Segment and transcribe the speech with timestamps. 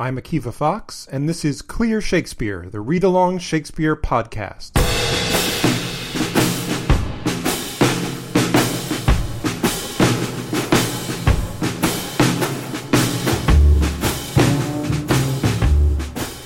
[0.00, 4.72] I'm Akiva Fox, and this is Clear Shakespeare, the read along Shakespeare podcast.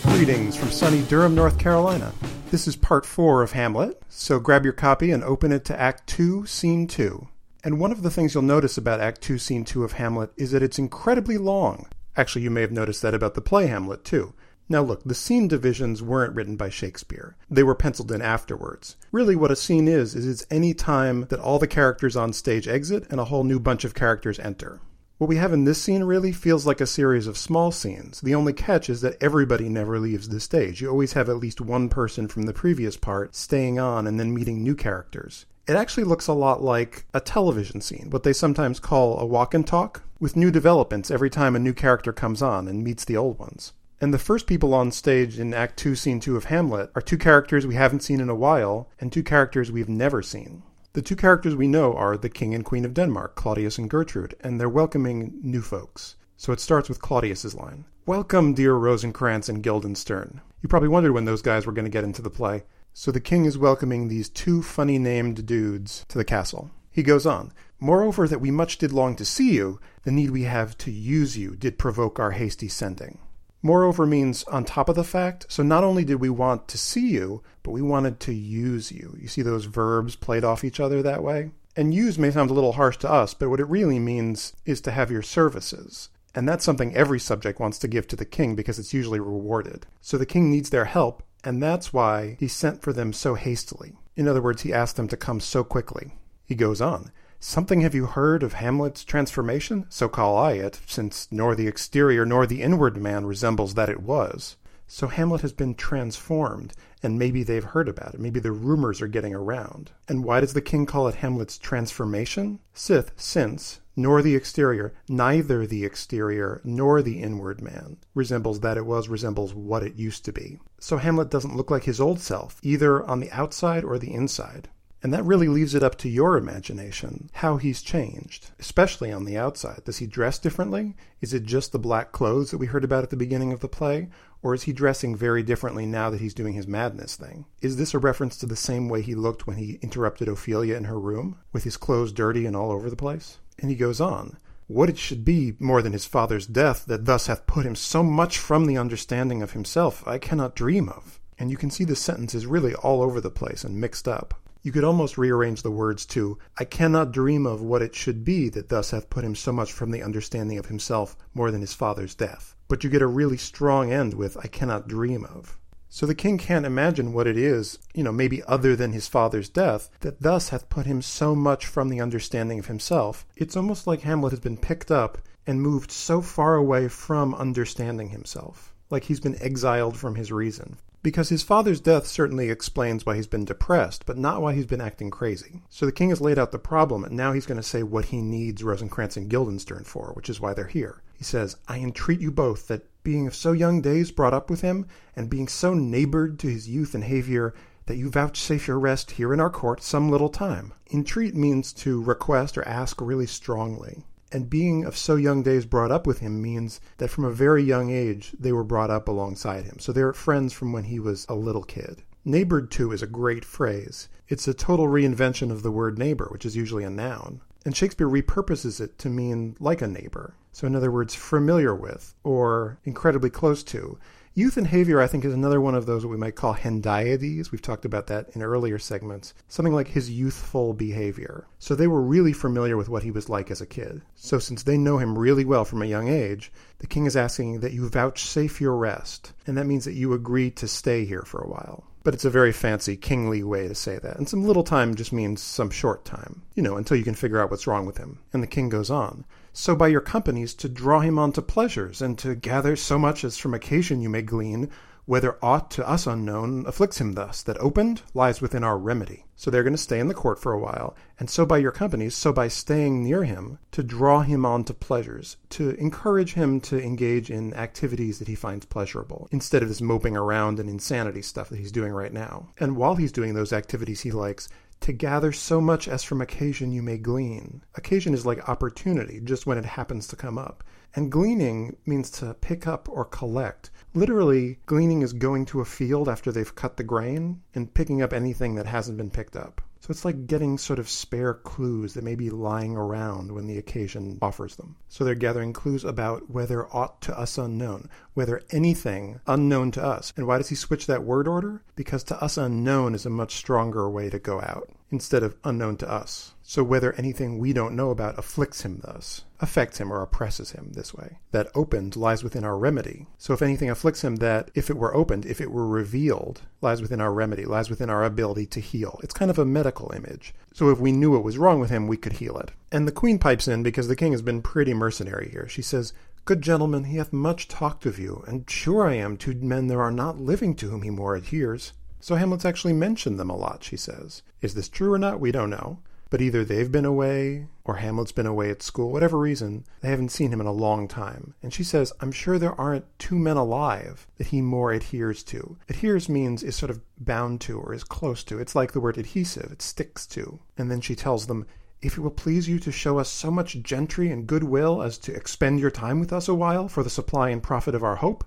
[0.03, 2.13] Greetings from sunny Durham, North Carolina.
[2.51, 6.09] This is part four of Hamlet, so grab your copy and open it to Act
[6.09, 7.29] 2, Scene 2.
[7.63, 10.51] And one of the things you'll notice about Act 2, Scene 2 of Hamlet is
[10.51, 11.87] that it's incredibly long.
[12.17, 14.35] Actually, you may have noticed that about the play Hamlet, too.
[14.69, 17.37] Now, look, the scene divisions weren't written by Shakespeare.
[17.51, 18.97] They were penciled in afterwards.
[19.13, 22.67] Really, what a scene is, is it's any time that all the characters on stage
[22.67, 24.81] exit and a whole new bunch of characters enter.
[25.19, 28.21] What we have in this scene really feels like a series of small scenes.
[28.21, 30.81] The only catch is that everybody never leaves the stage.
[30.81, 34.35] You always have at least one person from the previous part staying on and then
[34.35, 35.47] meeting new characters.
[35.67, 39.55] It actually looks a lot like a television scene, what they sometimes call a walk
[39.55, 43.17] and talk, with new developments every time a new character comes on and meets the
[43.17, 43.73] old ones.
[43.99, 47.17] And the first people on stage in Act 2, Scene 2 of Hamlet are two
[47.17, 50.63] characters we haven't seen in a while and two characters we've never seen.
[50.93, 54.37] The two characters we know are the King and Queen of Denmark, Claudius and Gertrude,
[54.41, 56.17] and they're welcoming new folks.
[56.37, 60.43] So it starts with Claudius's line Welcome, dear Rosencrantz and Guildenstern.
[60.61, 62.65] You probably wondered when those guys were going to get into the play.
[62.97, 66.71] So the king is welcoming these two funny named dudes to the castle.
[66.93, 70.45] He goes on, Moreover, that we much did long to see you, the need we
[70.45, 73.19] have to use you did provoke our hasty sending.
[73.63, 77.09] Moreover means on top of the fact, so not only did we want to see
[77.09, 79.17] you, but we wanted to use you.
[79.21, 81.51] You see those verbs played off each other that way?
[81.75, 84.81] And use may sound a little harsh to us, but what it really means is
[84.83, 86.11] to have your services.
[86.33, 89.85] And that's something every subject wants to give to the king because it's usually rewarded.
[90.01, 93.95] So the king needs their help, and that's why he sent for them so hastily.
[94.17, 96.13] In other words, he asked them to come so quickly.
[96.47, 97.13] He goes on.
[97.41, 99.85] Something have you heard of Hamlet's transformation?
[99.91, 104.03] So call I it, since nor the exterior nor the inward man resembles that it
[104.03, 104.57] was.
[104.87, 108.21] So Hamlet has been transformed, and maybe they've heard about it.
[108.21, 109.91] Maybe the rumors are getting around.
[110.09, 112.61] And why does the king call it Hamlet's transformation?
[112.73, 118.87] Sith, since, nor the exterior, neither the exterior nor the inward man resembles that it
[118.87, 120.59] was, resembles what it used to be.
[120.79, 124.69] So Hamlet doesn't look like his old self, either on the outside or the inside.
[125.05, 129.37] And that really leaves it up to your imagination how he's changed, especially on the
[129.37, 129.83] outside.
[129.85, 130.97] Does he dress differently?
[131.21, 133.69] Is it just the black clothes that we heard about at the beginning of the
[133.69, 134.09] play?
[134.41, 137.45] Or is he dressing very differently now that he's doing his madness thing?
[137.61, 140.85] Is this a reference to the same way he looked when he interrupted Ophelia in
[140.85, 143.37] her room, with his clothes dirty and all over the place?
[143.59, 144.39] And he goes on.
[144.67, 148.03] What it should be more than his father's death that thus hath put him so
[148.03, 151.21] much from the understanding of himself, I cannot dream of.
[151.39, 154.35] And you can see the sentence is really all over the place and mixed up.
[154.63, 158.49] You could almost rearrange the words to, I cannot dream of what it should be
[158.49, 161.75] that thus hath put him so much from the understanding of himself more than his
[161.75, 162.57] father's death.
[162.67, 165.59] But you get a really strong end with, I cannot dream of.
[165.95, 169.49] So the king can't imagine what it is, you know, maybe other than his father's
[169.49, 173.25] death, that thus hath put him so much from the understanding of himself.
[173.37, 178.09] It's almost like Hamlet has been picked up and moved so far away from understanding
[178.09, 180.79] himself, like he's been exiled from his reason.
[181.05, 184.81] Because his father's death certainly explains why he's been depressed, but not why he's been
[184.81, 185.63] acting crazy.
[185.69, 188.07] So the king has laid out the problem, and now he's going to say what
[188.07, 191.03] he needs Rosencrantz and Guildenstern for, which is why they're here.
[191.17, 194.63] He says, I entreat you both that being of so young days brought up with
[194.63, 197.55] him, and being so neighbored to his youth and behavior,
[197.87, 200.73] that you vouchsafe your rest here in our court some little time.
[200.93, 204.05] Entreat means to request or ask really strongly
[204.35, 207.63] and being of so young days brought up with him means that from a very
[207.63, 209.79] young age they were brought up alongside him.
[209.79, 212.03] So they're friends from when he was a little kid.
[212.25, 214.09] Neighbored to is a great phrase.
[214.27, 217.43] It's a total reinvention of the word neighbor, which is usually a noun.
[217.65, 220.35] And Shakespeare repurposes it to mean like a neighbor.
[220.53, 223.99] So, in other words, familiar with or incredibly close to.
[224.37, 227.53] Youth and behavior, I think, is another one of those what we might call hendiadys.
[227.53, 229.33] We've talked about that in earlier segments.
[229.47, 231.47] Something like his youthful behavior.
[231.61, 234.03] So they were really familiar with what he was like as a kid.
[234.17, 237.61] So since they know him really well from a young age, the king is asking
[237.61, 239.33] that you vouchsafe your rest.
[239.47, 241.85] And that means that you agree to stay here for a while.
[242.05, 244.17] But it's a very fancy, kingly way to say that.
[244.17, 247.41] And some little time just means some short time, you know, until you can figure
[247.41, 248.21] out what's wrong with him.
[248.33, 249.25] And the king goes on
[249.57, 253.23] so by your companies to draw him on to pleasures, and to gather so much
[253.23, 254.69] as from occasion you may glean,
[255.07, 259.25] whether aught to us unknown afflicts him thus, that opened lies within our remedy.
[259.37, 261.73] So they're going to stay in the court for a while, and so by your
[261.73, 266.61] companies, so by staying near him, to draw him on to pleasures, to encourage him
[266.63, 271.21] to engage in activities that he finds pleasurable, instead of this moping around and insanity
[271.21, 272.49] stuff that he's doing right now.
[272.59, 274.49] And while he's doing those activities he likes,
[274.81, 277.63] to gather so much as from occasion you may glean.
[277.75, 280.63] Occasion is like opportunity, just when it happens to come up.
[280.95, 283.71] And gleaning means to pick up or collect.
[283.97, 288.13] Literally, gleaning is going to a field after they've cut the grain and picking up
[288.13, 289.61] anything that hasn't been picked up.
[289.79, 293.59] So it's like getting sort of spare clues that may be lying around when the
[293.59, 294.75] occasion offers them.
[294.89, 300.13] So they're gathering clues about whether aught to us unknown, whether anything unknown to us.
[300.17, 301.63] And why does he switch that word order?
[301.77, 305.77] Because to us unknown is a much stronger way to go out instead of unknown
[305.77, 306.34] to us.
[306.47, 310.73] So whether anything we don't know about afflicts him thus, affects him or oppresses him
[310.73, 311.17] this way.
[311.31, 313.07] That opened lies within our remedy.
[313.17, 316.83] So if anything afflicts him, that if it were opened, if it were revealed, lies
[316.83, 319.01] within our remedy, lies within our ability to heal.
[319.03, 320.35] It's kind of a medical image.
[320.53, 322.51] So if we knew what was wrong with him, we could heal it.
[322.71, 325.49] And the queen pipes in because the king has been pretty mercenary here.
[325.49, 325.95] She says,
[326.27, 329.83] Good gentlemen, he hath much talked of you, and sure I am two men there
[329.83, 331.73] are not living to whom he more adheres.
[332.01, 334.23] So Hamlet's actually mentioned them a lot, she says.
[334.43, 335.21] Is this true or not?
[335.21, 335.79] We don't know.
[336.15, 340.13] But either they've been away or Hamlet's been away at school, whatever reason, they haven't
[340.13, 341.35] seen him in a long time.
[341.43, 345.59] And she says, I'm sure there aren't two men alive that he more adheres to.
[345.69, 348.39] Adheres means is sort of bound to or is close to.
[348.39, 350.39] It's like the word adhesive, it sticks to.
[350.57, 351.49] And then she tells them,
[351.83, 355.15] if it will please you to show us so much gentry and goodwill as to
[355.17, 358.23] expend your time with us a while for the supply and profit of our hope,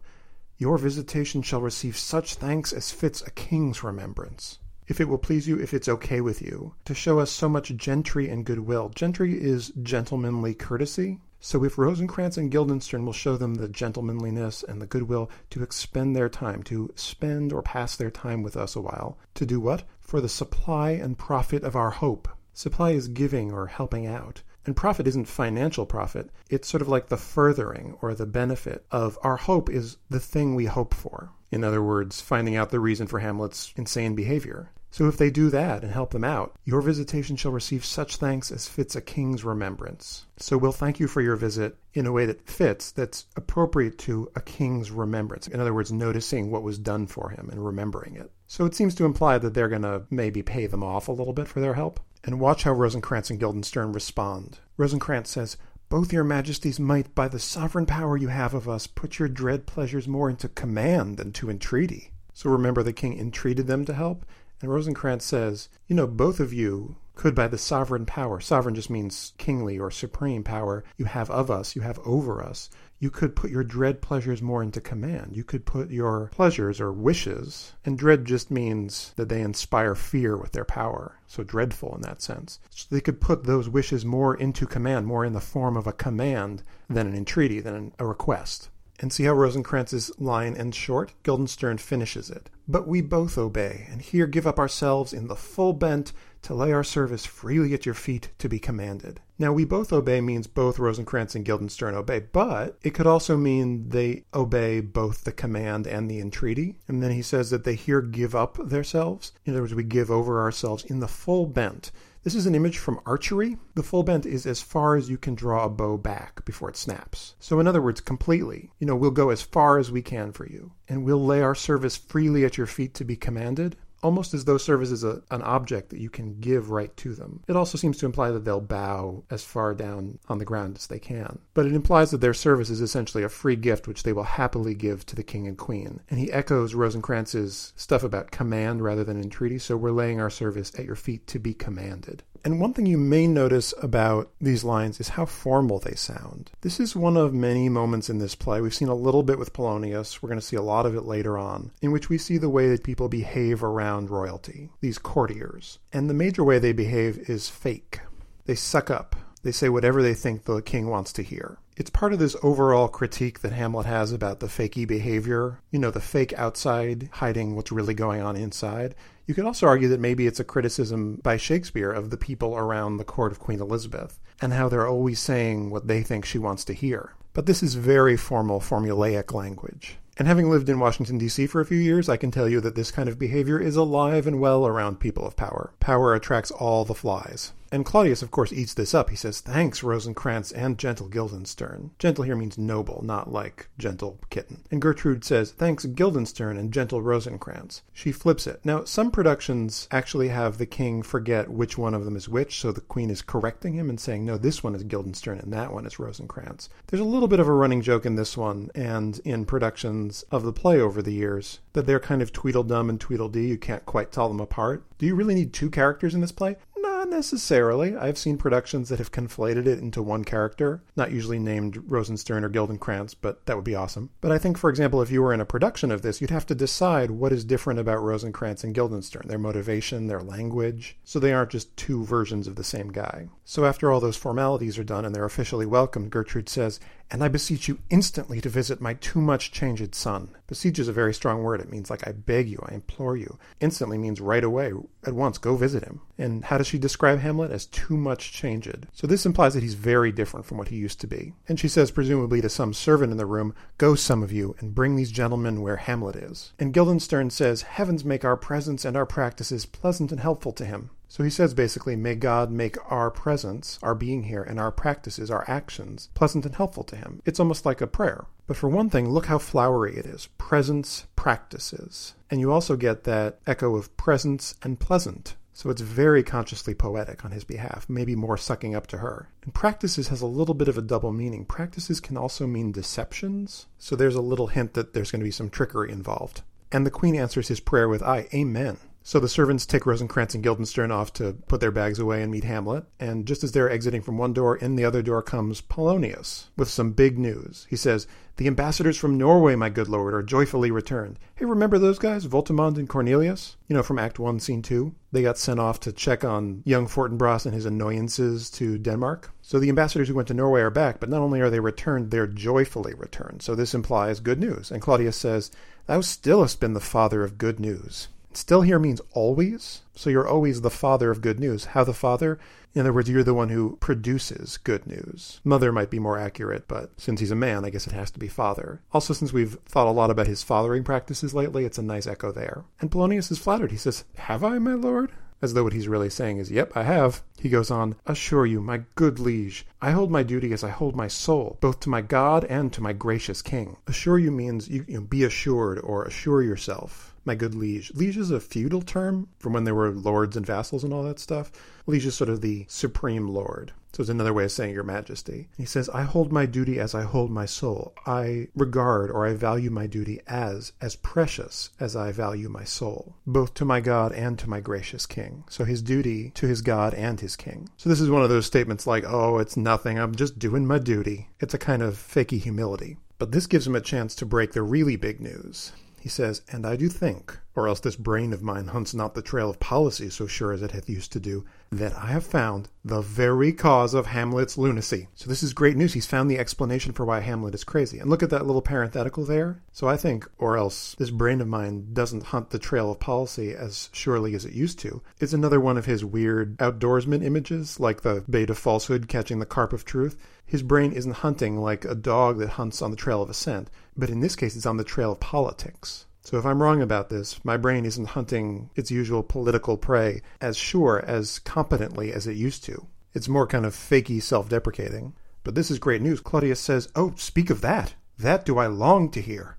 [0.57, 5.47] your visitation shall receive such thanks as fits a king's remembrance if it will please
[5.47, 8.89] you, if it's okay with you, to show us so much gentry and goodwill.
[8.89, 11.19] Gentry is gentlemanly courtesy.
[11.39, 16.15] So if Rosencrantz and Guildenstern will show them the gentlemanliness and the goodwill to expend
[16.15, 19.83] their time, to spend or pass their time with us a while, to do what?
[19.99, 22.27] For the supply and profit of our hope.
[22.53, 24.41] Supply is giving or helping out.
[24.65, 26.29] And profit isn't financial profit.
[26.49, 30.55] It's sort of like the furthering or the benefit of our hope is the thing
[30.55, 31.29] we hope for.
[31.51, 34.71] In other words, finding out the reason for Hamlet's insane behavior.
[34.97, 38.51] So if they do that and help them out, your visitation shall receive such thanks
[38.51, 40.25] as fits a king's remembrance.
[40.37, 44.31] So we'll thank you for your visit in a way that fits, that's appropriate to
[44.35, 45.47] a king's remembrance.
[45.47, 48.31] In other words, noticing what was done for him and remembering it.
[48.47, 51.31] So it seems to imply that they're going to maybe pay them off a little
[51.31, 51.99] bit for their help.
[52.23, 54.57] And watch how Rosencrantz and Guildenstern respond.
[54.77, 55.57] Rosencrantz says,
[55.89, 59.67] both your majesties might, by the sovereign power you have of us, put your dread
[59.67, 62.13] pleasures more into command than to entreaty.
[62.33, 64.25] So remember, the king entreated them to help,
[64.61, 68.89] and Rosencrantz says, You know, both of you could, by the sovereign power, sovereign just
[68.89, 72.69] means kingly or supreme power you have of us, you have over us,
[72.99, 75.35] you could put your dread pleasures more into command.
[75.35, 80.35] You could put your pleasures or wishes, and dread just means that they inspire fear
[80.35, 81.19] with their power.
[81.27, 82.59] So dreadful in that sense.
[82.71, 85.93] So they could put those wishes more into command, more in the form of a
[85.93, 88.69] command than an entreaty, than a request.
[88.99, 91.13] And see how Rosencrantz's line ends short?
[91.23, 92.49] Guildenstern finishes it.
[92.67, 96.71] But we both obey, and here give up ourselves in the full bent to lay
[96.71, 99.21] our service freely at your feet to be commanded.
[99.39, 103.89] Now, we both obey means both Rosencrantz and Guildenstern obey, but it could also mean
[103.89, 106.75] they obey both the command and the entreaty.
[106.87, 109.31] And then he says that they here give up themselves.
[109.45, 111.91] In other words, we give over ourselves in the full bent.
[112.27, 113.55] This is an image from archery.
[113.75, 116.75] The full bent is as far as you can draw a bow back before it
[116.75, 117.35] snaps.
[117.39, 118.73] So, in other words, completely.
[118.79, 121.55] You know, we'll go as far as we can for you, and we'll lay our
[121.55, 125.41] service freely at your feet to be commanded almost as though service is a, an
[125.41, 127.41] object that you can give right to them.
[127.47, 130.87] It also seems to imply that they'll bow as far down on the ground as
[130.87, 131.39] they can.
[131.53, 134.75] But it implies that their service is essentially a free gift which they will happily
[134.75, 136.01] give to the king and queen.
[136.09, 140.71] And he echoes Rosencrantz's stuff about command rather than entreaty, so we're laying our service
[140.77, 142.23] at your feet to be commanded.
[142.43, 146.51] And one thing you may notice about these lines is how formal they sound.
[146.61, 148.61] This is one of many moments in this play.
[148.61, 151.05] We've seen a little bit with Polonius, we're going to see a lot of it
[151.05, 155.79] later on, in which we see the way that people behave around royalty, these courtiers.
[155.91, 157.99] And the major way they behave is fake.
[158.45, 159.15] They suck up.
[159.43, 161.57] They say whatever they think the king wants to hear.
[161.77, 165.91] It's part of this overall critique that Hamlet has about the fakey behavior, you know,
[165.91, 168.95] the fake outside hiding what's really going on inside.
[169.27, 172.95] You could also argue that maybe it's a criticism by Shakespeare of the people around
[172.95, 176.63] the court of Queen Elizabeth and how they're always saying what they think she wants
[176.63, 177.13] to hear.
[177.33, 179.97] But this is very formal, formulaic language.
[180.15, 181.45] And having lived in Washington, D.C.
[181.47, 184.27] for a few years, I can tell you that this kind of behavior is alive
[184.27, 185.73] and well around people of power.
[185.81, 187.51] Power attracts all the flies.
[187.71, 189.09] And Claudius, of course, eats this up.
[189.09, 191.91] He says, Thanks, Rosencrantz and gentle Guildenstern.
[191.99, 194.63] Gentle here means noble, not like gentle kitten.
[194.71, 197.81] And Gertrude says, Thanks, Guildenstern and gentle Rosencrantz.
[197.91, 198.61] She flips it.
[198.63, 202.71] Now, some productions actually have the king forget which one of them is which, so
[202.71, 205.85] the queen is correcting him and saying, No, this one is Guildenstern and that one
[205.85, 206.69] is Rosencrantz.
[206.87, 210.43] There's a little bit of a running joke in this one and in productions of
[210.43, 213.47] the play over the years that they're kind of Tweedledum and Tweedledee.
[213.47, 214.83] You can't quite tell them apart.
[214.97, 216.55] Do you really need two characters in this play?
[216.97, 217.95] Not necessarily.
[217.95, 222.49] I've seen productions that have conflated it into one character, not usually named Rosenstern or
[222.49, 224.09] Guildenkrantz, but that would be awesome.
[224.19, 226.47] But I think, for example, if you were in a production of this, you'd have
[226.47, 231.33] to decide what is different about Rosencrantz and Guildenstern their motivation, their language, so they
[231.33, 233.27] aren't just two versions of the same guy.
[233.45, 237.29] So after all those formalities are done and they're officially welcomed, Gertrude says, and I
[237.29, 240.35] beseech you instantly to visit my too much changed son.
[240.47, 241.61] Beseech is a very strong word.
[241.61, 243.37] It means like I beg you, I implore you.
[243.61, 244.73] Instantly means right away,
[245.05, 246.01] at once, go visit him.
[246.17, 247.51] And how does she describe Hamlet?
[247.51, 248.87] As too much changed.
[248.93, 251.33] So this implies that he's very different from what he used to be.
[251.47, 254.73] And she says, presumably to some servant in the room, Go, some of you, and
[254.73, 256.53] bring these gentlemen where Hamlet is.
[256.57, 260.89] And Guildenstern says, Heavens make our presence and our practices pleasant and helpful to him.
[261.09, 265.31] So he says basically, may God make our presence, our being here, and our practices,
[265.31, 267.21] our actions, pleasant and helpful to him.
[267.25, 268.25] It's almost like a prayer.
[268.45, 270.27] But for one thing, look how flowery it is.
[270.37, 272.13] Presence, practices.
[272.29, 275.35] And you also get that echo of presence and pleasant.
[275.57, 279.29] So it's very consciously poetic on his behalf, maybe more sucking up to her.
[279.43, 281.45] And practices has a little bit of a double meaning.
[281.45, 283.65] Practices can also mean deceptions.
[283.79, 286.43] So there's a little hint that there's going to be some trickery involved.
[286.71, 288.77] And the queen answers his prayer with, I, Amen.
[289.07, 292.43] So the servants take Rosencrantz and Guildenstern off to put their bags away and meet
[292.43, 292.83] Hamlet.
[292.99, 296.67] And just as they're exiting from one door, in the other door comes Polonius with
[296.67, 297.65] some big news.
[297.69, 301.19] He says, The ambassadors from Norway, my good lord, are joyfully returned.
[301.35, 303.55] Hey, remember those guys, Voltimand and Cornelius?
[303.69, 304.93] You know, from Act 1, Scene 2?
[305.13, 309.31] They got sent off to check on young Fortinbras and his annoyances to Denmark.
[309.41, 312.11] So the ambassadors who went to Norway are back, but not only are they returned,
[312.11, 313.41] they're joyfully returned.
[313.41, 314.69] So this implies good news.
[314.69, 315.49] And Claudius says,
[315.85, 318.09] Thou still hast been the father of good news.
[318.37, 319.81] Still here means always.
[319.95, 321.65] So you're always the father of good news.
[321.65, 322.37] How the father?
[322.75, 325.41] In other words, you're the one who produces good news.
[325.43, 328.19] Mother might be more accurate, but since he's a man, I guess it has to
[328.19, 328.79] be father.
[328.93, 332.31] Also, since we've thought a lot about his fathering practices lately, it's a nice echo
[332.31, 332.63] there.
[332.79, 333.71] And Polonius is flattered.
[333.71, 335.11] He says, Have I, my lord?
[335.41, 337.23] As though what he's really saying is, Yep, I have.
[337.39, 340.95] He goes on, Assure you, my good liege, I hold my duty as I hold
[340.95, 343.77] my soul, both to my God and to my gracious king.
[343.87, 347.91] Assure you means you, you know, be assured or assure yourself my good liege.
[347.93, 351.19] Liege is a feudal term from when there were lords and vassals and all that
[351.19, 351.51] stuff.
[351.85, 353.73] Liege is sort of the supreme lord.
[353.93, 355.49] So it's another way of saying your majesty.
[355.57, 357.93] He says, I hold my duty as I hold my soul.
[358.05, 363.15] I regard or I value my duty as as precious as I value my soul,
[363.25, 365.45] both to my God and to my gracious king.
[365.49, 367.69] So his duty to his God and his king.
[367.77, 369.97] So this is one of those statements like, oh, it's nothing.
[369.97, 371.29] I'm just doing my duty.
[371.39, 372.97] It's a kind of fakey humility.
[373.17, 375.71] But this gives him a chance to break the really big news.
[375.99, 379.21] He says, And I do think, or else this brain of mine hunts not the
[379.21, 382.69] trail of policy so sure as it hath used to do, that I have found
[382.85, 385.07] the very cause of Hamlet's lunacy.
[385.15, 385.93] So this is great news.
[385.93, 387.97] He's found the explanation for why Hamlet is crazy.
[387.97, 389.63] And look at that little parenthetical there.
[389.71, 393.55] So I think, or else this brain of mine doesn't hunt the trail of policy
[393.55, 395.01] as surely as it used to.
[395.19, 399.47] It's another one of his weird outdoorsman images, like the bait of falsehood catching the
[399.47, 400.15] carp of truth.
[400.45, 403.71] His brain isn't hunting like a dog that hunts on the trail of a scent,
[403.97, 406.05] but in this case, it's on the trail of politics.
[406.27, 410.57] So if I'm wrong about this, my brain isn't hunting its usual political prey as
[410.57, 412.85] sure, as competently as it used to.
[413.13, 415.13] It's more kind of fakey self deprecating.
[415.45, 416.19] But this is great news.
[416.19, 417.93] Claudius says, Oh, speak of that.
[418.19, 419.57] That do I long to hear.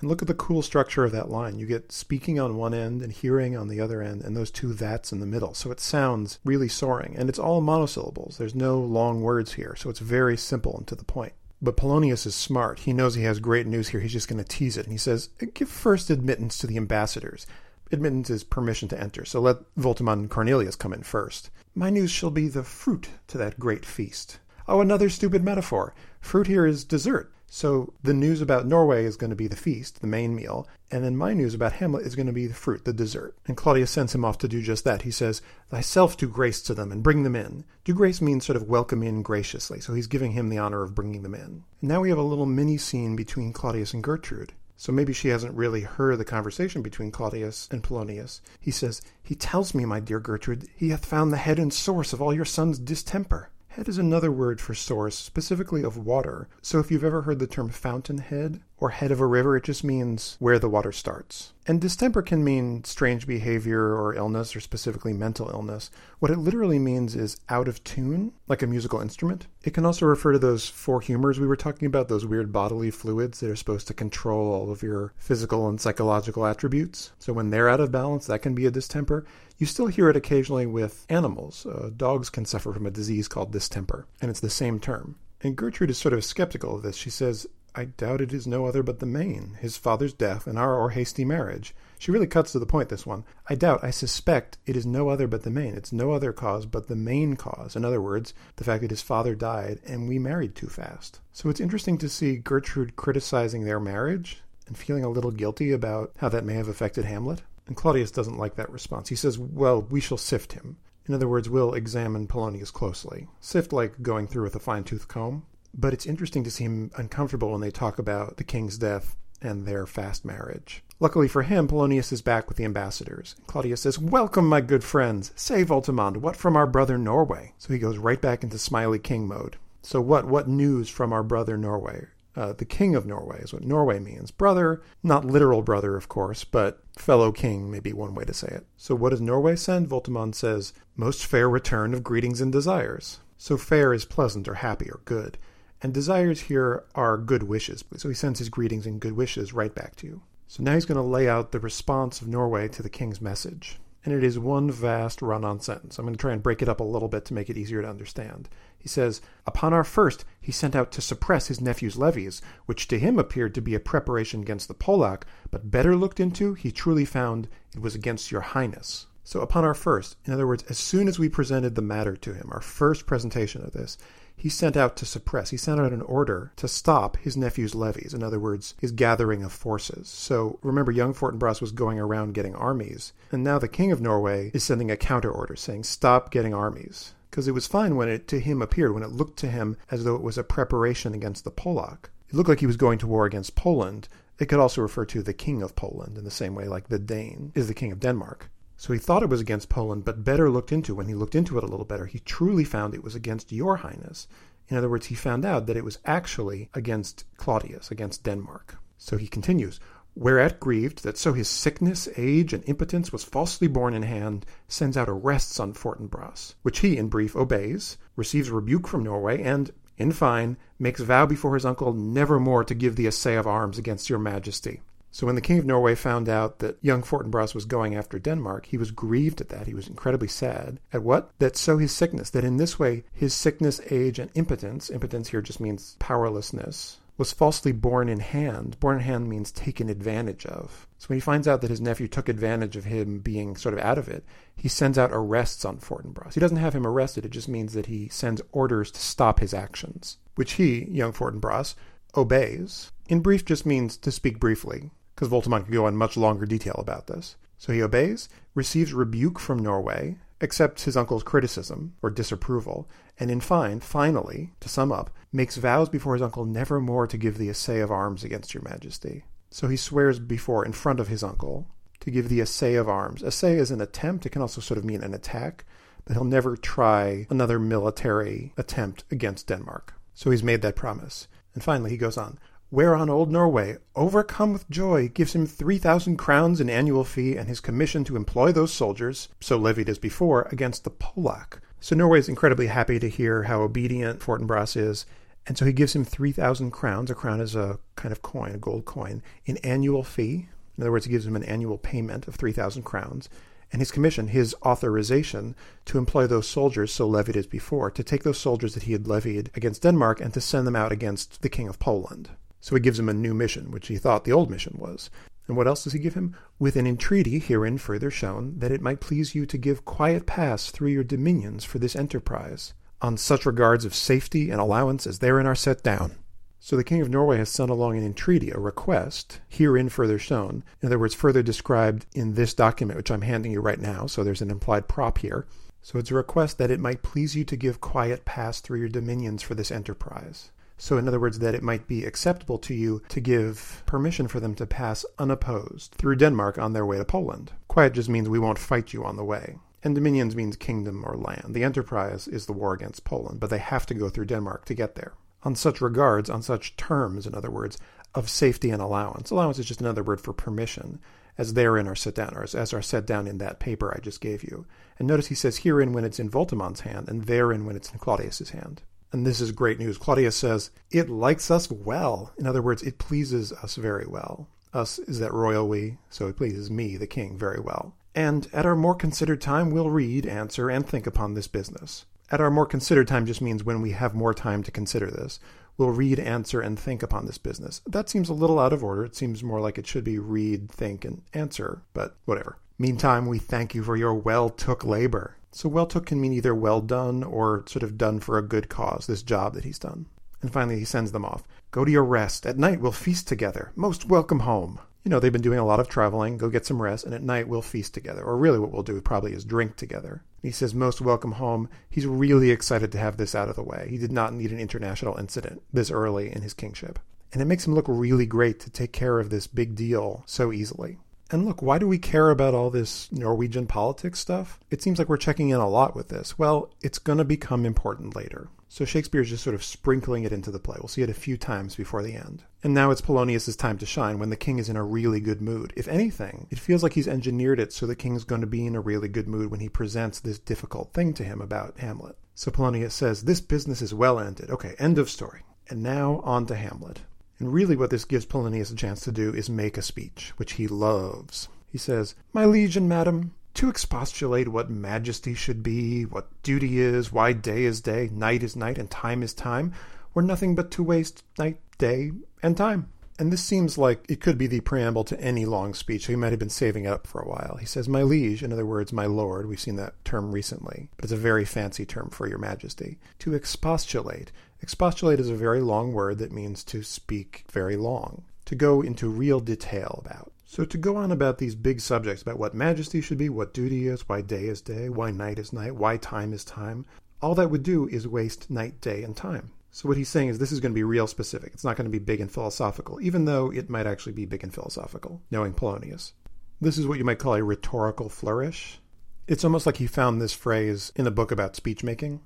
[0.00, 1.58] And look at the cool structure of that line.
[1.58, 4.72] You get speaking on one end and hearing on the other end, and those two
[4.72, 5.52] that's in the middle.
[5.52, 7.14] So it sounds really soaring.
[7.18, 8.38] And it's all monosyllables.
[8.38, 9.76] There's no long words here.
[9.76, 11.34] So it's very simple and to the point.
[11.62, 12.80] But Polonius is smart.
[12.80, 14.00] He knows he has great news here.
[14.00, 14.84] He's just going to tease it.
[14.84, 17.46] And he says, Give first admittance to the ambassadors.
[17.92, 19.24] Admittance is permission to enter.
[19.24, 21.50] So let Voltimand and Cornelius come in first.
[21.74, 24.38] My news shall be the fruit to that great feast.
[24.68, 25.94] Oh, another stupid metaphor.
[26.20, 27.32] Fruit here is dessert.
[27.56, 31.02] So the news about Norway is going to be the feast, the main meal, and
[31.02, 33.34] then my news about Hamlet is going to be the fruit, the dessert.
[33.46, 35.02] And Claudius sends him off to do just that.
[35.02, 37.64] He says, Thyself do grace to them and bring them in.
[37.84, 40.94] Do grace means sort of welcome in graciously, so he's giving him the honor of
[40.94, 41.40] bringing them in.
[41.40, 44.52] And now we have a little mini scene between Claudius and Gertrude.
[44.76, 48.42] So maybe she hasn't really heard the conversation between Claudius and Polonius.
[48.60, 52.12] He says, He tells me, my dear Gertrude, he hath found the head and source
[52.12, 53.48] of all your son's distemper.
[53.76, 56.48] Head is another word for source, specifically of water.
[56.62, 59.84] So if you've ever heard the term fountainhead or head of a river, it just
[59.84, 61.52] means where the water starts.
[61.66, 65.90] And distemper can mean strange behavior or illness or specifically mental illness.
[66.20, 69.46] What it literally means is out of tune, like a musical instrument.
[69.62, 72.90] It can also refer to those four humors we were talking about, those weird bodily
[72.90, 77.12] fluids that are supposed to control all of your physical and psychological attributes.
[77.18, 79.26] So when they're out of balance, that can be a distemper.
[79.58, 81.64] You still hear it occasionally with animals.
[81.64, 85.16] Uh, dogs can suffer from a disease called distemper, and it's the same term.
[85.40, 86.96] And Gertrude is sort of skeptical of this.
[86.96, 90.58] She says, I doubt it is no other but the main, his father's death and
[90.58, 91.74] our or hasty marriage.
[91.98, 93.24] She really cuts to the point, this one.
[93.48, 95.74] I doubt, I suspect it is no other but the main.
[95.74, 97.76] It's no other cause but the main cause.
[97.76, 101.20] In other words, the fact that his father died and we married too fast.
[101.32, 106.12] So it's interesting to see Gertrude criticizing their marriage and feeling a little guilty about
[106.18, 107.42] how that may have affected Hamlet.
[107.66, 109.08] And Claudius doesn't like that response.
[109.08, 110.76] He says, Well, we shall sift him.
[111.06, 113.28] In other words, we'll examine Polonius closely.
[113.40, 115.46] Sift like going through with a fine tooth comb.
[115.72, 119.66] But it's interesting to see him uncomfortable when they talk about the king's death and
[119.66, 120.82] their fast marriage.
[120.98, 123.36] Luckily for him, Polonius is back with the ambassadors.
[123.46, 125.32] Claudius says, Welcome, my good friends.
[125.36, 127.52] Say, Voltimand, what from our brother Norway?
[127.58, 129.56] So he goes right back into smiley king mode.
[129.82, 132.06] So what what news from our brother Norway?
[132.34, 134.30] Uh, the king of Norway is what Norway means.
[134.30, 138.48] Brother, not literal brother, of course, but fellow king may be one way to say
[138.48, 138.66] it.
[138.76, 139.88] So what does Norway send?
[139.88, 143.20] Voltimand says, Most fair return of greetings and desires.
[143.38, 145.38] So fair is pleasant or happy or good.
[145.82, 147.84] And desires here are good wishes.
[147.96, 150.22] So he sends his greetings and good wishes right back to you.
[150.48, 153.78] So now he's going to lay out the response of Norway to the king's message.
[154.04, 155.98] And it is one vast run on sentence.
[155.98, 157.82] I'm going to try and break it up a little bit to make it easier
[157.82, 158.48] to understand.
[158.86, 163.00] He says, Upon our first, he sent out to suppress his nephew's levies, which to
[163.00, 167.04] him appeared to be a preparation against the Polack, but better looked into, he truly
[167.04, 169.06] found it was against your highness.
[169.24, 172.32] So upon our first, in other words, as soon as we presented the matter to
[172.32, 173.98] him, our first presentation of this,
[174.36, 178.14] he sent out to suppress, he sent out an order to stop his nephew's levies,
[178.14, 180.08] in other words, his gathering of forces.
[180.08, 184.52] So remember, young Fortinbras was going around getting armies, and now the king of Norway
[184.54, 187.14] is sending a counter order saying, stop getting armies.
[187.36, 190.04] Because it was fine when it to him appeared, when it looked to him as
[190.04, 192.06] though it was a preparation against the Polack.
[192.30, 194.08] It looked like he was going to war against Poland.
[194.38, 196.98] It could also refer to the king of Poland in the same way like the
[196.98, 198.50] Dane is the king of Denmark.
[198.78, 201.58] So he thought it was against Poland, but better looked into when he looked into
[201.58, 204.26] it a little better, he truly found it was against your highness.
[204.68, 208.78] In other words, he found out that it was actually against Claudius, against Denmark.
[208.96, 209.78] So he continues,
[210.18, 214.96] Whereat grieved that so his sickness, age, and impotence was falsely borne in hand, sends
[214.96, 220.12] out arrests on Fortinbras, which he, in brief, obeys, receives rebuke from Norway, and, in
[220.12, 224.08] fine, makes vow before his uncle never more to give the assay of arms against
[224.08, 224.80] your majesty.
[225.10, 228.66] So when the king of Norway found out that young Fortinbras was going after Denmark,
[228.66, 229.66] he was grieved at that.
[229.66, 230.80] He was incredibly sad.
[230.94, 231.30] At what?
[231.40, 235.42] That so his sickness, that in this way his sickness, age, and impotence, impotence here
[235.42, 238.78] just means powerlessness, was falsely born in hand.
[238.80, 240.86] Born in hand means taken advantage of.
[240.98, 243.80] So when he finds out that his nephew took advantage of him being sort of
[243.80, 244.24] out of it,
[244.54, 246.34] he sends out arrests on Fortinbras.
[246.34, 249.54] He doesn't have him arrested, it just means that he sends orders to stop his
[249.54, 251.74] actions, which he, young Fortinbras,
[252.16, 252.92] obeys.
[253.08, 256.76] In brief just means to speak briefly because Voltimand could go on much longer detail
[256.78, 257.36] about this.
[257.58, 263.40] So he obeys, receives rebuke from Norway, accepts his uncle's criticism or disapproval, and in
[263.40, 267.50] fine, finally, to sum up, makes vows before his uncle never more to give the
[267.50, 269.24] assay of arms against your majesty.
[269.50, 271.66] So he swears before, in front of his uncle,
[272.00, 273.22] to give the assay of arms.
[273.22, 275.64] Assay is an attempt, it can also sort of mean an attack,
[276.04, 279.94] but he'll never try another military attempt against Denmark.
[280.14, 281.28] So he's made that promise.
[281.54, 282.38] And finally, he goes on
[282.70, 287.48] Whereon old Norway, overcome with joy, gives him three thousand crowns in annual fee and
[287.48, 291.60] his commission to employ those soldiers, so levied as before, against the Polack.
[291.80, 295.06] So Norway is incredibly happy to hear how obedient Fortinbras is,
[295.46, 297.10] and so he gives him three thousand crowns.
[297.10, 300.48] A crown is a kind of coin, a gold coin, in annual fee.
[300.76, 303.28] In other words, he gives him an annual payment of three thousand crowns
[303.72, 308.22] and his commission, his authorization to employ those soldiers so levied as before, to take
[308.22, 311.48] those soldiers that he had levied against Denmark and to send them out against the
[311.48, 312.30] King of Poland.
[312.60, 315.10] So he gives him a new mission, which he thought the old mission was.
[315.48, 316.34] And what else does he give him?
[316.58, 320.70] With an entreaty herein further shown, that it might please you to give quiet pass
[320.70, 325.46] through your dominions for this enterprise, on such regards of safety and allowance as therein
[325.46, 326.16] are set down.
[326.58, 330.64] So the King of Norway has sent along an entreaty, a request, herein further shown,
[330.82, 334.24] in other words, further described in this document, which I'm handing you right now, so
[334.24, 335.46] there's an implied prop here.
[335.80, 338.88] So it's a request that it might please you to give quiet pass through your
[338.88, 340.50] dominions for this enterprise.
[340.78, 344.40] So, in other words, that it might be acceptable to you to give permission for
[344.40, 347.52] them to pass unopposed through Denmark on their way to Poland.
[347.66, 349.58] Quiet just means we won't fight you on the way.
[349.82, 351.54] And dominions means kingdom or land.
[351.54, 354.74] The enterprise is the war against Poland, but they have to go through Denmark to
[354.74, 355.14] get there.
[355.44, 357.78] On such regards, on such terms, in other words,
[358.14, 359.30] of safety and allowance.
[359.30, 360.98] Allowance is just another word for permission,
[361.38, 364.00] as therein are set down, or as, as are set down in that paper I
[364.00, 364.66] just gave you.
[364.98, 367.98] And notice he says herein when it's in Voltimand's hand, and therein when it's in
[367.98, 368.82] Claudius's hand.
[369.16, 369.96] And this is great news.
[369.96, 372.34] Claudius says, It likes us well.
[372.36, 374.46] In other words, it pleases us very well.
[374.74, 377.94] Us is that royal we, so it pleases me, the king, very well.
[378.14, 382.04] And at our more considered time, we'll read, answer, and think upon this business.
[382.30, 385.40] At our more considered time just means when we have more time to consider this.
[385.78, 387.80] We'll read, answer, and think upon this business.
[387.86, 389.06] That seems a little out of order.
[389.06, 392.58] It seems more like it should be read, think, and answer, but whatever.
[392.78, 395.36] Meantime, we thank you for your well took labor.
[395.56, 398.68] So, well took can mean either well done or sort of done for a good
[398.68, 400.04] cause, this job that he's done.
[400.42, 401.48] And finally, he sends them off.
[401.70, 402.44] Go to your rest.
[402.44, 403.72] At night, we'll feast together.
[403.74, 404.78] Most welcome home.
[405.02, 406.36] You know, they've been doing a lot of traveling.
[406.36, 408.22] Go get some rest, and at night, we'll feast together.
[408.22, 410.22] Or really, what we'll do probably is drink together.
[410.42, 411.70] He says, Most welcome home.
[411.88, 413.86] He's really excited to have this out of the way.
[413.88, 416.98] He did not need an international incident this early in his kingship.
[417.32, 420.52] And it makes him look really great to take care of this big deal so
[420.52, 420.98] easily.
[421.30, 424.60] And look, why do we care about all this Norwegian politics stuff?
[424.70, 426.38] It seems like we're checking in a lot with this.
[426.38, 428.48] Well, it's going to become important later.
[428.68, 430.76] So Shakespeare's just sort of sprinkling it into the play.
[430.78, 432.44] We'll see it a few times before the end.
[432.62, 435.40] And now it's Polonius's time to shine when the king is in a really good
[435.40, 435.72] mood.
[435.76, 438.74] If anything, it feels like he's engineered it so the king's going to be in
[438.74, 442.16] a really good mood when he presents this difficult thing to him about Hamlet.
[442.34, 444.50] So Polonius says, This business is well ended.
[444.50, 445.42] Okay, end of story.
[445.68, 447.00] And now on to Hamlet.
[447.38, 450.52] And really, what this gives Polonius a chance to do is make a speech, which
[450.52, 451.48] he loves.
[451.70, 457.12] He says, My liege and madam, to expostulate what majesty should be, what duty is,
[457.12, 459.72] why day is day, night is night, and time is time,
[460.14, 462.90] were nothing but to waste night, day, and time.
[463.18, 466.16] And this seems like it could be the preamble to any long speech, so he
[466.16, 467.56] might have been saving it up for a while.
[467.58, 469.48] He says, My liege, in other words, my lord.
[469.48, 472.98] We've seen that term recently, but it's a very fancy term for your majesty.
[473.20, 474.32] To expostulate.
[474.60, 479.08] Expostulate is a very long word that means to speak very long, to go into
[479.08, 480.32] real detail about.
[480.44, 483.88] So, to go on about these big subjects about what majesty should be, what duty
[483.88, 486.86] is, why day is day, why night is night, why time is time,
[487.20, 489.50] all that would do is waste night, day, and time.
[489.70, 491.52] So what he's saying is this is going to be real specific.
[491.52, 494.42] It's not going to be big and philosophical, even though it might actually be big
[494.42, 496.12] and philosophical, knowing Polonius.
[496.60, 498.80] This is what you might call a rhetorical flourish.
[499.28, 502.20] It's almost like he found this phrase in a book about speech making.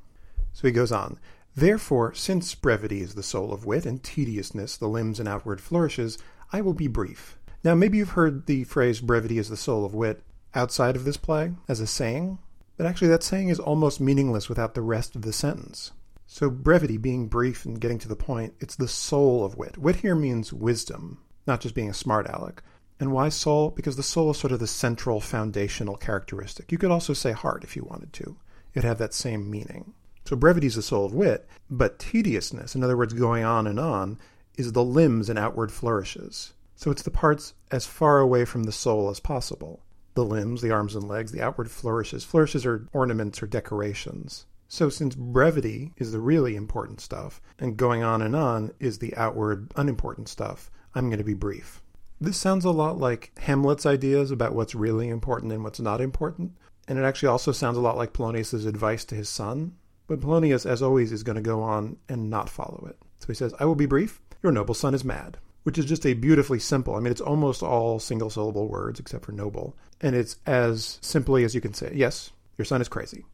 [0.53, 1.19] So he goes on.
[1.57, 6.17] Therefore, since brevity is the soul of wit, and tediousness the limbs and outward flourishes,
[6.53, 7.39] I will be brief.
[7.65, 10.23] Now, maybe you've heard the phrase brevity is the soul of wit
[10.55, 12.39] outside of this play as a saying,
[12.77, 15.93] but actually that saying is almost meaningless without the rest of the sentence.
[16.27, 19.77] So, brevity, being brief and getting to the point, it's the soul of wit.
[19.77, 22.63] Wit here means wisdom, not just being a smart aleck.
[23.01, 23.71] And why soul?
[23.71, 26.71] Because the soul is sort of the central foundational characteristic.
[26.71, 28.37] You could also say heart if you wanted to.
[28.75, 29.95] It'd have that same meaning.
[30.31, 33.81] So brevity is the soul of wit, but tediousness, in other words, going on and
[33.81, 34.16] on,
[34.57, 36.53] is the limbs and outward flourishes.
[36.77, 39.83] So it's the parts as far away from the soul as possible.
[40.14, 42.23] The limbs, the arms and legs, the outward flourishes.
[42.23, 44.47] Flourishes are ornaments or decorations.
[44.69, 49.16] So, since brevity is the really important stuff, and going on and on is the
[49.16, 51.83] outward, unimportant stuff, I'm going to be brief.
[52.21, 56.53] This sounds a lot like Hamlet's ideas about what's really important and what's not important,
[56.87, 59.75] and it actually also sounds a lot like Polonius's advice to his son.
[60.11, 62.99] But Polonius, as always, is going to go on and not follow it.
[63.20, 64.20] So he says, I will be brief.
[64.42, 67.62] Your noble son is mad, which is just a beautifully simple, I mean, it's almost
[67.62, 69.77] all single syllable words except for noble.
[70.01, 73.25] And it's as simply as you can say, yes, your son is crazy.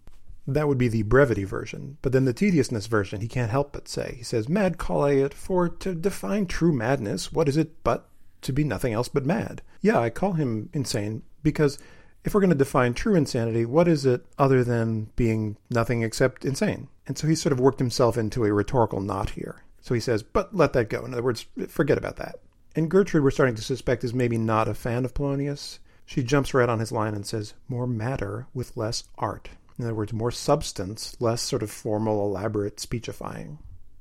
[0.47, 1.97] That would be the brevity version.
[2.03, 4.17] But then the tediousness version, he can't help but say.
[4.19, 8.11] He says, Mad call I it, for to define true madness, what is it but
[8.43, 9.62] to be nothing else but mad?
[9.81, 11.79] Yeah, I call him insane because
[12.27, 16.45] if we're going to define true insanity, what is it other than being nothing except
[16.45, 16.89] insane?
[17.07, 19.62] And so he sort of worked himself into a rhetorical knot here.
[19.81, 21.05] So he says, but let that go.
[21.05, 22.41] In other words, forget about that.
[22.75, 25.79] And Gertrude, we're starting to suspect, is maybe not a fan of Polonius.
[26.05, 29.49] She jumps right on his line and says, more matter with less art.
[29.79, 33.61] In other words, more substance, less sort of formal, elaborate speechifying.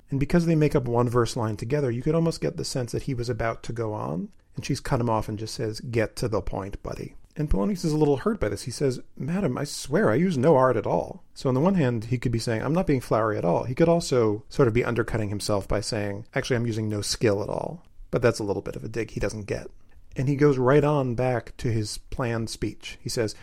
[0.09, 2.91] And because they make up one verse line together, you could almost get the sense
[2.91, 5.79] that he was about to go on, and she's cut him off and just says,
[5.79, 7.15] Get to the point, buddy.
[7.37, 8.63] And Polonius is a little hurt by this.
[8.63, 11.23] He says, Madam, I swear I use no art at all.
[11.33, 13.65] So, on the one hand, he could be saying, I'm not being flowery at all.
[13.65, 17.43] He could also sort of be undercutting himself by saying, Actually, I'm using no skill
[17.43, 17.83] at all.
[18.09, 19.67] But that's a little bit of a dig he doesn't get.
[20.15, 22.97] And he goes right on back to his planned speech.
[23.01, 23.35] He says,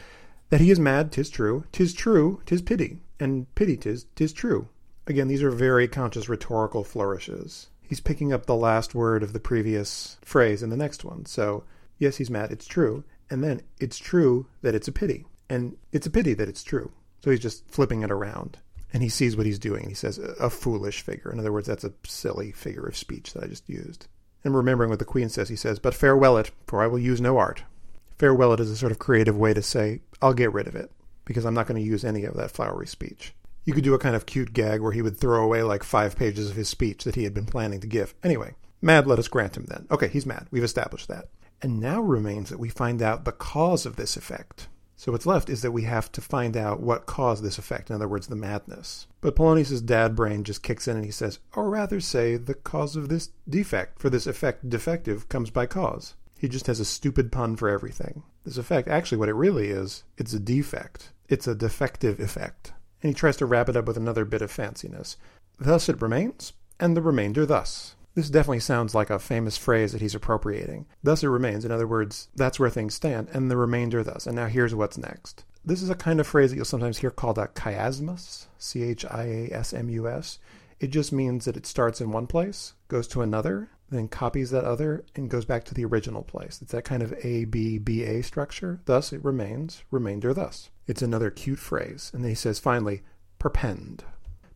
[0.52, 1.64] that he is mad, tis true.
[1.72, 2.98] Tis true, tis pity.
[3.18, 4.68] And pity tis, tis true.
[5.06, 7.70] Again, these are very conscious rhetorical flourishes.
[7.80, 11.24] He's picking up the last word of the previous phrase in the next one.
[11.24, 11.64] So,
[11.96, 13.02] yes, he's mad, it's true.
[13.32, 15.24] And then, it's true that it's a pity.
[15.48, 16.92] And it's a pity that it's true.
[17.24, 18.58] So he's just flipping it around.
[18.92, 19.88] And he sees what he's doing.
[19.88, 21.32] He says, a foolish figure.
[21.32, 24.06] In other words, that's a silly figure of speech that I just used.
[24.44, 27.22] And remembering what the queen says, he says, But farewell it, for I will use
[27.22, 27.62] no art.
[28.18, 30.92] Farewell it is a sort of creative way to say, I'll get rid of it,
[31.24, 33.34] because I'm not going to use any of that flowery speech.
[33.64, 36.16] You could do a kind of cute gag where he would throw away like five
[36.16, 38.14] pages of his speech that he had been planning to give.
[38.22, 39.86] Anyway, mad, let us grant him then.
[39.90, 40.48] Okay, he's mad.
[40.50, 41.28] We've established that.
[41.62, 44.68] And now remains that we find out the cause of this effect.
[44.96, 47.96] So what's left is that we have to find out what caused this effect, in
[47.96, 49.06] other words, the madness.
[49.20, 52.94] But Polonius' dad brain just kicks in and he says, or rather say, the cause
[52.94, 56.14] of this defect, for this effect defective comes by cause.
[56.38, 58.24] He just has a stupid pun for everything.
[58.44, 61.12] This effect, actually, what it really is, it's a defect.
[61.28, 62.72] It's a defective effect.
[63.02, 65.16] And he tries to wrap it up with another bit of fanciness.
[65.58, 67.94] Thus it remains, and the remainder thus.
[68.14, 70.86] This definitely sounds like a famous phrase that he's appropriating.
[71.02, 71.64] Thus it remains.
[71.64, 74.26] In other words, that's where things stand, and the remainder thus.
[74.26, 75.44] And now here's what's next.
[75.64, 79.04] This is a kind of phrase that you'll sometimes hear called a chiasmus, C H
[79.04, 80.38] I A S M U S.
[80.80, 84.64] It just means that it starts in one place, goes to another, then copies that
[84.64, 86.60] other, and goes back to the original place.
[86.60, 88.80] It's that kind of A B B A structure.
[88.84, 90.70] Thus it remains, remainder thus.
[90.86, 92.10] It's another cute phrase.
[92.12, 93.02] And then he says finally,
[93.38, 94.04] perpend.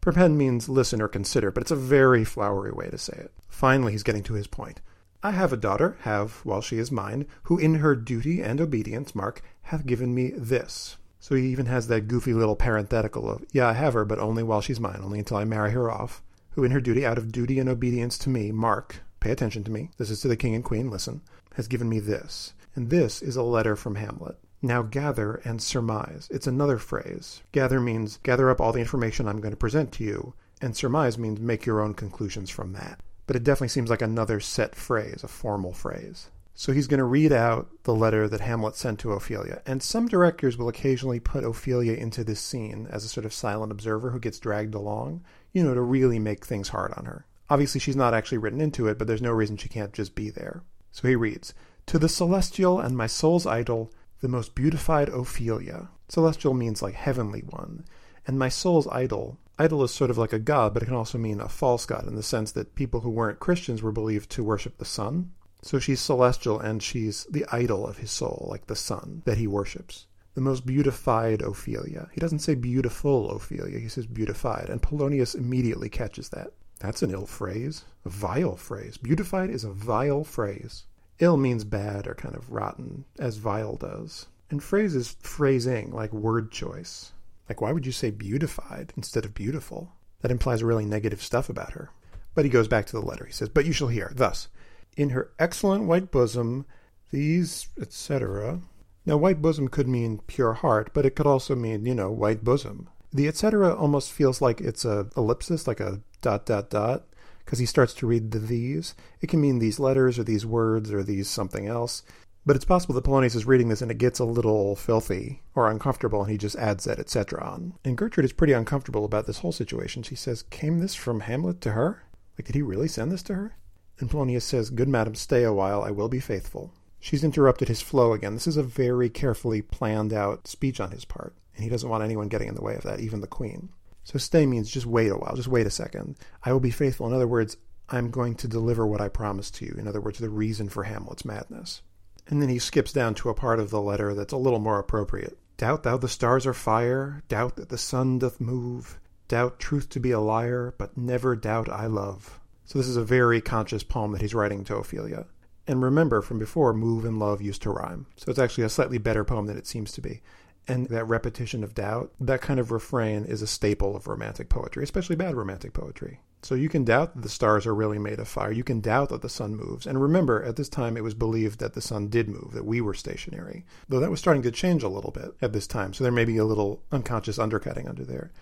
[0.06, 3.32] Perpend means listen or consider, but it's a very flowery way to say it.
[3.48, 4.80] Finally, he's getting to his point.
[5.20, 9.16] I have a daughter, have, while she is mine, who in her duty and obedience,
[9.16, 10.96] mark, hath given me this.
[11.18, 14.44] So he even has that goofy little parenthetical of, yeah, I have her, but only
[14.44, 17.32] while she's mine, only until I marry her off, who in her duty, out of
[17.32, 20.54] duty and obedience to me, mark, pay attention to me, this is to the king
[20.54, 21.20] and queen, listen,
[21.54, 22.52] has given me this.
[22.76, 24.38] And this is a letter from Hamlet.
[24.66, 26.26] Now gather and surmise.
[26.28, 27.40] It's another phrase.
[27.52, 31.16] Gather means gather up all the information I'm going to present to you, and surmise
[31.16, 32.98] means make your own conclusions from that.
[33.28, 36.30] But it definitely seems like another set phrase, a formal phrase.
[36.52, 39.62] So he's going to read out the letter that Hamlet sent to Ophelia.
[39.66, 43.70] And some directors will occasionally put Ophelia into this scene as a sort of silent
[43.70, 47.24] observer who gets dragged along, you know, to really make things hard on her.
[47.48, 50.28] Obviously, she's not actually written into it, but there's no reason she can't just be
[50.28, 50.64] there.
[50.90, 51.54] So he reads
[51.86, 55.88] To the celestial and my soul's idol, the most beautified Ophelia.
[56.08, 57.84] Celestial means like heavenly one.
[58.26, 59.38] And my soul's idol.
[59.58, 62.06] Idol is sort of like a god, but it can also mean a false god
[62.06, 65.32] in the sense that people who weren't Christians were believed to worship the sun.
[65.62, 69.46] So she's celestial and she's the idol of his soul, like the sun that he
[69.46, 70.06] worships.
[70.34, 72.08] The most beautified Ophelia.
[72.12, 74.68] He doesn't say beautiful Ophelia, he says beautified.
[74.68, 76.52] And Polonius immediately catches that.
[76.78, 78.98] That's an ill phrase, a vile phrase.
[78.98, 80.84] Beautified is a vile phrase.
[81.18, 84.26] Ill means bad or kind of rotten, as vile does.
[84.50, 87.12] And phrase is phrasing, like word choice.
[87.48, 89.92] Like, why would you say beautified instead of beautiful?
[90.20, 91.90] That implies really negative stuff about her.
[92.34, 93.24] But he goes back to the letter.
[93.24, 94.48] He says, But you shall hear, thus,
[94.96, 96.66] in her excellent white bosom,
[97.10, 98.60] these, etc.
[99.04, 102.44] Now, white bosom could mean pure heart, but it could also mean, you know, white
[102.44, 102.88] bosom.
[103.12, 103.74] The etc.
[103.74, 107.06] almost feels like it's a ellipsis, like a dot, dot, dot
[107.46, 108.94] because he starts to read the these.
[109.20, 112.02] It can mean these letters or these words or these something else.
[112.44, 115.70] But it's possible that Polonius is reading this and it gets a little filthy or
[115.70, 117.42] uncomfortable and he just adds that etc.
[117.42, 117.74] on.
[117.84, 120.02] And Gertrude is pretty uncomfortable about this whole situation.
[120.02, 122.02] She says, Came this from Hamlet to her?
[122.36, 123.56] Like, did he really send this to her?
[123.98, 126.72] And Polonius says, Good madam, stay a while, I will be faithful.
[126.98, 128.34] She's interrupted his flow again.
[128.34, 132.02] This is a very carefully planned out speech on his part, and he doesn't want
[132.02, 133.70] anyone getting in the way of that, even the queen.
[134.06, 136.16] So stay means just wait a while, just wait a second.
[136.44, 137.08] I will be faithful.
[137.08, 137.56] In other words,
[137.88, 139.74] I'm going to deliver what I promised to you.
[139.76, 141.82] In other words, the reason for Hamlet's madness.
[142.28, 144.78] And then he skips down to a part of the letter that's a little more
[144.78, 145.36] appropriate.
[145.56, 150.00] Doubt thou the stars are fire, doubt that the sun doth move, doubt truth to
[150.00, 152.38] be a liar, but never doubt I love.
[152.64, 155.26] So this is a very conscious poem that he's writing to Ophelia.
[155.66, 158.06] And remember from before, move and love used to rhyme.
[158.16, 160.22] So it's actually a slightly better poem than it seems to be.
[160.68, 164.82] And that repetition of doubt, that kind of refrain is a staple of romantic poetry,
[164.82, 166.20] especially bad romantic poetry.
[166.42, 168.52] So you can doubt that the stars are really made of fire.
[168.52, 169.86] You can doubt that the sun moves.
[169.86, 172.80] And remember, at this time, it was believed that the sun did move, that we
[172.80, 173.64] were stationary.
[173.88, 175.92] Though that was starting to change a little bit at this time.
[175.92, 178.32] So there may be a little unconscious undercutting under there.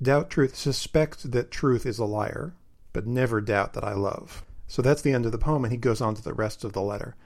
[0.00, 2.54] Doubt truth, suspect that truth is a liar,
[2.92, 4.44] but never doubt that I love.
[4.66, 6.72] So that's the end of the poem, and he goes on to the rest of
[6.72, 7.16] the letter.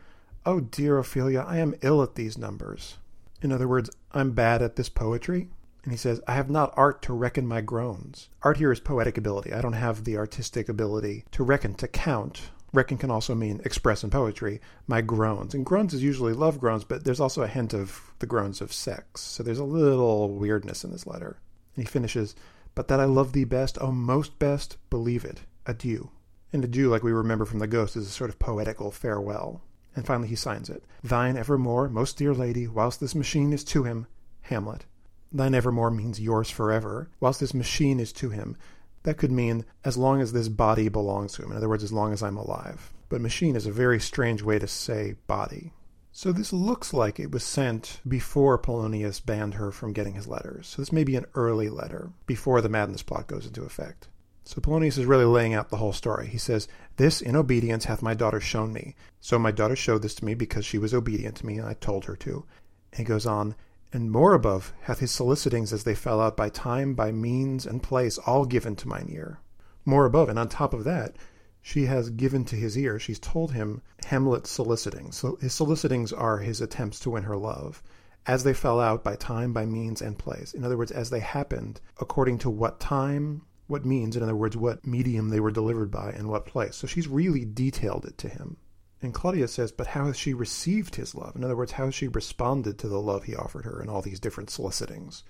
[0.46, 2.98] Oh, dear Ophelia, I am ill at these numbers.
[3.42, 5.48] In other words, I'm bad at this poetry.
[5.82, 8.28] And he says, I have not art to reckon my groans.
[8.42, 9.52] Art here is poetic ability.
[9.52, 12.50] I don't have the artistic ability to reckon, to count.
[12.72, 15.54] Reckon can also mean express in poetry, my groans.
[15.54, 18.72] And groans is usually love groans, but there's also a hint of the groans of
[18.72, 19.22] sex.
[19.22, 21.38] So there's a little weirdness in this letter.
[21.74, 22.36] And he finishes,
[22.74, 25.40] But that I love thee best, oh most best, believe it.
[25.66, 26.10] Adieu.
[26.52, 29.62] And adieu, like we remember from the ghost, is a sort of poetical farewell.
[29.96, 30.84] And finally he signs it.
[31.02, 34.06] Thine evermore, most dear lady, whilst this machine is to him,
[34.42, 34.84] Hamlet.
[35.32, 38.56] Thine evermore means yours forever, whilst this machine is to him.
[39.04, 41.50] That could mean as long as this body belongs to him.
[41.50, 42.92] In other words, as long as I'm alive.
[43.08, 45.72] But machine is a very strange way to say body.
[46.12, 50.66] So this looks like it was sent before Polonius banned her from getting his letters.
[50.66, 54.08] So this may be an early letter, before the madness plot goes into effect.
[54.50, 56.26] So Polonius is really laying out the whole story.
[56.26, 58.96] He says, This in obedience hath my daughter shown me.
[59.20, 61.74] So my daughter showed this to me because she was obedient to me, and I
[61.74, 62.44] told her to.
[62.90, 63.54] And he goes on,
[63.92, 67.80] And more above hath his solicitings as they fell out by time, by means, and
[67.80, 69.38] place, all given to mine ear.
[69.84, 71.14] More above, and on top of that,
[71.62, 75.14] she has given to his ear, she's told him Hamlet's solicitings.
[75.14, 77.84] So his solicitings are his attempts to win her love,
[78.26, 80.54] as they fell out by time, by means, and place.
[80.54, 84.56] In other words, as they happened, according to what time, what means, in other words,
[84.56, 86.76] what medium they were delivered by, and what place.
[86.76, 88.56] So she's really detailed it to him.
[89.02, 91.34] And Claudius says, but how has she received his love?
[91.34, 94.02] In other words, how has she responded to the love he offered her in all
[94.02, 95.22] these different solicitings?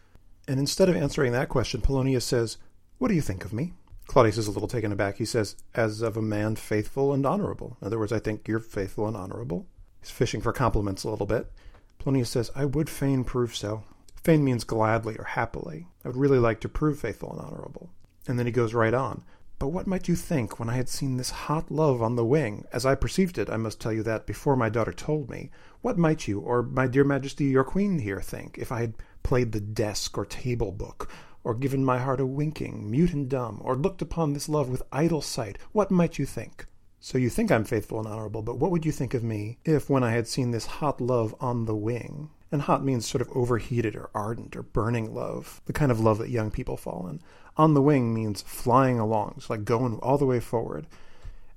[0.49, 2.57] And instead of answering that question, Polonius says,
[2.99, 3.75] What do you think of me?
[4.09, 5.19] Claudius is a little taken aback.
[5.19, 7.77] He says, As of a man faithful and honorable.
[7.81, 9.69] In other words, I think you're faithful and honorable.
[10.01, 11.53] He's fishing for compliments a little bit.
[12.01, 13.85] Polonius says, I would fain prove so.
[14.25, 15.87] Fain means gladly or happily.
[16.05, 17.91] I would really like to prove faithful and honorable.
[18.27, 19.25] And then he goes right on.
[19.59, 22.65] But what might you think when I had seen this hot love on the wing?
[22.73, 25.51] As I perceived it, I must tell you that before my daughter told me.
[25.83, 29.53] What might you, or my dear Majesty your Queen here, think, if I had played
[29.53, 31.11] the desk or table book,
[31.45, 34.83] or given my heart a winking, mute and dumb, or looked upon this love with
[34.93, 35.59] idle sight?
[35.73, 36.67] What might you think?
[36.99, 39.89] So you think I'm faithful and honorable, but what would you think of me if,
[39.89, 43.31] when I had seen this hot love on the wing, and hot means sort of
[43.35, 47.21] overheated or ardent or burning love, the kind of love that young people fall in.
[47.57, 50.87] On the wing means flying along, it's like going all the way forward.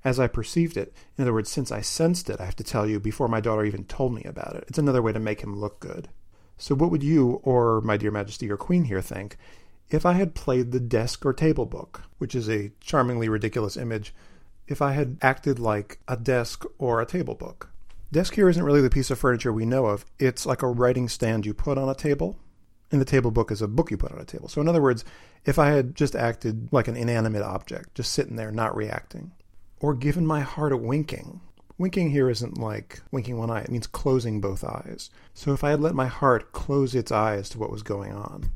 [0.04, 2.86] As I perceived it, in other words, since I sensed it, I have to tell
[2.86, 4.66] you, before my daughter even told me about it.
[4.68, 6.10] It's another way to make him look good.
[6.58, 9.38] So, what would you, or my dear Majesty or Queen here, think
[9.90, 14.14] if I had played the desk or table book, which is a charmingly ridiculous image,
[14.68, 17.70] if I had acted like a desk or a table book?
[18.12, 20.06] Desk here isn't really the piece of furniture we know of.
[20.20, 22.38] It's like a writing stand you put on a table,
[22.94, 24.48] and the table book is a book you put on a table.
[24.48, 25.04] So, in other words,
[25.46, 29.32] if I had just acted like an inanimate object, just sitting there, not reacting,
[29.80, 31.42] or given my heart a winking,
[31.80, 35.10] winking here isn't like winking one eye, it means closing both eyes.
[35.34, 38.52] So, if I had let my heart close its eyes to what was going on,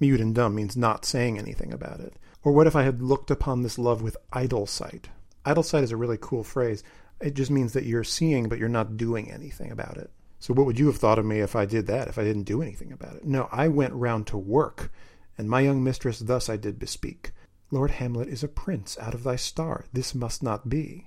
[0.00, 2.14] mute and dumb means not saying anything about it.
[2.42, 5.10] Or what if I had looked upon this love with idle sight?
[5.44, 6.82] Idle sight is a really cool phrase.
[7.20, 10.10] It just means that you're seeing, but you're not doing anything about it.
[10.42, 12.42] So, what would you have thought of me if I did that, if I didn't
[12.50, 13.24] do anything about it?
[13.24, 14.90] No, I went round to work,
[15.38, 17.30] and my young mistress thus I did bespeak
[17.70, 19.84] Lord Hamlet is a prince out of thy star.
[19.92, 21.06] This must not be.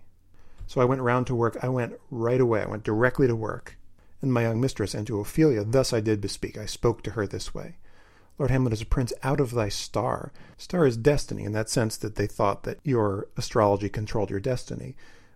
[0.68, 1.58] So I went round to work.
[1.62, 2.62] I went right away.
[2.62, 3.78] I went directly to work.
[4.22, 6.58] And my young mistress, and to Ophelia, thus I did bespeak.
[6.58, 7.76] I spoke to her this way.
[8.40, 10.32] Lord Hamlet is a prince out of thy star.
[10.56, 14.96] Star is destiny in that sense that they thought that your astrology controlled your destiny.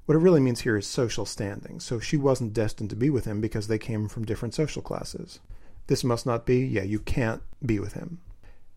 [0.09, 1.79] What it really means here is social standing.
[1.79, 5.39] So she wasn't destined to be with him because they came from different social classes.
[5.85, 8.19] This must not be, yeah, you can't be with him.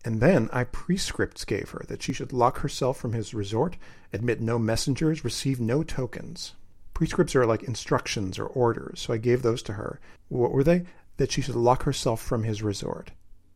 [0.05, 3.77] And then I prescripts gave her that she should lock herself from his resort,
[4.13, 6.53] admit no messengers, receive no tokens.
[6.93, 9.99] Prescripts are like instructions or orders, so I gave those to her.
[10.29, 10.83] What were they?
[11.17, 13.09] That she should lock herself from his resort.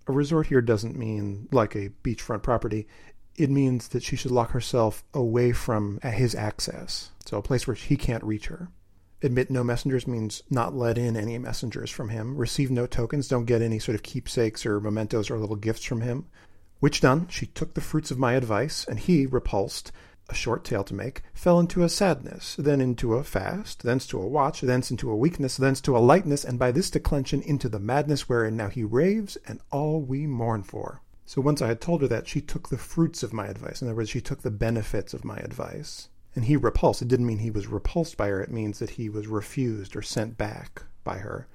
[0.08, 2.88] A resort here doesn't mean like a beachfront property
[3.38, 7.76] it means that she should lock herself away from his access, so a place where
[7.76, 8.70] he can't reach her.
[9.22, 12.36] Admit no messengers means not let in any messengers from him.
[12.36, 16.02] Receive no tokens, don't get any sort of keepsakes or mementos or little gifts from
[16.02, 16.26] him.
[16.80, 19.92] Which done, she took the fruits of my advice, and he, repulsed,
[20.30, 24.22] a short tale to make, fell into a sadness, then into a fast, thence to
[24.22, 27.70] a watch, thence into a weakness, thence to a lightness, and by this declension into
[27.70, 31.02] the madness wherein now he raves, and all we mourn for.
[31.28, 33.82] So once I had told her that, she took the fruits of my advice.
[33.82, 36.08] In other words, she took the benefits of my advice.
[36.34, 37.02] And he repulsed.
[37.02, 40.02] It didn't mean he was repulsed by her, it means that he was refused or
[40.02, 41.50] sent back by her.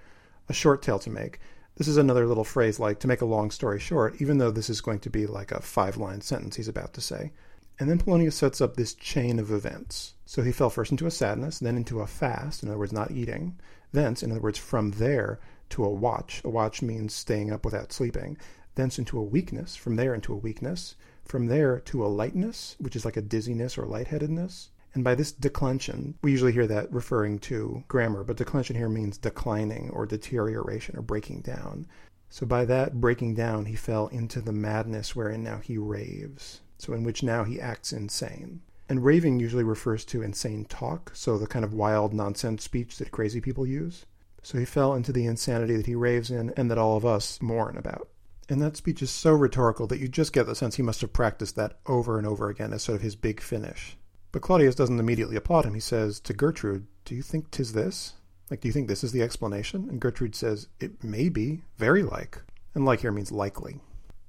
[0.51, 1.41] A short tale to make.
[1.77, 4.69] This is another little phrase like to make a long story short, even though this
[4.69, 7.33] is going to be like a five line sentence he's about to say.
[7.81, 10.13] And then Polonius sets up this chain of events.
[10.27, 13.11] So he fell first into a sadness, then into a fast, in other words, not
[13.11, 13.59] eating.
[13.93, 16.43] Thence, in other words, from there to a watch.
[16.45, 18.37] A watch means staying up without sleeping
[18.75, 22.97] thence into a weakness, from there into a weakness, from there to a lightness, which
[22.97, 24.71] is like a dizziness or lightheadedness.
[24.95, 29.17] And by this declension, we usually hear that referring to grammar, but declension here means
[29.17, 31.87] declining or deterioration or breaking down.
[32.29, 36.93] So by that breaking down, he fell into the madness wherein now he raves, so
[36.93, 38.63] in which now he acts insane.
[38.89, 43.11] And raving usually refers to insane talk, so the kind of wild nonsense speech that
[43.11, 44.05] crazy people use.
[44.43, 47.41] So he fell into the insanity that he raves in and that all of us
[47.41, 48.09] mourn about.
[48.53, 51.15] And that speech is so rhetorical that you just get the sense he must have
[51.15, 53.97] practiced that over and over again as sort of his big finish.
[54.31, 55.73] But Claudius doesn't immediately applaud him.
[55.73, 58.13] He says to Gertrude, Do you think 'tis this?
[58.51, 59.89] Like, do you think this is the explanation?
[59.89, 62.43] And Gertrude says, It may be, very like.
[62.75, 63.81] And like here means likely.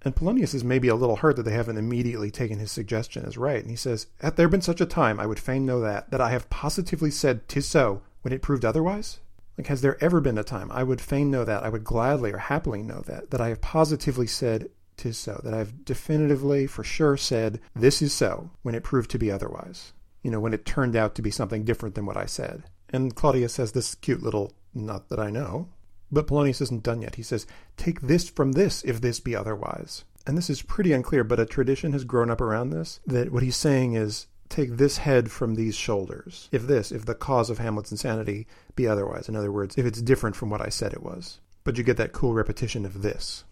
[0.04, 3.38] And Polonius is maybe a little hurt that they haven't immediately taken his suggestion as
[3.38, 3.60] right.
[3.60, 6.22] And he says, Had there been such a time, I would fain know that, that
[6.22, 9.20] I have positively said 'tis so, when it proved otherwise?
[9.58, 12.32] Like, has there ever been a time I would fain know that, I would gladly
[12.32, 16.84] or happily know that, that I have positively said tis so, that I've definitively, for
[16.84, 19.94] sure said, this is so, when it proved to be otherwise?
[20.22, 22.64] You know, when it turned out to be something different than what I said.
[22.90, 25.70] And Claudius says this cute little, not that I know,
[26.12, 27.16] but Polonius isn't done yet.
[27.16, 30.06] He says, take this from this if this be otherwise.
[30.26, 33.44] And this is pretty unclear, but a tradition has grown up around this, that what
[33.44, 36.48] he's saying is, take this head from these shoulders.
[36.52, 39.28] If this, if the cause of Hamlet's insanity be otherwise.
[39.28, 41.40] In other words, if it's different from what I said it was.
[41.64, 43.44] But you get that cool repetition of this.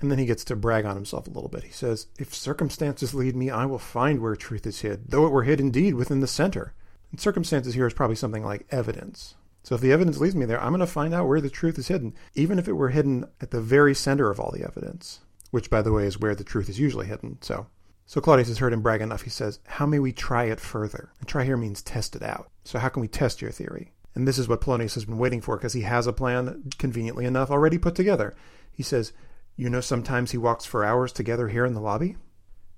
[0.00, 1.62] And then he gets to brag on himself a little bit.
[1.62, 5.32] He says, If circumstances lead me, I will find where truth is hid, though it
[5.32, 6.74] were hid indeed within the center.
[7.10, 9.36] And circumstances here is probably something like evidence.
[9.62, 11.78] So if the evidence leads me there, I'm going to find out where the truth
[11.78, 15.20] is hidden, even if it were hidden at the very center of all the evidence,
[15.52, 17.38] which, by the way, is where the truth is usually hidden.
[17.40, 17.66] So
[18.06, 19.22] so Claudius has heard him brag enough.
[19.22, 21.10] He says, How may we try it further?
[21.20, 22.50] And try here means test it out.
[22.64, 23.92] So how can we test your theory?
[24.14, 27.24] And this is what Polonius has been waiting for because he has a plan, conveniently
[27.24, 28.36] enough, already put together.
[28.72, 29.12] He says,
[29.56, 32.16] You know, sometimes he walks for hours together here in the lobby.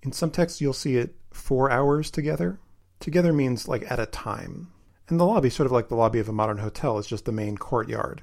[0.02, 2.60] In some texts, you'll see it four hours together.
[3.00, 4.68] Together means like at a time.
[5.08, 7.32] And the lobby, sort of like the lobby of a modern hotel, is just the
[7.32, 8.22] main courtyard.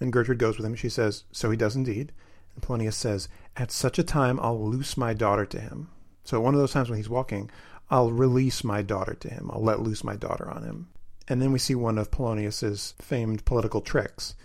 [0.00, 0.74] And Gertrude goes with him.
[0.74, 2.12] She says, So he does indeed.
[2.54, 5.88] And Polonius says, At such a time I'll loose my daughter to him.
[6.30, 7.50] So one of those times when he's walking,
[7.90, 9.50] I'll release my daughter to him.
[9.52, 10.86] I'll let loose my daughter on him.
[11.26, 14.36] And then we see one of Polonius's famed political tricks.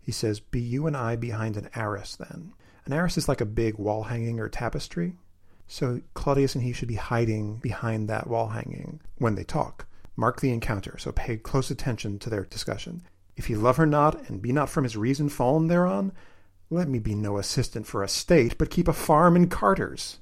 [0.00, 2.54] He says, Be you and I behind an arras then.
[2.86, 5.16] An arras is like a big wall hanging or tapestry.
[5.68, 9.86] So Claudius and he should be hiding behind that wall hanging when they talk.
[10.16, 13.02] Mark the encounter, so pay close attention to their discussion.
[13.36, 16.12] If he love her not, and be not from his reason fallen thereon,
[16.70, 20.20] let me be no assistant for a state, but keep a farm and carters.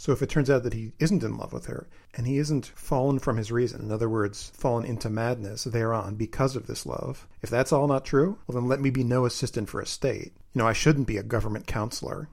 [0.00, 2.66] So if it turns out that he isn't in love with her, and he isn't
[2.76, 7.26] fallen from his reason, in other words, fallen into madness thereon because of this love,
[7.42, 10.34] if that's all not true, well then let me be no assistant for a state.
[10.54, 12.28] You know, I shouldn't be a government counselor.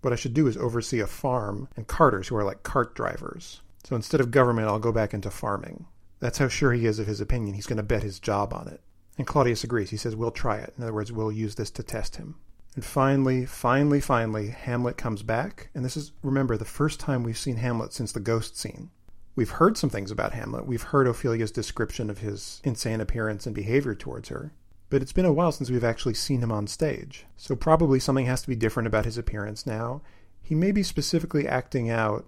[0.00, 3.60] What I should do is oversee a farm and carters who are like cart drivers.
[3.84, 5.84] So instead of government, I'll go back into farming.
[6.18, 7.52] That's how sure he is of his opinion.
[7.54, 8.80] He's going to bet his job on it.
[9.18, 9.90] And Claudius agrees.
[9.90, 10.72] He says, We'll try it.
[10.78, 12.36] In other words, we'll use this to test him.
[12.74, 15.70] And finally, finally, finally, Hamlet comes back.
[15.74, 18.90] And this is, remember, the first time we've seen Hamlet since the ghost scene.
[19.34, 20.66] We've heard some things about Hamlet.
[20.66, 24.52] We've heard Ophelia's description of his insane appearance and behavior towards her.
[24.90, 27.24] But it's been a while since we've actually seen him on stage.
[27.36, 30.02] So probably something has to be different about his appearance now.
[30.42, 32.26] He may be specifically acting out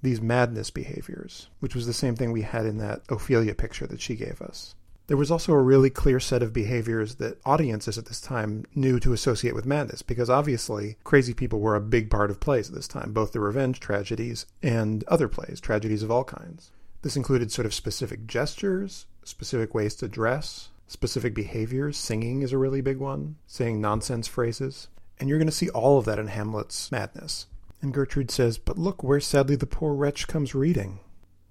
[0.00, 4.00] these madness behaviors, which was the same thing we had in that Ophelia picture that
[4.00, 4.74] she gave us.
[5.08, 9.00] There was also a really clear set of behaviors that audiences at this time knew
[9.00, 12.74] to associate with madness, because obviously crazy people were a big part of plays at
[12.74, 16.72] this time, both the revenge tragedies and other plays, tragedies of all kinds.
[17.00, 21.96] This included sort of specific gestures, specific ways to dress, specific behaviors.
[21.96, 24.88] Singing is a really big one, saying nonsense phrases.
[25.18, 27.46] And you're going to see all of that in Hamlet's madness.
[27.80, 31.00] And Gertrude says, But look where sadly the poor wretch comes reading.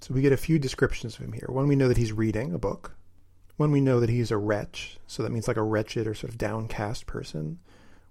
[0.02, 1.48] So we get a few descriptions of him here.
[1.50, 2.97] One, we know that he's reading a book.
[3.58, 6.32] When we know that he's a wretch, so that means like a wretched or sort
[6.32, 7.58] of downcast person.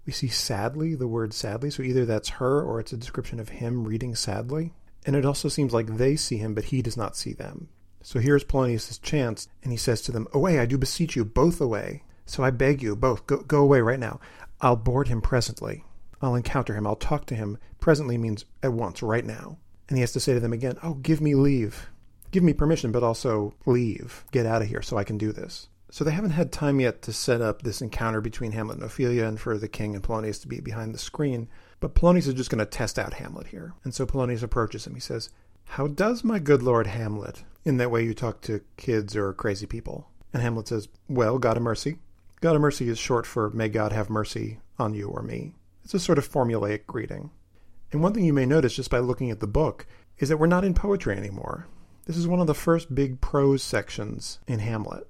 [0.04, 3.48] We see sadly, the word sadly, so either that's her or it's a description of
[3.50, 4.72] him reading sadly.
[5.04, 7.68] And it also seems like they see him, but he does not see them.
[8.02, 11.60] So here's Polonius' chance, and he says to them, Away, I do beseech you, both
[11.60, 12.02] away.
[12.24, 14.18] So I beg you, both, go, go away right now.
[14.60, 15.84] I'll board him presently.
[16.20, 16.88] I'll encounter him.
[16.88, 17.58] I'll talk to him.
[17.78, 19.58] Presently means at once, right now.
[19.88, 21.88] And he has to say to them again, Oh, give me leave
[22.36, 25.70] give me permission, but also leave, get out of here so I can do this.
[25.90, 29.24] So they haven't had time yet to set up this encounter between Hamlet and Ophelia
[29.24, 31.48] and for the king and Polonius to be behind the screen.
[31.80, 33.72] But Polonius is just going to test out Hamlet here.
[33.84, 34.92] And so Polonius approaches him.
[34.92, 35.30] He says,
[35.64, 37.42] How does my good lord Hamlet?
[37.64, 40.10] In that way you talk to kids or crazy people.
[40.34, 41.96] And Hamlet says, Well, God of mercy.
[42.42, 45.54] God of mercy is short for May God have mercy on you or me.
[45.84, 47.30] It's a sort of formulaic greeting.
[47.92, 49.86] And one thing you may notice just by looking at the book
[50.18, 51.66] is that we're not in poetry anymore.
[52.06, 55.08] This is one of the first big prose sections in Hamlet.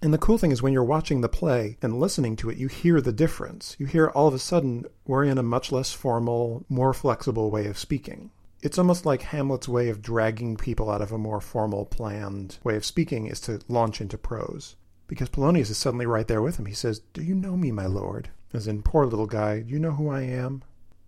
[0.00, 2.68] And the cool thing is when you're watching the play and listening to it, you
[2.68, 3.74] hear the difference.
[3.80, 7.66] You hear all of a sudden we're in a much less formal, more flexible way
[7.66, 8.30] of speaking.
[8.62, 12.76] It's almost like Hamlet's way of dragging people out of a more formal, planned way
[12.76, 14.76] of speaking is to launch into prose.
[15.08, 16.66] Because Polonius is suddenly right there with him.
[16.66, 18.30] He says, Do you know me, my lord?
[18.52, 20.62] As in, poor little guy, do you know who I am?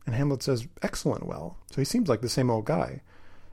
[0.06, 1.56] And Hamlet says, Excellent well.
[1.70, 3.02] So he seems like the same old guy.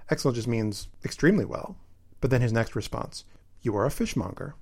[0.09, 1.77] Excellent just means extremely well.
[2.21, 3.25] But then his next response,
[3.61, 4.55] you are a fishmonger.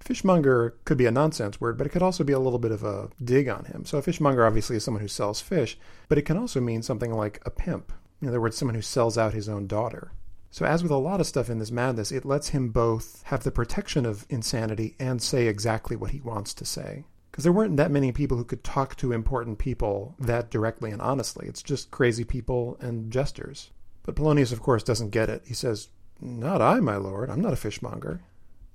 [0.00, 2.84] Fishmonger could be a nonsense word, but it could also be a little bit of
[2.84, 3.84] a dig on him.
[3.84, 5.78] So a fishmonger obviously is someone who sells fish,
[6.08, 7.92] but it can also mean something like a pimp.
[8.20, 10.12] In other words, someone who sells out his own daughter.
[10.50, 13.42] So, as with a lot of stuff in this madness, it lets him both have
[13.42, 17.04] the protection of insanity and say exactly what he wants to say.
[17.34, 21.02] because there weren't that many people who could talk to important people that directly and
[21.02, 21.48] honestly.
[21.48, 23.72] It's just crazy people and jesters.
[24.04, 25.42] But Polonius, of course, doesn't get it.
[25.46, 25.88] He says,
[26.20, 27.30] Not I, my lord.
[27.30, 28.20] I'm not a fishmonger.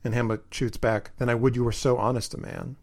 [0.03, 2.75] And Hamlet shoots back, Then I would you were so honest a man.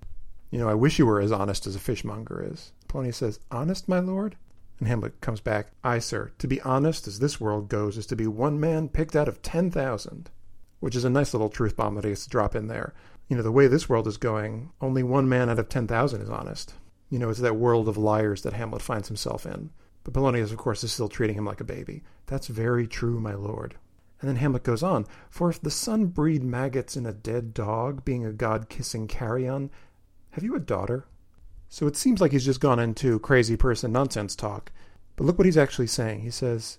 [0.51, 2.73] You know, I wish you were as honest as a fishmonger is.
[2.89, 4.37] Polonius says, Honest, my lord?
[4.79, 8.17] And Hamlet comes back, Ay, sir, to be honest as this world goes is to
[8.17, 10.31] be one man picked out of ten thousand.
[10.81, 12.95] Which is a nice little truth bomb that he has to drop in there
[13.29, 16.31] you know, the way this world is going, only one man out of 10,000 is
[16.31, 16.75] honest.
[17.11, 19.71] You know, it's that world of liars that Hamlet finds himself in.
[20.07, 22.05] But Polonius, of course, is still treating him like a baby.
[22.27, 23.75] That's very true, my lord.
[24.21, 28.05] And then Hamlet goes on, For if the sun breed maggots in a dead dog,
[28.05, 29.69] being a god kissing carrion,
[30.31, 31.07] have you a daughter?
[31.69, 34.71] So it seems like he's just gone into crazy person nonsense talk.
[35.17, 36.21] But look what he's actually saying.
[36.21, 36.79] He says,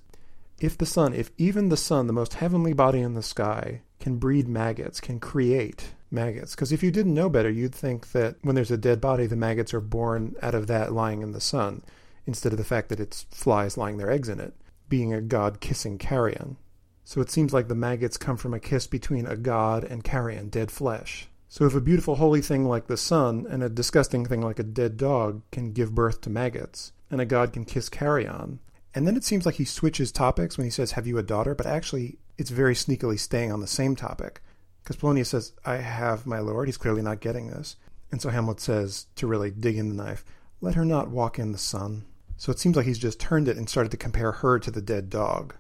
[0.61, 4.19] If the sun, if even the sun, the most heavenly body in the sky, can
[4.19, 6.55] breed maggots, can create, maggots.
[6.55, 9.36] Because if you didn't know better, you'd think that when there's a dead body, the
[9.36, 11.84] maggots are born out of that lying in the sun,
[12.28, 14.53] instead of the fact that it's flies lying their eggs in it,
[14.89, 16.57] being a god kissing carrion.
[17.03, 20.49] So it seems like the maggots come from a kiss between a god and carrion,
[20.49, 21.30] dead flesh.
[21.47, 24.63] So if a beautiful holy thing like the sun and a disgusting thing like a
[24.63, 28.59] dead dog can give birth to maggots, and a god can kiss carrion,
[28.93, 31.55] and then it seems like he switches topics when he says, Have you a daughter?
[31.55, 34.41] But actually, it's very sneakily staying on the same topic.
[34.84, 36.67] Because Polonius says, I have, my lord.
[36.67, 37.75] He's clearly not getting this.
[38.11, 40.25] And so Hamlet says, to really dig in the knife,
[40.61, 42.05] let her not walk in the sun.
[42.38, 44.81] So it seems like he's just turned it and started to compare her to the
[44.81, 45.55] dead dog.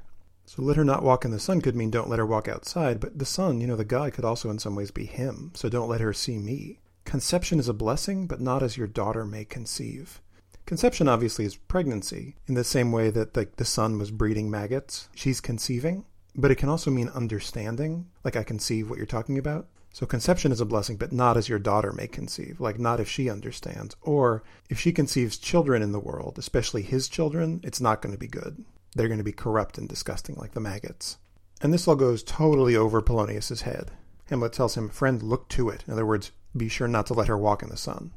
[0.45, 3.01] So let her not walk in the sun could mean don't let her walk outside,
[3.01, 5.67] but the sun, you know, the guy could also in some ways be him, so
[5.67, 6.79] don't let her see me.
[7.03, 10.21] Conception is a blessing, but not as your daughter may conceive.
[10.65, 15.09] Conception obviously is pregnancy, in the same way that the, the sun was breeding maggots.
[15.15, 16.05] She's conceiving,
[16.35, 19.67] but it can also mean understanding, like I conceive what you're talking about.
[19.97, 23.09] So conception is a blessing, but not as your daughter may conceive, like not if
[23.09, 23.95] she understands.
[24.03, 28.19] Or if she conceives children in the world, especially his children, it's not going to
[28.19, 28.63] be good.
[28.93, 31.17] They're going to be corrupt and disgusting, like the maggots.
[31.63, 33.89] And this all goes totally over Polonius's head.
[34.25, 35.83] Hamlet tells him, Friend, look to it.
[35.87, 38.11] In other words, be sure not to let her walk in the sun.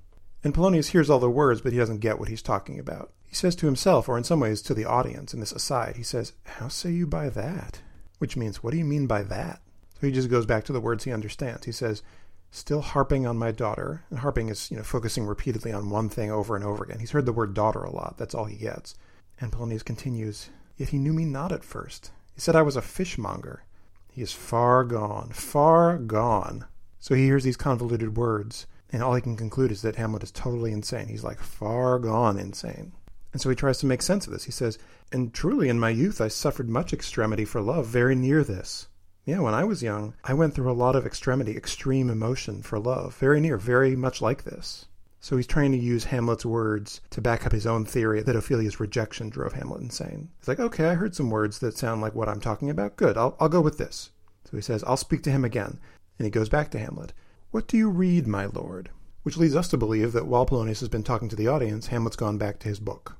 [0.45, 3.11] And Polonius hears all the words, but he doesn't get what he's talking about.
[3.26, 6.03] He says to himself, or in some ways to the audience in this aside, he
[6.03, 7.81] says, How say you by that?
[8.20, 9.62] which means, what do you mean by that?
[10.01, 11.66] So he just goes back to the words he understands.
[11.66, 12.03] He says,
[12.51, 14.05] still harping on my daughter.
[14.11, 16.98] And harping is, you know, focusing repeatedly on one thing over and over again.
[16.98, 18.16] He's heard the word daughter a lot.
[18.16, 18.94] That's all he gets.
[19.40, 22.11] And Polonius continues, Yet he knew me not at first.
[22.34, 23.64] He said I was a fishmonger.
[24.11, 26.64] He is far gone, far gone.
[26.98, 30.30] So he hears these convoluted words, and all he can conclude is that Hamlet is
[30.30, 31.09] totally insane.
[31.09, 32.92] He's like far gone insane.
[33.32, 34.44] And so he tries to make sense of this.
[34.44, 34.78] He says,
[35.12, 38.88] And truly in my youth I suffered much extremity for love, very near this.
[39.25, 42.79] Yeah, when I was young, I went through a lot of extremity, extreme emotion for
[42.79, 44.87] love, very near, very much like this.
[45.21, 48.81] So he's trying to use Hamlet's words to back up his own theory that Ophelia's
[48.81, 50.31] rejection drove Hamlet insane.
[50.39, 52.97] He's like, okay, I heard some words that sound like what I'm talking about.
[52.97, 54.11] Good, I'll, I'll go with this.
[54.51, 55.79] So he says, I'll speak to him again.
[56.18, 57.12] And he goes back to Hamlet.
[57.51, 58.89] What do you read, my lord?
[59.23, 62.16] Which leads us to believe that while Polonius has been talking to the audience, Hamlet's
[62.16, 63.18] gone back to his book.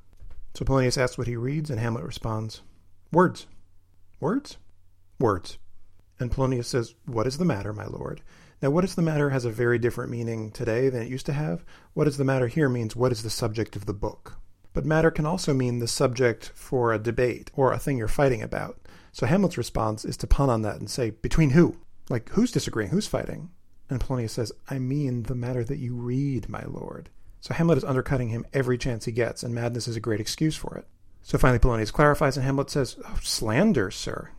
[0.55, 2.63] So Polonius asks what he reads, and Hamlet responds,
[3.13, 3.47] Words.
[4.19, 4.57] Words?
[5.19, 5.59] Words.
[6.21, 8.21] And Polonius says, What is the matter, my lord?
[8.63, 11.33] Now, what is the matter has a very different meaning today than it used to
[11.33, 11.65] have.
[11.95, 14.37] What is the matter here means what is the subject of the book.
[14.75, 18.43] But matter can also mean the subject for a debate or a thing you're fighting
[18.43, 18.79] about.
[19.13, 21.79] So Hamlet's response is to pun on that and say, Between who?
[22.11, 22.91] Like, who's disagreeing?
[22.91, 23.51] Who's fighting?
[23.89, 27.09] And Polonius says, I mean the matter that you read, my lord.
[27.41, 30.55] So Hamlet is undercutting him every chance he gets, and madness is a great excuse
[30.55, 30.87] for it.
[31.23, 34.31] So finally Polonius clarifies, and Hamlet says, oh, Slander, sir.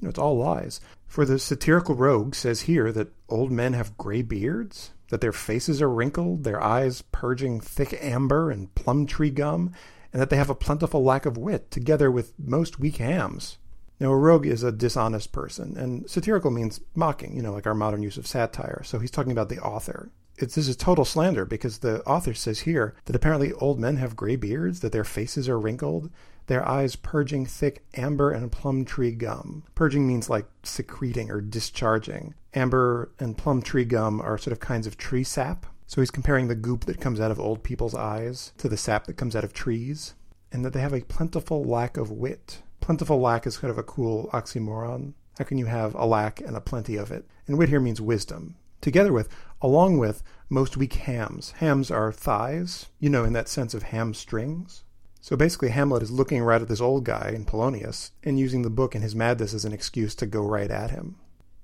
[0.00, 0.80] You know, it's all lies.
[1.06, 5.80] For the satirical rogue says here that old men have gray beards, that their faces
[5.80, 9.72] are wrinkled, their eyes purging thick amber and plum tree gum,
[10.12, 13.58] and that they have a plentiful lack of wit, together with most weak hams.
[13.98, 17.74] Now, a rogue is a dishonest person, and satirical means mocking, you know, like our
[17.74, 18.82] modern use of satire.
[18.84, 22.60] So he's talking about the author it's, this is total slander because the author says
[22.60, 26.10] here that apparently old men have gray beards, that their faces are wrinkled,
[26.46, 29.64] their eyes purging thick amber and plum tree gum.
[29.74, 32.34] Purging means like secreting or discharging.
[32.54, 35.66] Amber and plum tree gum are sort of kinds of tree sap.
[35.86, 39.06] So he's comparing the goop that comes out of old people's eyes to the sap
[39.06, 40.14] that comes out of trees,
[40.50, 42.62] and that they have a plentiful lack of wit.
[42.80, 45.14] Plentiful lack is kind of a cool oxymoron.
[45.38, 47.26] How can you have a lack and a plenty of it?
[47.46, 49.28] And wit here means wisdom together with,
[49.60, 51.52] along with most weak hams.
[51.58, 54.84] Hams are thighs, you know, in that sense of hamstrings.
[55.26, 58.70] So basically, Hamlet is looking right at this old guy in Polonius and using the
[58.70, 61.16] book and his madness as an excuse to go right at him.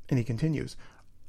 [0.09, 0.75] And he continues,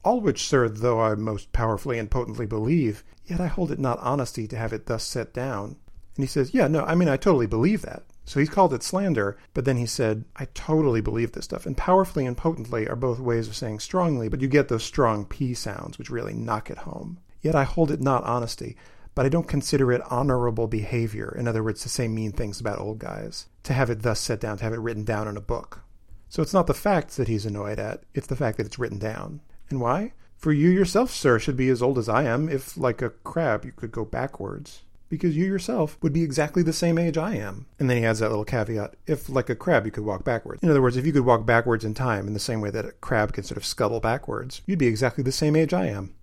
[0.03, 3.99] All which, sir, though I most powerfully and potently believe, yet I hold it not
[3.99, 5.75] honesty to have it thus set down.
[6.15, 8.01] And he says, Yeah, no, I mean, I totally believe that.
[8.25, 11.67] So he's called it slander, but then he said, I totally believe this stuff.
[11.67, 15.25] And powerfully and potently are both ways of saying strongly, but you get those strong
[15.25, 17.19] P sounds, which really knock it home.
[17.43, 18.75] Yet I hold it not honesty,
[19.16, 21.36] but I don't consider it honorable behavior.
[21.38, 24.39] In other words, to say mean things about old guys, to have it thus set
[24.39, 25.82] down, to have it written down in a book.
[26.30, 28.97] So it's not the facts that he's annoyed at, it's the fact that it's written
[28.97, 29.41] down.
[29.70, 30.14] And why?
[30.36, 33.66] For you yourself, sir, should be as old as I am, if, like a crab,
[33.66, 34.82] you could go backwards
[35.14, 37.68] because you yourself would be exactly the same age I am.
[37.78, 40.64] And then he adds that little caveat if, like a crab, you could walk backwards.
[40.64, 42.86] In other words, if you could walk backwards in time in the same way that
[42.86, 46.16] a crab can sort of scuttle backwards, you'd be exactly the same age I am.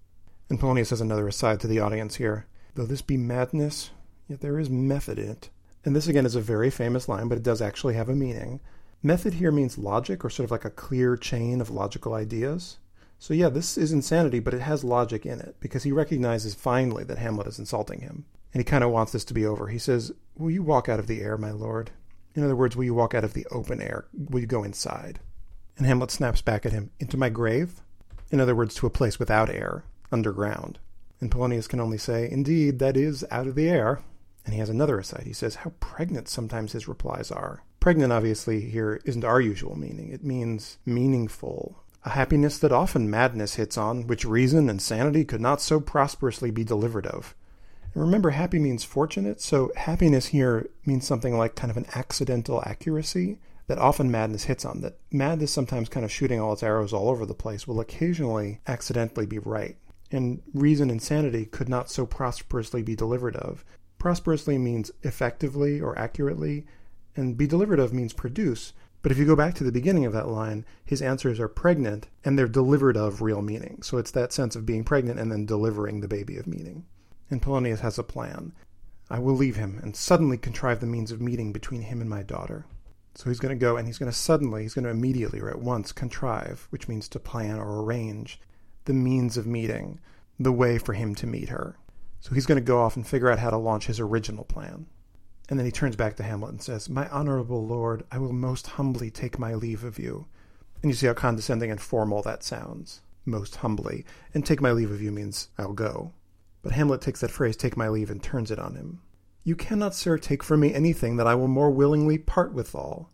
[0.48, 2.46] And Polonius has another aside to the audience here.
[2.74, 3.90] Though this be madness,
[4.28, 5.50] yet there is method in it.
[5.84, 8.60] And this again is a very famous line, but it does actually have a meaning.
[9.02, 12.78] Method here means logic, or sort of like a clear chain of logical ideas.
[13.18, 17.04] So, yeah, this is insanity, but it has logic in it because he recognizes finally
[17.04, 19.68] that Hamlet is insulting him and he kind of wants this to be over.
[19.68, 21.90] He says, Will you walk out of the air, my lord?
[22.34, 24.06] In other words, will you walk out of the open air?
[24.12, 25.20] Will you go inside?
[25.76, 27.80] And Hamlet snaps back at him, Into my grave?
[28.30, 30.78] In other words, to a place without air, underground.
[31.20, 34.00] And Polonius can only say, Indeed, that is out of the air.
[34.44, 35.24] And he has another aside.
[35.26, 37.62] He says, How pregnant sometimes his replies are.
[37.78, 40.10] Pregnant, obviously, here isn't our usual meaning.
[40.10, 45.40] It means meaningful, a happiness that often madness hits on, which reason and sanity could
[45.40, 47.34] not so prosperously be delivered of.
[47.94, 52.62] And remember, happy means fortunate, so happiness here means something like kind of an accidental
[52.64, 54.80] accuracy that often madness hits on.
[54.80, 58.60] That madness, sometimes kind of shooting all its arrows all over the place, will occasionally
[58.66, 59.76] accidentally be right.
[60.10, 63.64] And reason and sanity could not so prosperously be delivered of.
[63.98, 66.66] Prosperously means effectively or accurately,
[67.16, 68.72] and be delivered of means produce.
[69.02, 72.08] But if you go back to the beginning of that line, his answers are pregnant
[72.24, 73.80] and they're delivered of real meaning.
[73.82, 76.84] So it's that sense of being pregnant and then delivering the baby of meaning
[77.30, 78.52] and Polonius has a plan.
[79.08, 82.22] I will leave him and suddenly contrive the means of meeting between him and my
[82.22, 82.66] daughter.
[83.14, 85.50] So he's going to go and he's going to suddenly, he's going to immediately or
[85.50, 88.40] at once contrive, which means to plan or arrange,
[88.84, 90.00] the means of meeting,
[90.38, 91.76] the way for him to meet her.
[92.20, 94.86] So he's going to go off and figure out how to launch his original plan.
[95.48, 98.66] And then he turns back to Hamlet and says, My honorable lord, I will most
[98.68, 100.26] humbly take my leave of you.
[100.82, 103.00] And you see how condescending and formal that sounds.
[103.24, 104.04] Most humbly.
[104.32, 106.12] And take my leave of you means I'll go.
[106.62, 109.00] But Hamlet takes that phrase, take my leave, and turns it on him.
[109.42, 113.10] You cannot, sir, take from me anything that I will more willingly part withal.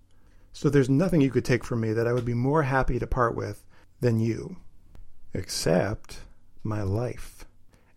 [0.53, 3.07] So there's nothing you could take from me that I would be more happy to
[3.07, 3.65] part with
[4.01, 4.57] than you.
[5.35, 6.21] Except
[6.63, 7.45] my life.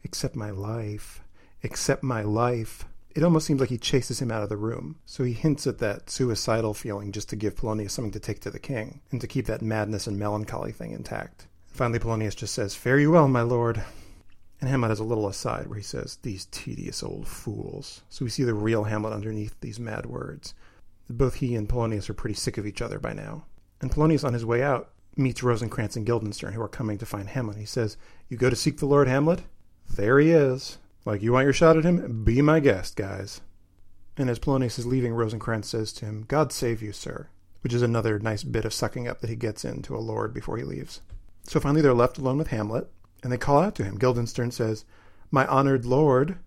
[0.04, 1.22] Except my life.
[1.64, 2.86] Except my life.
[3.16, 4.98] It almost seems like he chases him out of the room.
[5.06, 8.52] So he hints at that suicidal feeling just to give Polonius something to take to
[8.52, 11.48] the king, and to keep that madness and melancholy thing intact.
[11.68, 13.84] Finally, Polonius just says, Fare you well, my lord.
[14.62, 18.04] And Hamlet has a little aside where he says, These tedious old fools.
[18.10, 20.54] So we see the real Hamlet underneath these mad words.
[21.10, 23.46] Both he and Polonius are pretty sick of each other by now.
[23.82, 27.30] And Polonius, on his way out, meets Rosencrantz and Guildenstern, who are coming to find
[27.30, 27.58] Hamlet.
[27.58, 27.98] He says,
[28.28, 29.42] You go to seek the Lord Hamlet?
[29.90, 30.78] There he is.
[31.06, 32.24] Like, you want your shot at him?
[32.24, 33.42] Be my guest, guys.
[34.18, 37.30] And as Polonius is leaving, Rosencrantz says to him, God save you, sir.
[37.62, 40.58] Which is another nice bit of sucking up that he gets into a lord before
[40.58, 41.02] he leaves.
[41.44, 42.90] So finally, they're left alone with Hamlet,
[43.24, 43.98] and they call out to him.
[43.98, 44.86] Guildenstern says,
[45.32, 46.38] My honored lord.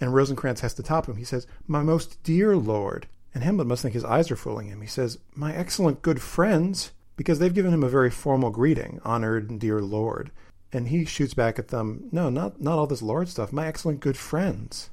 [0.00, 1.16] And Rosencrantz has to top him.
[1.16, 3.06] He says, My most dear lord.
[3.34, 4.80] And Hamlet must think his eyes are fooling him.
[4.80, 6.90] He says, My excellent good friends,
[7.20, 10.30] because they've given him a very formal greeting, honored dear lord.
[10.72, 14.00] And he shoots back at them, No, not, not all this lord stuff, my excellent
[14.00, 14.88] good friends.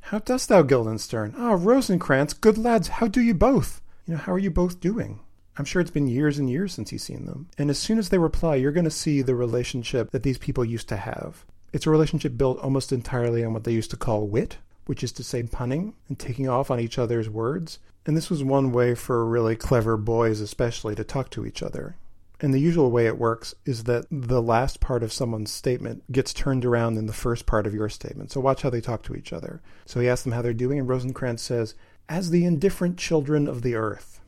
[0.00, 1.34] How dost thou, Guildenstern?
[1.38, 3.80] Ah, Rosencrantz, good lads, how do you both?
[4.04, 5.20] You know, how are you both doing?
[5.56, 7.48] I'm sure it's been years and years since he's seen them.
[7.56, 10.66] And as soon as they reply, you're going to see the relationship that these people
[10.66, 11.46] used to have.
[11.72, 15.12] It's a relationship built almost entirely on what they used to call wit, which is
[15.12, 17.78] to say punning and taking off on each other's words.
[18.10, 21.94] And this was one way for really clever boys, especially, to talk to each other.
[22.40, 26.34] And the usual way it works is that the last part of someone's statement gets
[26.34, 28.32] turned around in the first part of your statement.
[28.32, 29.62] So watch how they talk to each other.
[29.86, 31.76] So he asks them how they're doing, and Rosencrantz says,
[32.08, 34.20] As the indifferent children of the earth.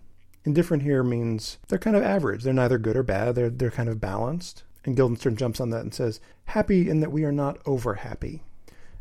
[0.44, 2.44] Indifferent here means they're kind of average.
[2.44, 3.34] They're neither good or bad.
[3.34, 4.62] They're they're kind of balanced.
[4.84, 8.44] And Guildenstern jumps on that and says, "Happy in that we are not over happy."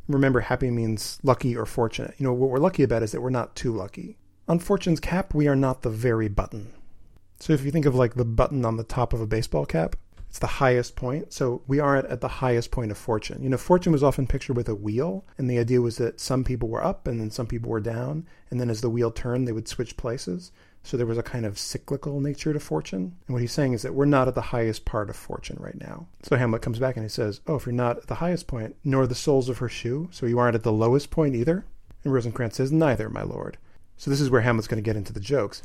[0.08, 2.16] Remember, happy means lucky or fortunate.
[2.18, 4.18] You know what we're lucky about is that we're not too lucky.
[4.52, 6.74] On Fortune's cap, we are not the very button.
[7.40, 9.96] So if you think of like the button on the top of a baseball cap,
[10.28, 11.32] it's the highest point.
[11.32, 13.42] So we aren't at the highest point of fortune.
[13.42, 16.44] You know, fortune was often pictured with a wheel, and the idea was that some
[16.44, 19.48] people were up and then some people were down, and then as the wheel turned,
[19.48, 20.52] they would switch places.
[20.84, 23.16] So there was a kind of cyclical nature to fortune.
[23.28, 25.80] And what he's saying is that we're not at the highest part of fortune right
[25.80, 26.08] now.
[26.24, 28.76] So Hamlet comes back and he says, Oh, if you're not at the highest point,
[28.84, 31.64] nor the soles of her shoe, so you aren't at the lowest point either?
[32.04, 33.58] And Rosencrantz says, Neither, my lord.
[34.02, 35.62] So this is where Hamlet's going to get into the jokes.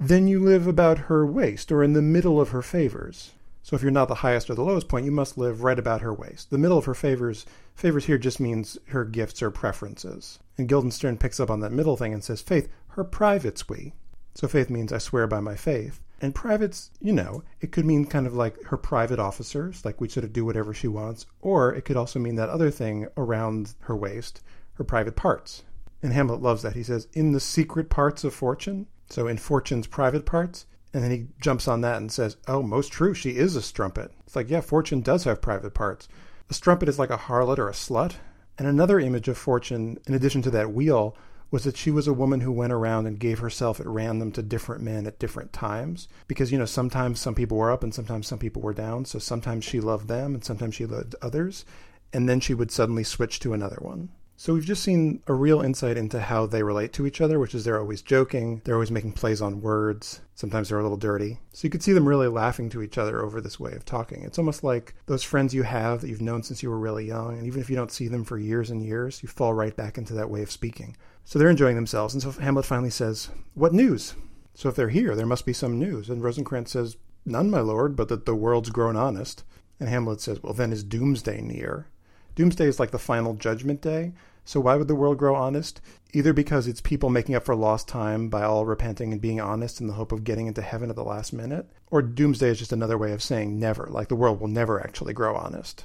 [0.00, 3.30] Then you live about her waist, or in the middle of her favors.
[3.62, 6.00] So if you're not the highest or the lowest point, you must live right about
[6.00, 6.50] her waist.
[6.50, 10.40] The middle of her favors, favors here just means her gifts or preferences.
[10.58, 13.92] And Guildenstern picks up on that middle thing and says, Faith, her privates we.
[14.34, 16.02] So faith means I swear by my faith.
[16.20, 20.08] And privates, you know, it could mean kind of like her private officers, like we
[20.08, 23.74] sort of do whatever she wants, or it could also mean that other thing around
[23.82, 25.62] her waist, her private parts.
[26.02, 26.74] And Hamlet loves that.
[26.74, 30.66] He says, in the secret parts of fortune, so in fortune's private parts,
[30.96, 34.12] and then he jumps on that and says, Oh, most true, she is a strumpet.
[34.26, 36.08] It's like, yeah, Fortune does have private parts.
[36.48, 38.14] A strumpet is like a harlot or a slut.
[38.58, 41.14] And another image of Fortune, in addition to that wheel,
[41.50, 44.42] was that she was a woman who went around and gave herself at random to
[44.42, 46.08] different men at different times.
[46.28, 49.04] Because, you know, sometimes some people were up and sometimes some people were down.
[49.04, 51.66] So sometimes she loved them and sometimes she loved others.
[52.12, 54.08] And then she would suddenly switch to another one.
[54.38, 57.54] So we've just seen a real insight into how they relate to each other, which
[57.54, 60.20] is they're always joking, they're always making plays on words.
[60.34, 61.38] Sometimes they're a little dirty.
[61.54, 64.24] So you could see them really laughing to each other over this way of talking.
[64.24, 67.38] It's almost like those friends you have that you've known since you were really young,
[67.38, 69.96] and even if you don't see them for years and years, you fall right back
[69.96, 70.96] into that way of speaking.
[71.24, 74.14] So they're enjoying themselves, and so Hamlet finally says, What news?
[74.52, 76.10] So if they're here, there must be some news.
[76.10, 79.44] And Rosencrantz says, None, my lord, but that the world's grown honest.
[79.80, 81.88] And Hamlet says, Well, then is doomsday near?
[82.36, 84.12] Doomsday is like the final judgment day.
[84.44, 85.80] So why would the world grow honest?
[86.12, 89.80] Either because it's people making up for lost time by all repenting and being honest
[89.80, 92.72] in the hope of getting into heaven at the last minute, or doomsday is just
[92.72, 95.84] another way of saying never, like the world will never actually grow honest.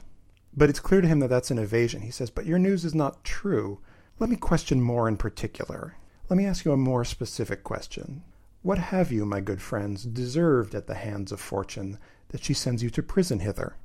[0.55, 2.01] But it's clear to him that that's an evasion.
[2.01, 3.79] He says, But your news is not true.
[4.19, 5.95] Let me question more in particular.
[6.29, 8.23] Let me ask you a more specific question.
[8.61, 11.97] What have you, my good friends, deserved at the hands of fortune
[12.29, 13.77] that she sends you to prison hither?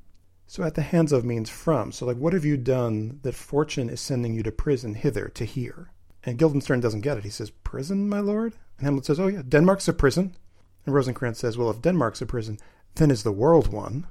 [0.48, 1.90] So at the hands of means from.
[1.92, 5.44] So like what have you done that fortune is sending you to prison hither to
[5.44, 5.90] here?
[6.24, 7.24] And Guildenstern doesn't get it.
[7.24, 8.54] He says, Prison, my lord?
[8.78, 10.36] And Hamlet says, Oh yeah, Denmark's a prison.
[10.84, 12.58] And Rosencrantz says, Well, if Denmark's a prison,
[12.94, 14.06] then is the world one?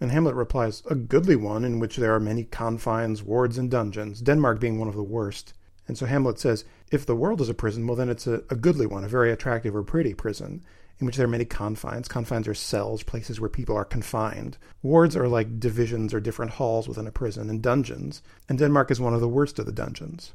[0.00, 4.20] And Hamlet replies, A goodly one in which there are many confines, wards, and dungeons,
[4.20, 5.54] Denmark being one of the worst.
[5.88, 8.56] And so Hamlet says, If the world is a prison, well, then it's a, a
[8.56, 10.62] goodly one, a very attractive or pretty prison
[10.98, 12.08] in which there are many confines.
[12.08, 14.56] Confines are cells, places where people are confined.
[14.82, 18.22] Wards are like divisions or different halls within a prison, and dungeons.
[18.48, 20.32] And Denmark is one of the worst of the dungeons.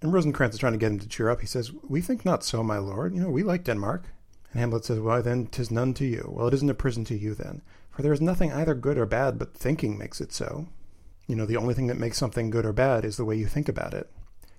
[0.00, 1.40] And Rosencrantz is trying to get him to cheer up.
[1.40, 3.14] He says, We think not so, my lord.
[3.14, 4.04] You know, we like Denmark.
[4.52, 6.30] And Hamlet says, Why then, tis none to you.
[6.32, 7.62] Well, it isn't a prison to you then.
[7.90, 10.68] For there is nothing either good or bad, but thinking makes it so.
[11.26, 13.46] You know, the only thing that makes something good or bad is the way you
[13.46, 14.08] think about it.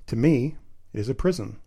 [0.07, 0.57] To me,
[0.93, 1.59] it is a prison.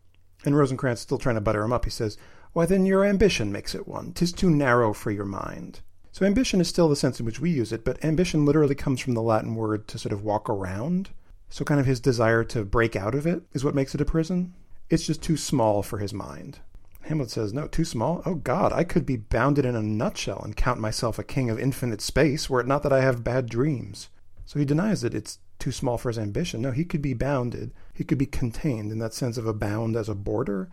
[0.44, 2.18] And Rosencrantz, still trying to butter him up, he says,
[2.52, 4.12] why then your ambition makes it one.
[4.12, 5.80] Tis too narrow for your mind.
[6.12, 9.00] So ambition is still the sense in which we use it, but ambition literally comes
[9.00, 11.10] from the Latin word to sort of walk around.
[11.48, 14.04] So kind of his desire to break out of it is what makes it a
[14.04, 14.54] prison.
[14.90, 16.58] It's just too small for his mind.
[17.02, 18.22] Hamlet says, No, too small?
[18.26, 21.58] Oh God, I could be bounded in a nutshell and count myself a king of
[21.58, 24.08] infinite space, were it not that I have bad dreams.
[24.44, 26.60] So he denies that it's too small for his ambition.
[26.60, 27.72] No, he could be bounded.
[27.94, 30.68] He could be contained in that sense of a bound as a border,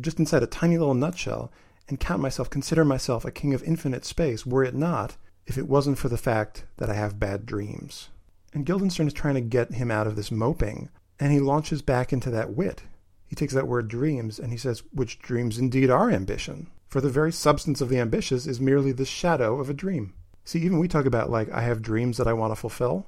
[0.00, 1.52] just inside a tiny little nutshell
[1.88, 5.68] and count myself, consider myself a king of infinite space, were it not, if it
[5.68, 8.08] wasn't for the fact that I have bad dreams.
[8.52, 10.88] And Guildenstern is trying to get him out of this moping,
[11.18, 12.82] and he launches back into that wit.
[13.26, 16.68] He takes that word dreams and he says, which dreams indeed are ambition.
[16.88, 20.14] For the very substance of the ambitious is merely the shadow of a dream.
[20.44, 23.06] See, even we talk about, like, I have dreams that I want to fulfill.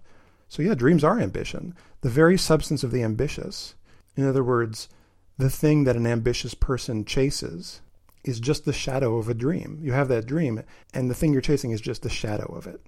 [0.49, 1.75] So, yeah, dreams are ambition.
[2.03, 3.75] The very substance of the ambitious.
[4.17, 4.89] In other words,
[5.39, 7.81] the thing that an ambitious person chases
[8.25, 9.79] is just the shadow of a dream.
[9.83, 10.63] You have that dream,
[10.95, 12.81] and the thing you're chasing is just the shadow of it.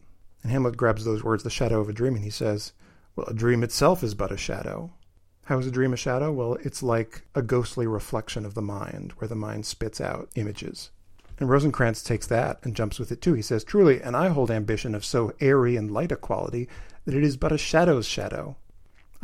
[0.42, 2.72] And Hamlet grabs those words, the shadow of a dream, and he says,
[3.16, 4.92] Well, a dream itself is but a shadow.
[5.46, 6.32] How is a dream a shadow?
[6.32, 10.90] Well, it's like a ghostly reflection of the mind, where the mind spits out images.
[11.38, 13.34] And Rosencrantz takes that and jumps with it too.
[13.34, 16.68] He says, Truly, and I hold ambition of so airy and light a quality
[17.04, 18.56] that it is but a shadow's shadow.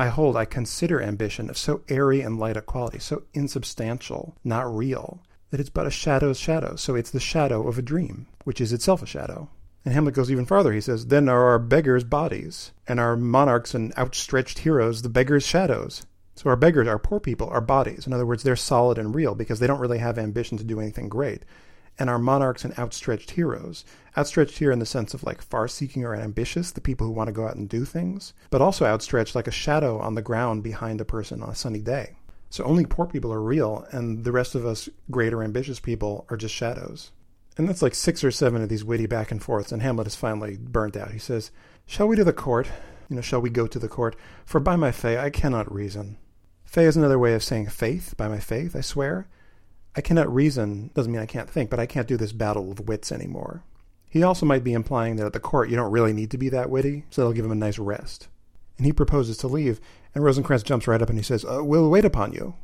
[0.00, 4.74] I hold, I consider ambition of so airy and light a quality, so insubstantial, not
[4.74, 6.74] real, that it's but a shadow's shadow.
[6.76, 9.50] So it's the shadow of a dream, which is itself a shadow.
[9.84, 10.72] And Hamlet goes even farther.
[10.72, 15.44] He says, Then are our beggars bodies, and our monarchs and outstretched heroes the beggars'
[15.44, 16.06] shadows.
[16.34, 18.06] So our beggars, our poor people, are bodies.
[18.06, 20.80] In other words, they're solid and real because they don't really have ambition to do
[20.80, 21.42] anything great
[21.98, 23.84] and our monarchs and outstretched heroes.
[24.16, 27.28] Outstretched here in the sense of like far seeking or ambitious, the people who want
[27.28, 30.62] to go out and do things, but also outstretched like a shadow on the ground
[30.62, 32.16] behind a person on a sunny day.
[32.50, 36.36] So only poor people are real, and the rest of us greater ambitious people are
[36.36, 37.12] just shadows.
[37.56, 40.16] And that's like six or seven of these witty back and forths, and Hamlet is
[40.16, 41.12] finally burnt out.
[41.12, 41.50] He says,
[41.86, 42.68] Shall we to the court?
[43.08, 44.16] You know, shall we go to the court?
[44.44, 46.16] For by my fay I cannot reason.
[46.64, 49.28] Fay is another way of saying faith, by my faith, I swear.
[49.96, 52.88] I cannot reason doesn't mean I can't think, but I can't do this battle of
[52.88, 53.64] wits anymore.
[54.08, 56.48] He also might be implying that at the court you don't really need to be
[56.48, 58.28] that witty, so that'll give him a nice rest.
[58.76, 59.80] And he proposes to leave,
[60.14, 62.54] and Rosencrantz jumps right up and he says, uh, We'll wait upon you.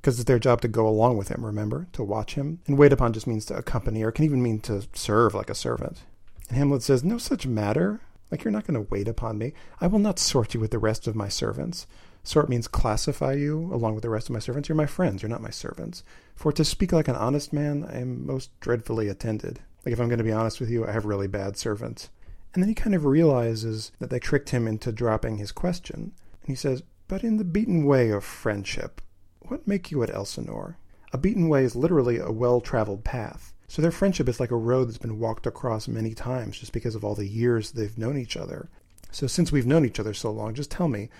[0.00, 1.88] Because it's their job to go along with him, remember?
[1.94, 2.60] To watch him.
[2.66, 5.54] And wait upon just means to accompany, or can even mean to serve like a
[5.54, 6.02] servant.
[6.48, 8.00] And Hamlet says, No such matter.
[8.30, 9.54] Like, you're not going to wait upon me.
[9.80, 11.86] I will not sort you with the rest of my servants.
[12.24, 14.68] Sort means classify you along with the rest of my servants.
[14.68, 16.02] You're my friends, you're not my servants.
[16.34, 19.60] For to speak like an honest man, I am most dreadfully attended.
[19.84, 22.08] Like, if I'm going to be honest with you, I have really bad servants.
[22.54, 26.12] And then he kind of realizes that they tricked him into dropping his question.
[26.40, 29.02] And he says, But in the beaten way of friendship,
[29.40, 30.78] what make you at Elsinore?
[31.12, 33.52] A beaten way is literally a well traveled path.
[33.68, 36.94] So their friendship is like a road that's been walked across many times just because
[36.94, 38.70] of all the years they've known each other.
[39.10, 41.10] So since we've known each other so long, just tell me,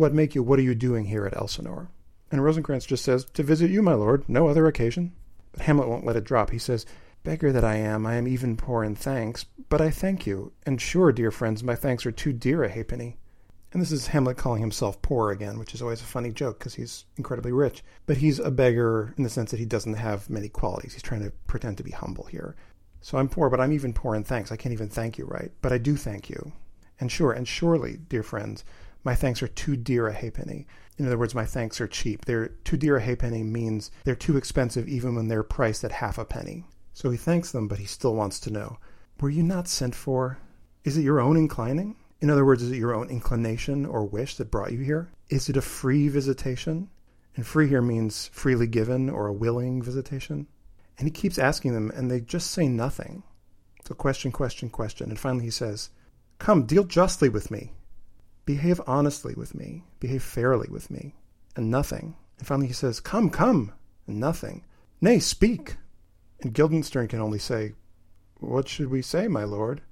[0.00, 1.90] what make you, what are you doing here at Elsinore?
[2.32, 5.12] And Rosencrantz just says, To visit you, my lord, no other occasion.
[5.52, 6.50] But Hamlet won't let it drop.
[6.50, 6.86] He says,
[7.22, 10.80] Beggar that I am, I am even poor in thanks, but I thank you, and
[10.80, 13.18] sure, dear friends, my thanks are too dear a halfpenny.
[13.72, 16.74] And this is Hamlet calling himself poor again, which is always a funny joke because
[16.74, 17.84] he's incredibly rich.
[18.06, 20.94] But he's a beggar in the sense that he doesn't have many qualities.
[20.94, 22.56] He's trying to pretend to be humble here.
[23.02, 24.50] So I'm poor, but I'm even poor in thanks.
[24.50, 26.52] I can't even thank you right, but I do thank you.
[26.98, 28.64] And sure, and surely, dear friends,
[29.04, 30.66] my thanks are too dear a halfpenny.
[30.98, 32.24] In other words, my thanks are cheap.
[32.24, 36.18] They're too dear a halfpenny means they're too expensive even when they're priced at half
[36.18, 36.66] a penny.
[36.92, 38.78] So he thanks them, but he still wants to know
[39.20, 40.38] Were you not sent for?
[40.84, 41.96] Is it your own inclining?
[42.20, 45.10] In other words, is it your own inclination or wish that brought you here?
[45.30, 46.90] Is it a free visitation?
[47.36, 50.46] And free here means freely given or a willing visitation.
[50.98, 53.22] And he keeps asking them, and they just say nothing.
[53.86, 55.08] So question, question, question.
[55.08, 55.88] And finally he says,
[56.38, 57.72] Come, deal justly with me.
[58.50, 59.84] Behave honestly with me.
[60.00, 61.14] Behave fairly with me.
[61.54, 62.16] And nothing.
[62.36, 63.72] And finally he says, Come, come.
[64.08, 64.64] And nothing.
[65.00, 65.76] Nay, speak.
[66.40, 67.74] And Guildenstern can only say,
[68.40, 69.82] What should we say, my lord?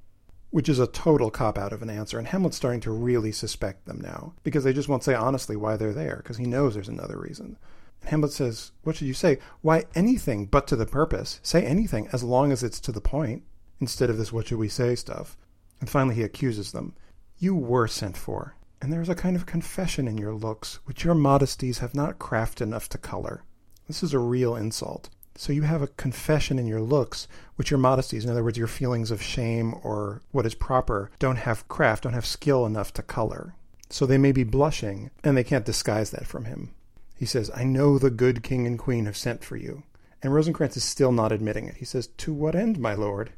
[0.51, 3.87] Which is a total cop out of an answer, and Hamlet's starting to really suspect
[3.87, 6.89] them now, because they just won't say honestly why they're there, because he knows there's
[6.89, 7.57] another reason.
[8.01, 9.39] And Hamlet says, What should you say?
[9.61, 11.39] Why, anything but to the purpose.
[11.45, 13.45] Say anything, as long as it's to the point,
[13.79, 15.37] instead of this what should we say stuff.
[15.81, 16.97] And finally he accuses them.
[17.41, 21.05] You were sent for, and there is a kind of confession in your looks, which
[21.05, 23.45] your modesties have not craft enough to color.
[23.87, 25.09] This is a real insult.
[25.37, 28.67] So you have a confession in your looks, which your modesties, in other words, your
[28.67, 33.03] feelings of shame or what is proper, don't have craft, don't have skill enough to
[33.03, 33.55] color.
[33.89, 36.75] So they may be blushing, and they can't disguise that from him.
[37.15, 39.85] He says, I know the good king and queen have sent for you.
[40.25, 41.77] And Rosencrantz is still not admitting it.
[41.77, 43.31] He says, To what end, my lord?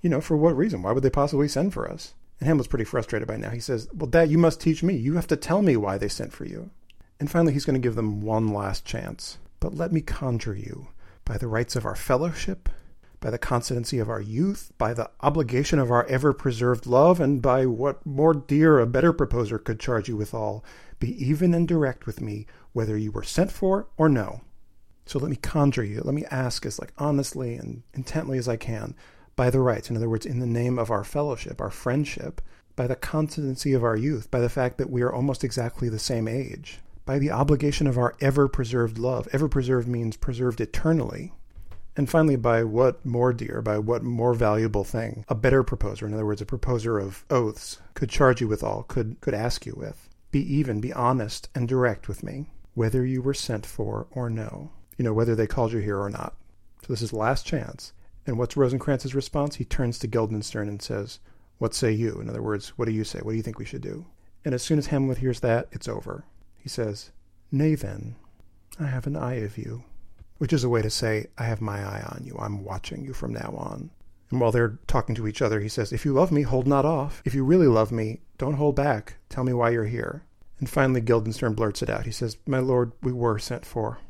[0.00, 0.82] You know, for what reason?
[0.82, 2.14] Why would they possibly send for us?
[2.40, 3.50] And Hamlet's pretty frustrated by now.
[3.50, 4.94] He says, Well, Dad, you must teach me.
[4.94, 6.70] You have to tell me why they sent for you.
[7.18, 9.38] And finally, he's going to give them one last chance.
[9.60, 10.88] But let me conjure you
[11.24, 12.68] by the rights of our fellowship,
[13.20, 17.42] by the constancy of our youth, by the obligation of our ever preserved love, and
[17.42, 20.64] by what more dear a better proposer could charge you withal,
[21.00, 24.42] be even and direct with me, whether you were sent for or no.
[25.06, 28.56] So let me conjure you, let me ask as like honestly and intently as I
[28.56, 28.94] can,
[29.38, 32.42] by the rights, in other words, in the name of our fellowship, our friendship,
[32.74, 35.96] by the constancy of our youth, by the fact that we are almost exactly the
[35.96, 39.28] same age, by the obligation of our ever preserved love.
[39.30, 41.32] Ever preserved means preserved eternally.
[41.96, 46.14] And finally, by what more dear, by what more valuable thing a better proposer, in
[46.14, 50.08] other words, a proposer of oaths, could charge you withal, could, could ask you with.
[50.32, 54.72] Be even, be honest, and direct with me, whether you were sent for or no.
[54.96, 56.34] You know, whether they called you here or not.
[56.82, 57.92] So this is last chance.
[58.28, 59.56] And what's Rosencrantz's response?
[59.56, 61.18] He turns to Guildenstern and says,
[61.56, 62.20] What say you?
[62.20, 63.20] In other words, what do you say?
[63.20, 64.04] What do you think we should do?
[64.44, 66.24] And as soon as Hamlet hears that, it's over.
[66.58, 67.10] He says,
[67.50, 68.16] Nay then,
[68.78, 69.82] I have an eye of you,
[70.36, 72.36] which is a way to say, I have my eye on you.
[72.38, 73.90] I'm watching you from now on.
[74.30, 76.84] And while they're talking to each other, he says, If you love me, hold not
[76.84, 77.22] off.
[77.24, 79.14] If you really love me, don't hold back.
[79.30, 80.22] Tell me why you're here.
[80.58, 82.04] And finally, Guildenstern blurts it out.
[82.04, 84.00] He says, My lord, we were sent for.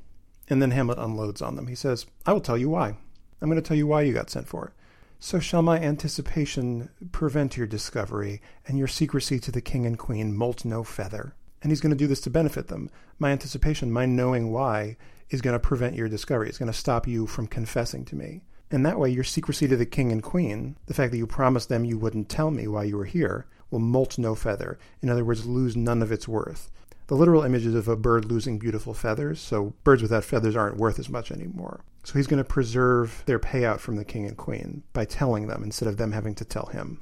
[0.49, 1.69] And then Hamlet unloads on them.
[1.69, 2.97] He says, I will tell you why.
[3.41, 4.73] I'm going to tell you why you got sent for.
[5.21, 10.37] So shall my anticipation prevent your discovery, and your secrecy to the king and queen
[10.37, 12.91] molt no feather and he's going to do this to benefit them.
[13.19, 14.97] My anticipation, my knowing why,
[15.31, 16.49] is going to prevent your discovery.
[16.49, 18.43] It's going to stop you from confessing to me.
[18.71, 21.69] And that way, your secrecy to the king and queen, the fact that you promised
[21.69, 24.79] them you wouldn't tell me why you were here, will molt no feather.
[25.03, 26.71] In other words, lose none of its worth.
[27.09, 30.77] The literal image is of a bird losing beautiful feathers, so birds without feathers aren't
[30.77, 31.81] worth as much anymore.
[32.05, 35.63] So he's going to preserve their payout from the king and queen by telling them
[35.63, 37.01] instead of them having to tell him.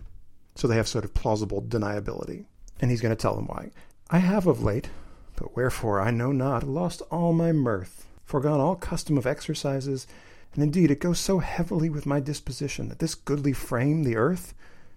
[0.54, 2.46] So they have sort of plausible deniability.
[2.80, 3.70] And he's going to tell them why.
[4.10, 4.90] I have of late,
[5.36, 10.06] but wherefore I know not, lost all my mirth, forgone all custom of exercises,
[10.54, 14.54] and indeed it goes so heavily with my disposition that this goodly frame, the earth,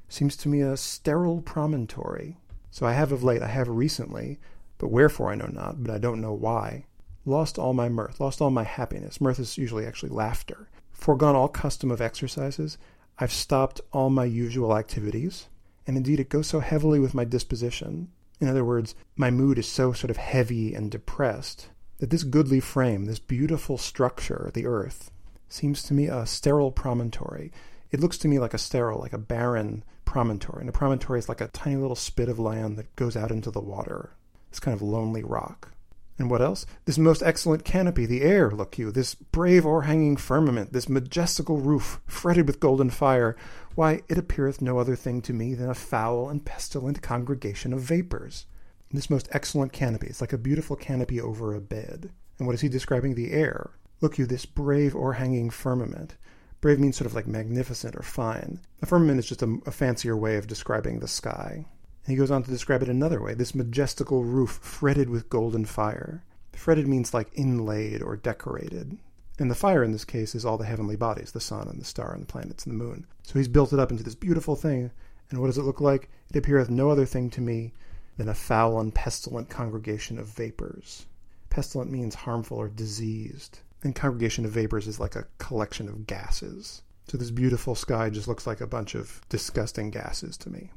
[0.08, 2.38] seems to me a sterile promontory.
[2.72, 4.40] So I have of late, I have recently,
[4.78, 6.86] but wherefore I know not, but I don't know why.
[7.30, 9.22] Lost all my mirth, lost all my happiness.
[9.22, 10.68] Mirth is usually actually laughter.
[10.92, 12.80] Foregone all custom of exercises.
[13.20, 15.48] I've stopped all my usual activities.
[15.86, 18.10] And indeed, it goes so heavily with my disposition.
[18.40, 21.70] In other words, my mood is so sort of heavy and depressed
[22.00, 25.12] that this goodly frame, this beautiful structure, the earth,
[25.48, 27.52] seems to me a sterile promontory.
[27.92, 30.62] It looks to me like a sterile, like a barren promontory.
[30.62, 33.52] And a promontory is like a tiny little spit of land that goes out into
[33.52, 34.16] the water
[34.50, 35.74] this kind of lonely rock.
[36.20, 36.66] And what else?
[36.84, 42.02] This most excellent canopy, the air, look you, this brave o'erhanging firmament, this majestical roof,
[42.06, 43.38] fretted with golden fire,
[43.76, 47.80] why, it appeareth no other thing to me than a foul and pestilent congregation of
[47.80, 48.46] vapors.
[48.92, 52.12] This most excellent canopy, it's like a beautiful canopy over a bed.
[52.38, 53.16] And what is he describing?
[53.16, 53.72] The air.
[54.02, 56.18] Look you, this brave o'erhanging firmament.
[56.60, 58.60] Brave means sort of like magnificent or fine.
[58.82, 61.66] A firmament is just a, a fancier way of describing the sky.
[62.10, 66.24] He goes on to describe it another way this majestical roof fretted with golden fire.
[66.54, 68.98] Fretted means like inlaid or decorated.
[69.38, 71.86] And the fire in this case is all the heavenly bodies the sun and the
[71.86, 73.06] star and the planets and the moon.
[73.24, 74.92] So he's built it up into this beautiful thing.
[75.30, 76.10] And what does it look like?
[76.30, 77.74] It appeareth no other thing to me
[78.18, 81.06] than a foul and pestilent congregation of vapors.
[81.50, 83.60] Pestilent means harmful or diseased.
[83.84, 86.82] And congregation of vapors is like a collection of gases.
[87.08, 90.72] So this beautiful sky just looks like a bunch of disgusting gases to me.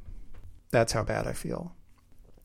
[0.73, 1.77] That's how bad I feel.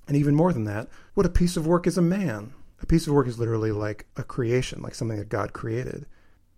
[0.08, 2.54] And even more than that, what a piece of work is a man?
[2.82, 6.06] A piece of work is literally like a creation, like something that God created.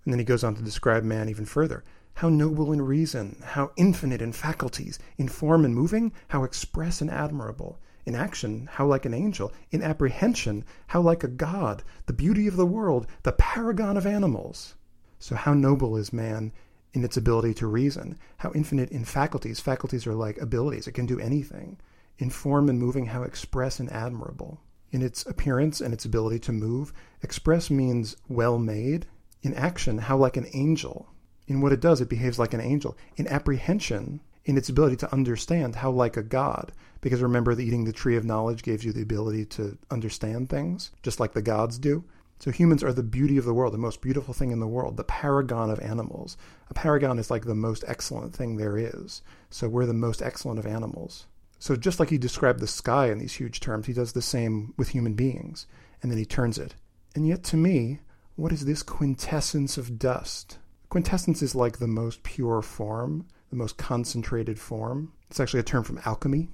[0.04, 1.84] And then he goes on to describe man even further.
[2.16, 7.10] How noble in reason, how infinite in faculties, in form and moving, how express and
[7.10, 7.80] admirable.
[8.06, 9.54] In action, how like an angel.
[9.72, 14.74] In apprehension, how like a god, the beauty of the world, the paragon of animals.
[15.20, 16.52] So, how noble is man
[16.94, 19.60] in its ability to reason, how infinite in faculties.
[19.60, 21.78] Faculties are like abilities, it can do anything.
[22.18, 24.60] In form and moving, how express and admirable.
[24.92, 29.06] In its appearance and its ability to move, express means well made.
[29.42, 31.08] In action, how like an angel.
[31.48, 32.98] In what it does, it behaves like an angel.
[33.16, 36.72] In apprehension, in its ability to understand, how like a god.
[37.02, 40.92] Because remember, that eating the tree of knowledge gives you the ability to understand things,
[41.04, 42.04] just like the gods do.
[42.40, 44.96] So humans are the beauty of the world, the most beautiful thing in the world,
[44.96, 46.38] the paragon of animals.
[46.70, 49.22] A paragon is like the most excellent thing there is.
[49.50, 51.28] So we're the most excellent of animals.
[51.60, 54.74] So just like he described the sky in these huge terms, he does the same
[54.78, 55.68] with human beings.
[56.02, 56.76] And then he turns it.
[57.14, 58.00] And yet to me,
[58.38, 60.60] what is this quintessence of dust?
[60.88, 65.12] Quintessence is like the most pure form, the most concentrated form.
[65.30, 66.48] It's actually a term from alchemy.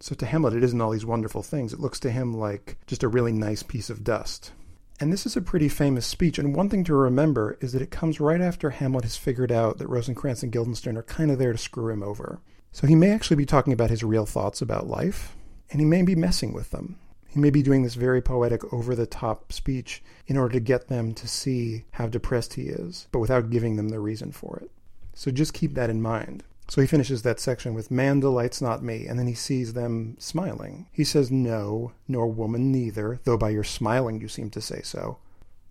[0.00, 1.72] So to Hamlet, it isn't all these wonderful things.
[1.72, 4.52] It looks to him like just a really nice piece of dust.
[5.00, 6.38] And this is a pretty famous speech.
[6.38, 9.78] And one thing to remember is that it comes right after Hamlet has figured out
[9.78, 12.40] that Rosencrantz and Guildenstern are kind of there to screw him over.
[12.70, 15.34] So he may actually be talking about his real thoughts about life,
[15.70, 16.98] and he may be messing with them.
[17.28, 20.88] He may be doing this very poetic, over the top speech in order to get
[20.88, 24.70] them to see how depressed he is, but without giving them the reason for it.
[25.14, 26.44] So just keep that in mind.
[26.70, 30.14] So he finishes that section with, Man delights not me, and then he sees them
[30.20, 30.86] smiling.
[30.92, 35.18] He says, No, nor woman neither, though by your smiling you seem to say so.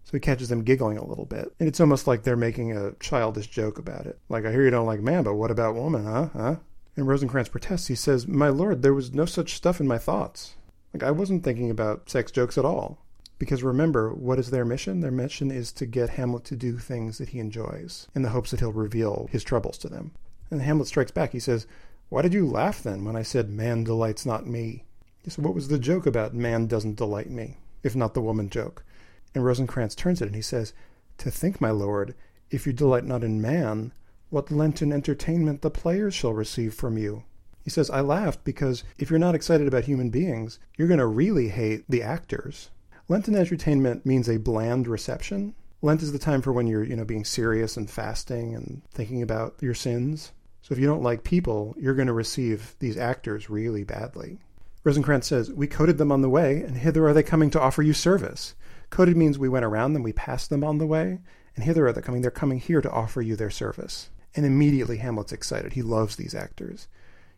[0.03, 1.53] So he catches them giggling a little bit.
[1.57, 4.19] And it's almost like they're making a childish joke about it.
[4.27, 6.29] Like, I hear you don't like man, but what about woman, huh?
[6.33, 6.55] Huh?
[6.97, 7.87] And Rosencrantz protests.
[7.87, 10.55] He says, My lord, there was no such stuff in my thoughts.
[10.93, 12.97] Like, I wasn't thinking about sex jokes at all.
[13.37, 14.99] Because remember, what is their mission?
[14.99, 18.51] Their mission is to get Hamlet to do things that he enjoys in the hopes
[18.51, 20.11] that he'll reveal his troubles to them.
[20.51, 21.31] And Hamlet strikes back.
[21.31, 21.67] He says,
[22.09, 24.83] Why did you laugh then when I said man delights not me?
[25.23, 28.49] He said, What was the joke about man doesn't delight me, if not the woman
[28.49, 28.83] joke?
[29.35, 30.73] And Rosencrantz turns it and he says,
[31.19, 32.15] To think, my lord,
[32.49, 33.91] if you delight not in man,
[34.29, 37.23] what Lenten entertainment the players shall receive from you.
[37.63, 41.05] He says, I laughed because if you're not excited about human beings, you're going to
[41.05, 42.69] really hate the actors.
[43.07, 45.55] Lenten entertainment means a bland reception.
[45.81, 49.21] Lent is the time for when you're, you know, being serious and fasting and thinking
[49.21, 50.31] about your sins.
[50.69, 54.37] So if you don't like people, you're going to receive these actors really badly.
[54.83, 57.81] Rosencrantz says, We coted them on the way, and hither are they coming to offer
[57.81, 58.53] you service.
[58.91, 61.21] Coted means we went around them, we passed them on the way,
[61.55, 62.21] and hither are they coming.
[62.21, 64.11] They're coming here to offer you their service.
[64.35, 65.73] And immediately Hamlet's excited.
[65.73, 66.87] He loves these actors.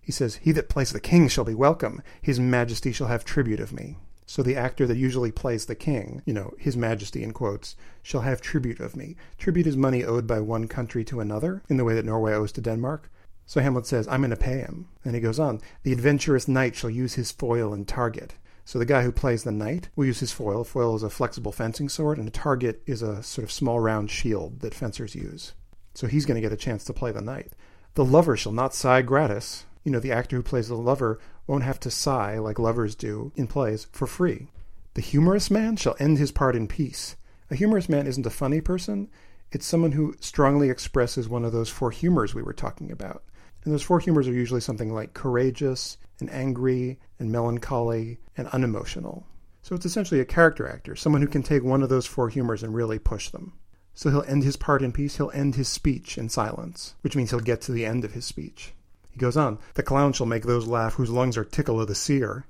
[0.02, 2.02] He says, He that plays the king shall be welcome.
[2.22, 3.96] His majesty shall have tribute of me.
[4.26, 8.22] So the actor that usually plays the king, you know, his majesty in quotes, shall
[8.22, 9.16] have tribute of me.
[9.38, 12.52] Tribute is money owed by one country to another, in the way that Norway owes
[12.52, 13.10] to Denmark.
[13.46, 14.88] So Hamlet says, I'm going to pay him.
[15.04, 18.36] And he goes on, the adventurous knight shall use his foil and target.
[18.64, 20.64] So the guy who plays the knight will use his foil.
[20.64, 24.10] Foil is a flexible fencing sword, and a target is a sort of small round
[24.10, 25.54] shield that fencers use.
[25.94, 27.52] So he's going to get a chance to play the knight.
[27.96, 29.66] The lover shall not sigh gratis.
[29.84, 33.34] You know, the actor who plays the lover won't have to sigh like lovers do
[33.36, 34.48] in plays for free.
[34.94, 37.16] The humorous man shall end his part in peace.
[37.50, 39.10] A humorous man isn't a funny person,
[39.52, 43.24] it's someone who strongly expresses one of those four humors we were talking about.
[43.64, 49.28] And those four humors are usually something like courageous and angry and melancholy and unemotional.
[49.62, 52.64] So it's essentially a character actor, someone who can take one of those four humors
[52.64, 53.54] and really push them.
[53.94, 57.30] So he'll end his part in peace, he'll end his speech in silence, which means
[57.30, 58.74] he'll get to the end of his speech.
[59.12, 61.96] He goes on, the clown shall make those laugh whose lungs are tickle of the
[61.96, 62.46] sere.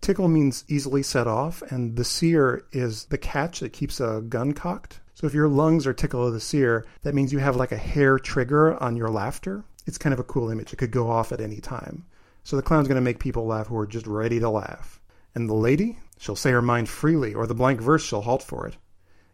[0.00, 4.52] Tickle means easily set off, and the sere is the catch that keeps a gun
[4.52, 5.00] cocked.
[5.14, 7.76] So if your lungs are tickle of the sere, that means you have like a
[7.76, 10.72] hair trigger on your laughter it's kind of a cool image.
[10.72, 12.04] It could go off at any time.
[12.44, 15.00] So the clown's going to make people laugh who are just ready to laugh.
[15.34, 18.66] And the lady, she'll say her mind freely, or the blank verse shall halt for
[18.66, 18.76] it.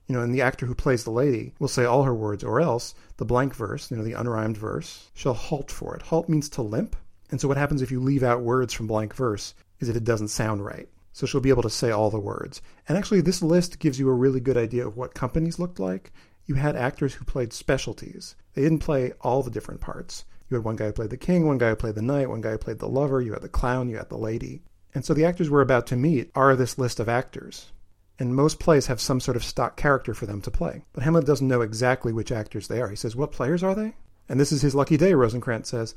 [0.06, 2.60] You know, and the actor who plays the lady will say all her words, or
[2.60, 6.02] else the blank verse, you know, the unrhymed verse, shall halt for it.
[6.02, 6.96] Halt means to limp.
[7.30, 10.04] And so what happens if you leave out words from blank verse is that it
[10.04, 10.88] doesn't sound right.
[11.12, 12.62] So she'll be able to say all the words.
[12.88, 16.12] And actually, this list gives you a really good idea of what companies looked like.
[16.46, 18.34] You had actors who played specialties.
[18.54, 20.24] They didn't play all the different parts.
[20.52, 22.42] You had one guy who played the king, one guy who played the knight, one
[22.42, 24.60] guy who played the lover, you had the clown, you had the lady.
[24.94, 27.72] And so the actors we're about to meet are this list of actors.
[28.18, 30.84] And most plays have some sort of stock character for them to play.
[30.92, 32.90] But Hamlet doesn't know exactly which actors they are.
[32.90, 33.94] He says, What players are they?
[34.28, 35.94] And this is his lucky day, Rosencrantz says.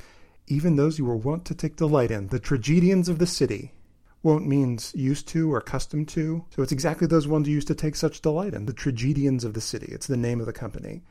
[0.47, 3.73] Even those you were wont to take delight in, the tragedians of the city.
[4.23, 6.45] Wont means used to or accustomed to.
[6.51, 9.53] So it's exactly those ones you used to take such delight in, the tragedians of
[9.53, 9.87] the city.
[9.91, 11.03] It's the name of the company.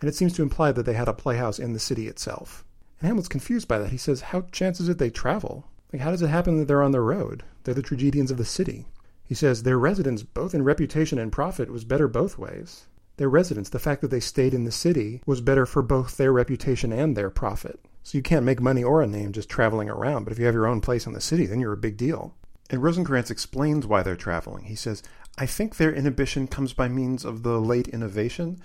[0.00, 2.64] And it seems to imply that they had a playhouse in the city itself.
[3.00, 3.90] And Hamlet's confused by that.
[3.90, 5.68] He says, How chances it they travel?
[5.92, 7.44] Like, how does it happen that they're on the road?
[7.62, 8.86] They're the tragedians of the city.
[9.24, 12.86] He says, Their residence, both in reputation and profit, was better both ways.
[13.18, 16.32] Their residence, the fact that they stayed in the city, was better for both their
[16.32, 17.80] reputation and their profit.
[18.02, 20.54] So you can't make money or a name just traveling around, but if you have
[20.54, 22.34] your own place in the city, then you're a big deal.
[22.70, 24.64] And Rosencrantz explains why they're traveling.
[24.64, 25.02] He says,
[25.36, 28.60] I think their inhibition comes by means of the late innovation.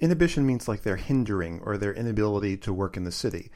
[0.00, 3.50] Inhibition means like they're hindering or their inability to work in the city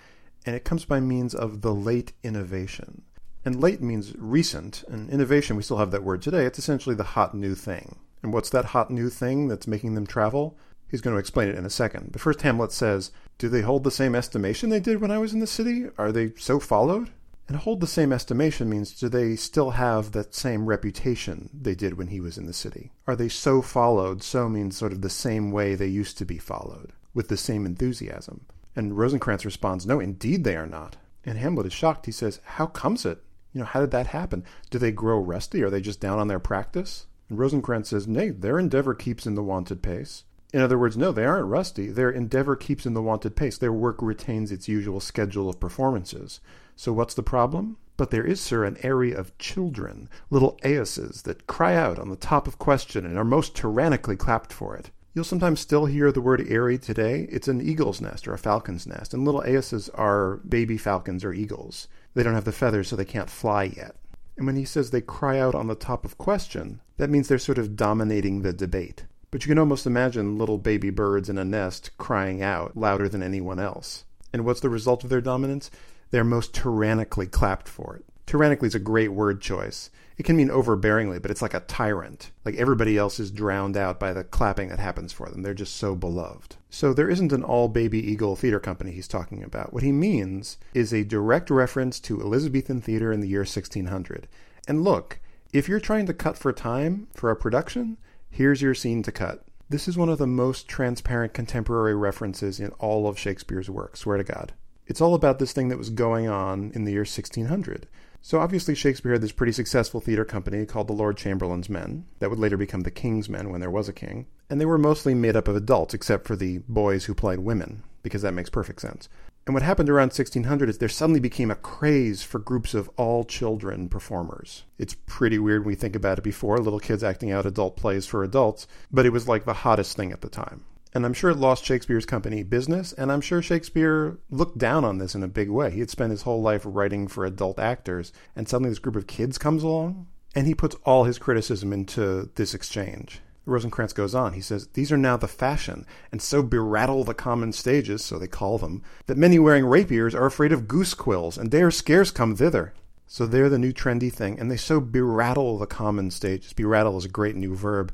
[0.44, 3.02] and it comes by means of the late innovation.
[3.44, 6.46] And late means recent, and innovation, we still have that word today.
[6.46, 7.96] It's essentially the hot new thing.
[8.22, 10.56] And what's that hot new thing that's making them travel?
[10.88, 12.12] He's going to explain it in a second.
[12.12, 15.32] But first, Hamlet says, Do they hold the same estimation they did when I was
[15.32, 15.86] in the city?
[15.98, 17.10] Are they so followed?
[17.48, 21.98] And hold the same estimation means do they still have that same reputation they did
[21.98, 22.92] when he was in the city?
[23.06, 24.22] Are they so followed?
[24.22, 27.66] So means sort of the same way they used to be followed, with the same
[27.66, 28.46] enthusiasm.
[28.74, 30.96] And Rosencrantz responds, No, indeed they are not.
[31.24, 32.06] And Hamlet is shocked.
[32.06, 33.22] He says, How comes it?
[33.52, 34.44] You know, how did that happen?
[34.70, 35.62] Do they grow rusty?
[35.62, 37.06] Are they just down on their practice?
[37.28, 40.24] And Rosencrantz says, Nay, their endeavor keeps in the wonted pace.
[40.52, 41.88] In other words, no, they aren't rusty.
[41.88, 43.56] Their endeavor keeps in the wonted pace.
[43.56, 46.40] Their work retains its usual schedule of performances.
[46.76, 47.78] So what's the problem?
[47.96, 52.16] But there is, sir, an area of children, little eyases, that cry out on the
[52.16, 54.90] top of question and are most tyrannically clapped for it.
[55.14, 57.28] You'll sometimes still hear the word eyrie today.
[57.30, 61.34] It's an eagle's nest or a falcon's nest, and little eyases are baby falcons or
[61.34, 61.86] eagles.
[62.14, 63.94] They don't have the feathers, so they can't fly yet.
[64.38, 67.38] And when he says they cry out on the top of question, that means they're
[67.38, 69.04] sort of dominating the debate.
[69.30, 73.22] But you can almost imagine little baby birds in a nest crying out louder than
[73.22, 74.04] anyone else.
[74.32, 75.70] And what's the result of their dominance?
[76.10, 78.04] They're most tyrannically clapped for it.
[78.24, 79.90] Tyrannically is a great word choice
[80.22, 82.30] it can mean overbearingly, but it's like a tyrant.
[82.44, 85.42] Like everybody else is drowned out by the clapping that happens for them.
[85.42, 86.54] They're just so beloved.
[86.70, 89.72] So there isn't an all baby eagle theater company he's talking about.
[89.72, 94.28] What he means is a direct reference to Elizabethan theater in the year 1600.
[94.68, 95.18] And look,
[95.52, 97.98] if you're trying to cut for time for a production,
[98.30, 99.44] here's your scene to cut.
[99.70, 104.18] This is one of the most transparent contemporary references in all of Shakespeare's work, swear
[104.18, 104.52] to God.
[104.86, 107.88] It's all about this thing that was going on in the year 1600.
[108.24, 112.30] So obviously Shakespeare had this pretty successful theater company called the Lord Chamberlain's Men, that
[112.30, 115.12] would later become the King's Men when there was a king, and they were mostly
[115.12, 118.80] made up of adults except for the boys who played women, because that makes perfect
[118.80, 119.08] sense.
[119.44, 123.24] And what happened around 1600 is there suddenly became a craze for groups of all
[123.24, 124.62] children performers.
[124.78, 128.06] It's pretty weird when we think about it before, little kids acting out adult plays
[128.06, 130.64] for adults, but it was like the hottest thing at the time.
[130.94, 134.98] And I'm sure it lost Shakespeare's company business, and I'm sure Shakespeare looked down on
[134.98, 135.70] this in a big way.
[135.70, 139.06] He had spent his whole life writing for adult actors, and suddenly this group of
[139.06, 140.06] kids comes along.
[140.34, 143.20] And he puts all his criticism into this exchange.
[143.44, 144.34] Rosencrantz goes on.
[144.34, 148.28] He says, These are now the fashion, and so berattle the common stages, so they
[148.28, 152.36] call them, that many wearing rapiers are afraid of goose quills, and dare scarce come
[152.36, 152.72] thither.
[153.06, 156.52] So they're the new trendy thing, and they so berattle the common stages.
[156.52, 157.92] Berattle is a great new verb.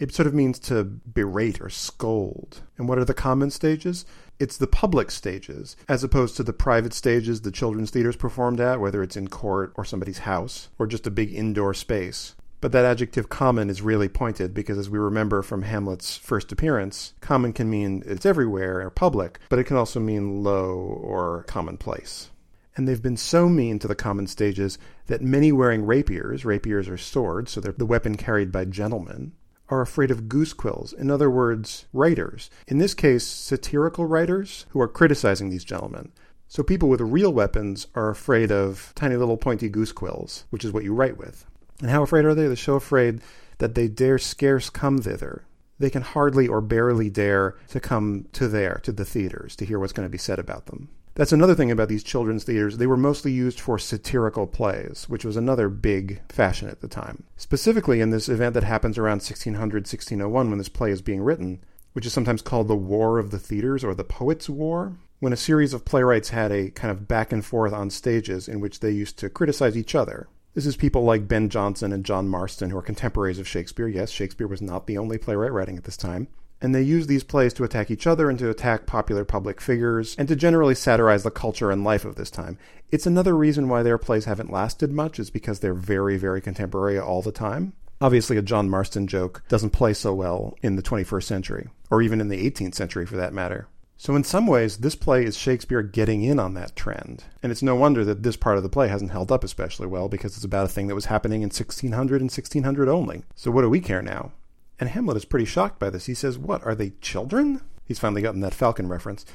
[0.00, 2.62] It sort of means to berate or scold.
[2.78, 4.06] And what are the common stages?
[4.38, 8.80] It's the public stages, as opposed to the private stages the children's theaters performed at,
[8.80, 12.34] whether it's in court or somebody's house, or just a big indoor space.
[12.62, 17.12] But that adjective common is really pointed because, as we remember from Hamlet's first appearance,
[17.20, 22.30] common can mean it's everywhere or public, but it can also mean low or commonplace.
[22.74, 24.78] And they've been so mean to the common stages
[25.08, 29.32] that many wearing rapiers, rapiers are swords, so they're the weapon carried by gentlemen,
[29.70, 30.92] are afraid of goose quills.
[30.92, 32.50] In other words, writers.
[32.66, 36.12] In this case, satirical writers who are criticizing these gentlemen.
[36.48, 40.72] So people with real weapons are afraid of tiny little pointy goose quills, which is
[40.72, 41.46] what you write with.
[41.80, 42.48] And how afraid are they?
[42.48, 43.20] They're so afraid
[43.58, 45.44] that they dare scarce come thither.
[45.78, 49.78] They can hardly or barely dare to come to there, to the theaters, to hear
[49.78, 50.88] what's going to be said about them.
[51.14, 52.76] That's another thing about these children's theaters.
[52.76, 57.24] They were mostly used for satirical plays, which was another big fashion at the time.
[57.36, 61.64] Specifically, in this event that happens around 1600, 1601, when this play is being written,
[61.92, 65.36] which is sometimes called the War of the Theaters or the Poets' War, when a
[65.36, 68.90] series of playwrights had a kind of back and forth on stages in which they
[68.90, 70.28] used to criticize each other.
[70.54, 73.88] This is people like Ben Jonson and John Marston, who are contemporaries of Shakespeare.
[73.88, 76.28] Yes, Shakespeare was not the only playwright writing at this time
[76.62, 80.14] and they use these plays to attack each other and to attack popular public figures
[80.18, 82.58] and to generally satirize the culture and life of this time.
[82.90, 86.98] It's another reason why their plays haven't lasted much is because they're very very contemporary
[86.98, 87.72] all the time.
[88.00, 92.20] Obviously a John Marston joke doesn't play so well in the 21st century or even
[92.20, 93.66] in the 18th century for that matter.
[93.96, 97.24] So in some ways this play is Shakespeare getting in on that trend.
[97.42, 100.08] And it's no wonder that this part of the play hasn't held up especially well
[100.08, 103.22] because it's about a thing that was happening in 1600 and 1600 only.
[103.34, 104.32] So what do we care now?
[104.80, 106.06] And Hamlet is pretty shocked by this.
[106.06, 107.60] He says, What, are they children?
[107.84, 109.26] He's finally gotten that Falcon reference.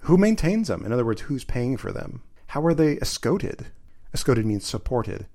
[0.00, 0.84] Who maintains them?
[0.84, 2.22] In other words, who's paying for them?
[2.48, 3.66] How are they escoted?
[4.14, 5.26] Escoted means supported.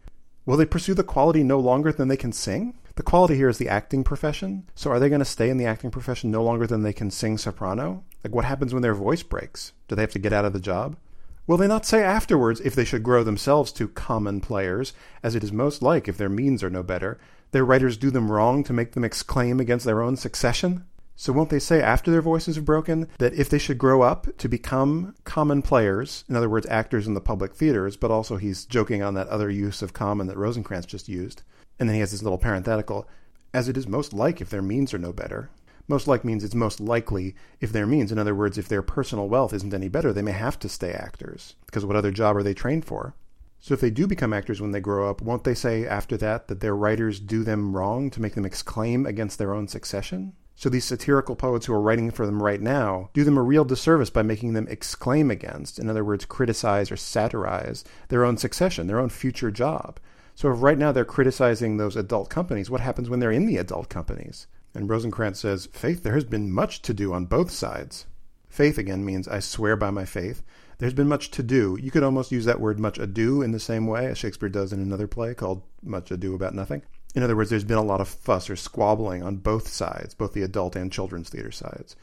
[0.46, 2.80] Will they pursue the quality no longer than they can sing?
[2.96, 4.68] The quality here is the acting profession.
[4.74, 7.12] So are they going to stay in the acting profession no longer than they can
[7.12, 8.04] sing soprano?
[8.24, 9.74] Like what happens when their voice breaks?
[9.88, 10.98] Do they have to get out of the job?
[11.46, 14.94] Will they not say afterwards, if they should grow themselves to common players,
[15.24, 17.20] as it is most like if their means are no better,
[17.52, 20.86] their writers do them wrong to make them exclaim against their own succession?
[21.16, 24.28] So won't they say after their voices have broken that if they should grow up
[24.38, 28.64] to become common players, in other words, actors in the public theaters, but also he's
[28.64, 31.44] joking on that other use of common that Rosencrantz just used.
[31.78, 33.06] And then he has this little parenthetical,
[33.54, 35.50] as it is most like if their means are no better.
[35.90, 39.28] Most like means it's most likely if their means, in other words, if their personal
[39.28, 41.56] wealth isn't any better, they may have to stay actors.
[41.66, 43.14] Because what other job are they trained for?
[43.60, 46.48] So if they do become actors when they grow up, won't they say after that
[46.48, 50.34] that their writers do them wrong to make them exclaim against their own succession?
[50.56, 53.64] So these satirical poets who are writing for them right now do them a real
[53.64, 58.88] disservice by making them exclaim against, in other words, criticize or satirize their own succession,
[58.88, 60.00] their own future job.
[60.36, 63.58] So if right now they're criticizing those adult companies, what happens when they're in the
[63.58, 64.48] adult companies?
[64.74, 68.06] And Rosencrantz says, Faith, there has been much to do on both sides.
[68.50, 70.44] Faith again means I swear by my faith.
[70.80, 71.78] There's been much to do.
[71.82, 74.72] You could almost use that word much ado in the same way as Shakespeare does
[74.72, 76.84] in another play called Much Ado About Nothing.
[77.14, 80.32] In other words, there's been a lot of fuss or squabbling on both sides, both
[80.32, 81.98] the adult and children's theater sides.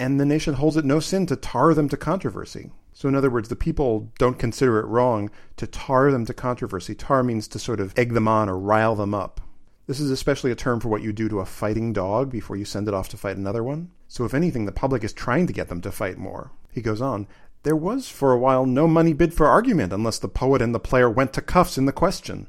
[0.00, 2.70] And the nation holds it no sin to tar them to controversy.
[2.94, 6.94] So, in other words, the people don't consider it wrong to tar them to controversy.
[6.94, 9.42] Tar means to sort of egg them on or rile them up.
[9.86, 12.64] This is especially a term for what you do to a fighting dog before you
[12.64, 13.90] send it off to fight another one.
[14.08, 16.50] So, if anything, the public is trying to get them to fight more.
[16.70, 17.26] He goes on,
[17.62, 20.80] there was for a while no money bid for argument unless the poet and the
[20.80, 22.46] player went to cuffs in the question.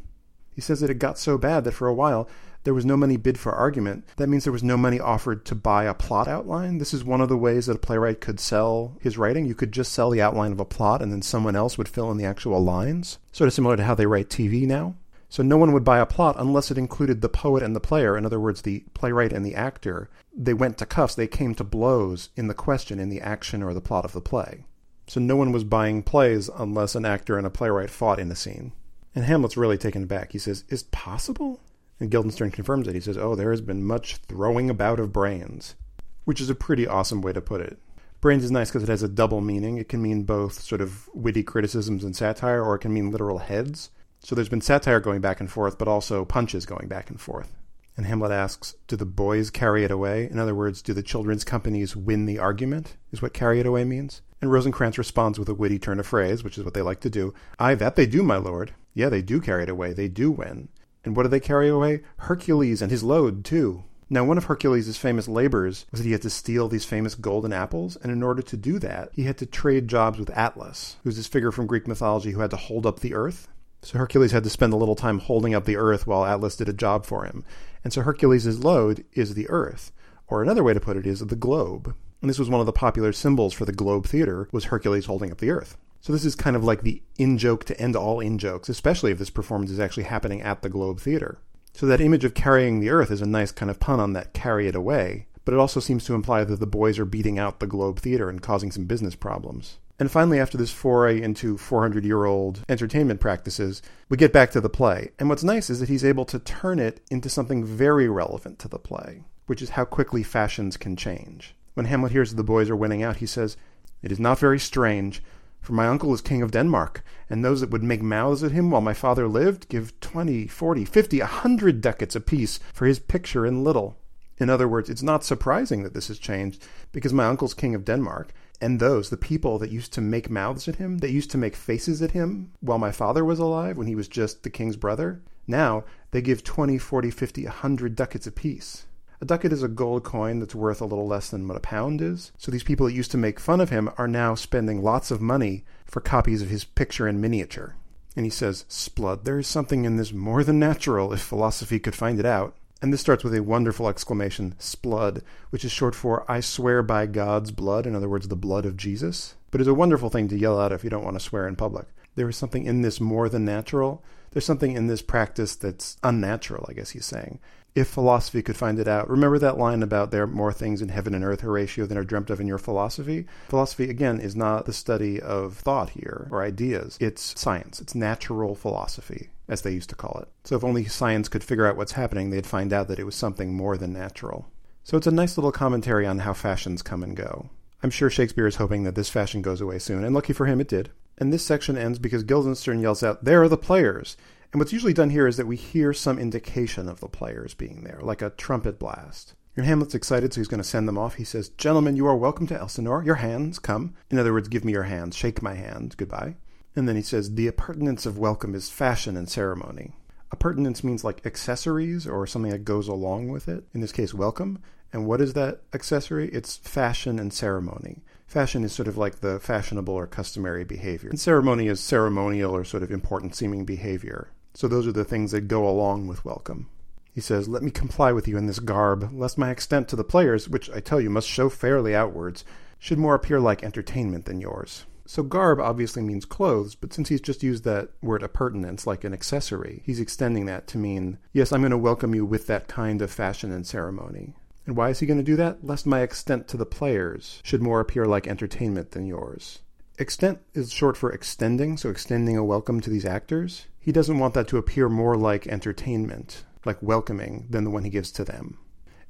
[0.56, 2.28] He says that it got so bad that for a while
[2.64, 4.08] there was no money bid for argument.
[4.16, 6.78] That means there was no money offered to buy a plot outline.
[6.78, 9.46] This is one of the ways that a playwright could sell his writing.
[9.46, 12.10] You could just sell the outline of a plot and then someone else would fill
[12.10, 13.20] in the actual lines.
[13.34, 14.96] Sort of similar to how they write TV now.
[15.28, 18.16] So no one would buy a plot unless it included the poet and the player.
[18.16, 20.10] In other words, the playwright and the actor.
[20.34, 23.74] They went to cuffs, they came to blows in the question, in the action or
[23.74, 24.66] the plot of the play.
[25.14, 28.36] So no one was buying plays unless an actor and a playwright fought in a
[28.36, 28.72] scene.
[29.14, 30.32] And Hamlet's really taken aback.
[30.32, 31.60] He says, Is possible?
[32.00, 32.96] And Guildenstern confirms it.
[32.96, 35.76] He says, Oh, there has been much throwing about of brains,
[36.24, 37.78] which is a pretty awesome way to put it.
[38.22, 39.78] Brains is nice because it has a double meaning.
[39.78, 43.38] It can mean both sort of witty criticisms and satire, or it can mean literal
[43.38, 43.92] heads.
[44.22, 47.56] So there's been satire going back and forth, but also punches going back and forth.
[47.96, 50.28] And Hamlet asks, Do the boys carry it away?
[50.32, 52.98] In other words, do the children's companies win the argument?
[53.12, 54.24] Is what carry it away means?
[54.44, 57.10] And Rosencrantz responds with a witty turn of phrase, which is what they like to
[57.10, 57.34] do.
[57.60, 58.74] Ay, that they do, my lord.
[58.94, 59.94] Yeah, they do carry it away.
[59.94, 60.68] They do win.
[61.06, 62.02] And what do they carry away?
[62.18, 63.86] Hercules and his load, too.
[64.10, 67.54] Now, one of Hercules' famous labors was that he had to steal these famous golden
[67.54, 71.16] apples, and in order to do that, he had to trade jobs with Atlas, who's
[71.16, 73.48] this figure from Greek mythology who had to hold up the earth.
[73.82, 76.68] So Hercules had to spend a little time holding up the earth while Atlas did
[76.68, 77.46] a job for him.
[77.82, 79.94] And so Hercules' load is the earth.
[80.28, 81.96] Or another way to put it is the globe.
[82.24, 85.30] And this was one of the popular symbols for the Globe Theater was Hercules holding
[85.30, 85.76] up the earth.
[86.00, 89.30] So this is kind of like the in-joke to end all in-jokes, especially if this
[89.30, 91.40] performance is actually happening at the Globe Theater.
[91.74, 94.32] So that image of carrying the earth is a nice kind of pun on that
[94.32, 97.60] carry it away, but it also seems to imply that the boys are beating out
[97.60, 99.80] the Globe Theater and causing some business problems.
[100.00, 104.62] And finally, after this foray into 400 year old entertainment practices, we get back to
[104.62, 105.12] the play.
[105.20, 108.70] And what's nice is that he's able to turn it into something very relevant to
[108.70, 111.54] the play, which is how quickly fashions can change.
[111.74, 113.58] When Hamlet hears that the boys are winning out, he says,
[114.02, 115.22] It is not very strange
[115.64, 118.70] for my uncle is king of Denmark, and those that would make mouths at him
[118.70, 123.46] while my father lived give twenty, forty, fifty, a hundred ducats apiece for his picture
[123.46, 123.98] in little.
[124.40, 127.86] In other words, it's not surprising that this has changed, because my uncle's king of
[127.86, 131.38] Denmark, and those, the people that used to make mouths at him, that used to
[131.38, 134.76] make faces at him while my father was alive, when he was just the king's
[134.76, 138.86] brother, now they give twenty, forty, fifty, a hundred ducats apiece.
[139.24, 142.02] A ducat is a gold coin that's worth a little less than what a pound
[142.02, 142.34] is.
[142.38, 145.22] So these people that used to make fun of him are now spending lots of
[145.22, 147.78] money for copies of his picture in miniature.
[148.18, 151.96] And he says, 'Sblood, there is something in this more than natural if philosophy could
[151.96, 152.58] find it out.
[152.82, 155.22] And this starts with a wonderful exclamation, 'Sblood,
[155.52, 158.76] which is short for I swear by God's blood, in other words, the blood of
[158.76, 159.36] Jesus.
[159.52, 161.56] But it's a wonderful thing to yell out if you don't want to swear in
[161.56, 161.88] public.
[162.16, 164.04] There is something in this more than natural.
[164.34, 167.40] There's something in this practice that's unnatural, I guess he's saying
[167.76, 169.10] if philosophy could find it out.
[169.10, 172.04] Remember that line about there are more things in heaven and earth, Horatio, than are
[172.04, 173.26] dreamt of in your philosophy?
[173.50, 176.98] Philosophy, again, is not the study of thought here or ideas.
[177.02, 177.80] It's science.
[177.82, 180.30] It's natural philosophy, as they used to call it.
[180.44, 183.16] So if only science could figure out what's happening, they'd find out that it was
[183.16, 184.48] something more than natural.
[184.84, 187.50] So it's a nice little commentary on how fashions come and go.
[187.82, 190.62] I'm sure Shakespeare is hoping that this fashion goes away soon, and lucky for him
[190.62, 190.92] it did.
[191.18, 194.18] And this section ends because Guildenstern yells out, There are the players!
[194.52, 197.84] And what's usually done here is that we hear some indication of the players being
[197.84, 199.34] there, like a trumpet blast.
[199.56, 201.16] And Hamlet's excited, so he's going to send them off.
[201.16, 203.04] He says, Gentlemen, you are welcome to Elsinore.
[203.04, 203.96] Your hands, come.
[204.10, 205.16] In other words, give me your hands.
[205.16, 205.96] Shake my hand.
[205.98, 206.36] Goodbye.
[206.76, 209.94] And then he says, The appurtenance of welcome is fashion and ceremony.
[210.32, 213.66] Appurtenance means like accessories or something that goes along with it.
[213.74, 214.60] In this case, welcome.
[214.92, 216.30] And what is that accessory?
[216.30, 218.04] It's fashion and ceremony.
[218.34, 221.12] Fashion is sort of like the fashionable or customary behavior.
[221.12, 224.32] And ceremony is ceremonial or sort of important seeming behavior.
[224.56, 226.68] So those are the things that go along with welcome.
[227.14, 230.04] He says, Let me comply with you in this garb, lest my extent to the
[230.04, 232.44] players, which I tell you must show fairly outwards,
[232.80, 234.88] should more appear like entertainment than yours.
[235.06, 239.14] So garb obviously means clothes, but since he's just used that word appurtenance, like an
[239.14, 243.00] accessory, he's extending that to mean, yes, I'm going to welcome you with that kind
[243.04, 244.34] of fashion and ceremony.
[244.66, 245.66] And why is he going to do that?
[245.66, 249.60] Lest my extent to the players should more appear like entertainment than yours.
[250.00, 253.68] Extent is short for extending, so extending a welcome to these actors.
[253.80, 257.90] He doesn't want that to appear more like entertainment, like welcoming, than the one he
[257.90, 258.58] gives to them.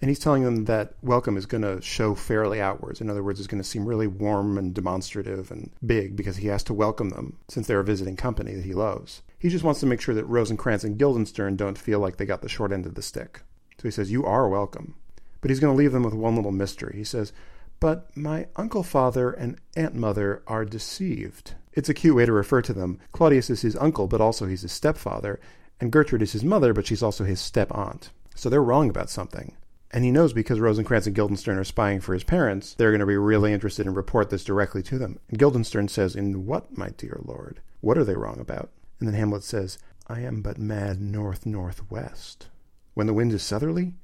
[0.01, 2.99] And he's telling them that welcome is going to show fairly outwards.
[2.99, 6.47] In other words, it's going to seem really warm and demonstrative and big because he
[6.47, 9.21] has to welcome them since they're a visiting company that he loves.
[9.39, 12.41] He just wants to make sure that Rosencrantz and Guildenstern don't feel like they got
[12.41, 13.43] the short end of the stick.
[13.77, 14.95] So he says, You are welcome.
[15.43, 16.95] But he's going to leave them with one little mystery.
[16.95, 17.33] He says,
[17.83, 21.55] but my uncle father and aunt mother are deceived.
[21.73, 23.01] It's a cute way to refer to them.
[23.11, 25.37] Claudius is his uncle, but also he's his stepfather,
[25.81, 28.11] and Gertrude is his mother, but she's also his step aunt.
[28.35, 29.57] So they're wrong about something.
[29.91, 33.05] And he knows because Rosencrantz and Guildenstern are spying for his parents, they're going to
[33.05, 35.19] be really interested and report this directly to them.
[35.27, 37.59] And Guildenstern says, In what, my dear lord?
[37.81, 38.69] What are they wrong about?
[39.01, 42.47] And then Hamlet says, I am but mad north northwest.
[42.93, 43.95] When the wind is southerly,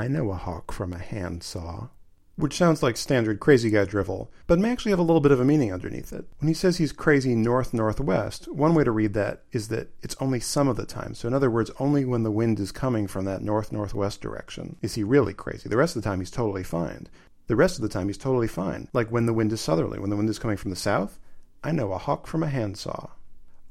[0.00, 1.88] I know a hawk from a handsaw.
[2.36, 5.40] which sounds like standard crazy guy drivel, but may actually have a little bit of
[5.40, 6.24] a meaning underneath it.
[6.38, 10.16] When he says he's crazy north northwest, one way to read that is that it's
[10.20, 11.14] only some of the time.
[11.14, 14.76] So, in other words, only when the wind is coming from that north northwest direction
[14.80, 15.68] is he really crazy.
[15.68, 17.06] The rest of the time, he's totally fine.
[17.46, 18.88] The rest of the time, he's totally fine.
[18.94, 21.18] Like when the wind is southerly, when the wind is coming from the south,
[21.62, 23.10] I know a hawk from a handsaw.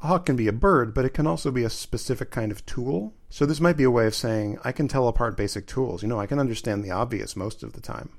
[0.03, 2.63] A hawk can be a bird, but it can also be a specific kind of
[2.67, 3.15] tool.
[3.29, 6.01] So this might be a way of saying, I can tell apart basic tools.
[6.01, 8.09] You know, I can understand the obvious most of the time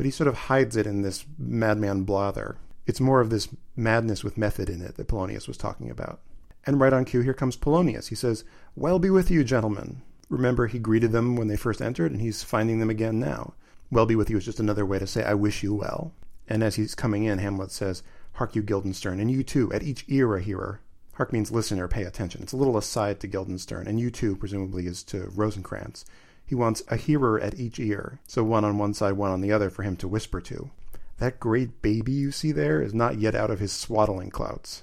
[0.00, 2.56] but he sort of hides it in this madman blather.
[2.86, 6.22] It's more of this madness with method in it that Polonius was talking about.
[6.64, 8.08] And right on cue, here comes Polonius.
[8.08, 8.42] He says,
[8.74, 10.00] Well be with you, gentlemen.
[10.30, 13.52] Remember, he greeted them when they first entered, and he's finding them again now.
[13.90, 16.14] Well be with you is just another way to say, I wish you well.
[16.48, 18.02] And as he's coming in, Hamlet says,
[18.32, 20.80] Hark you, Guildenstern, and you too, at each ear a hearer.
[21.20, 22.42] Hark means listen or pay attention.
[22.42, 26.06] It's a little aside to Guildenstern, and you too, presumably, is to Rosencrantz.
[26.46, 29.52] He wants a hearer at each ear, so one on one side, one on the
[29.52, 30.70] other, for him to whisper to.
[31.18, 34.82] That great baby you see there is not yet out of his swaddling clouts.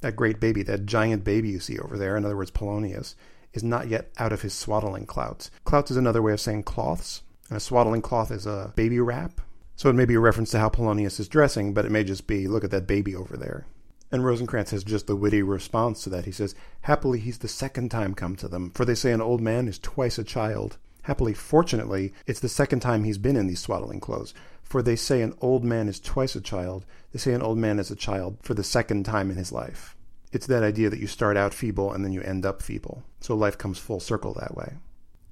[0.00, 3.14] That great baby, that giant baby you see over there, in other words, Polonius,
[3.52, 5.52] is not yet out of his swaddling clouts.
[5.64, 9.40] Clouts is another way of saying cloths, and a swaddling cloth is a baby wrap.
[9.76, 12.26] So it may be a reference to how Polonius is dressing, but it may just
[12.26, 13.66] be, look at that baby over there.
[14.10, 16.24] And Rosencrantz has just the witty response to that.
[16.24, 19.40] He says, Happily he's the second time come to them, for they say an old
[19.40, 20.78] man is twice a child.
[21.02, 25.22] Happily, fortunately, it's the second time he's been in these swaddling clothes, for they say
[25.22, 26.84] an old man is twice a child.
[27.12, 29.96] They say an old man is a child for the second time in his life.
[30.32, 33.04] It's that idea that you start out feeble and then you end up feeble.
[33.20, 34.74] So life comes full circle that way.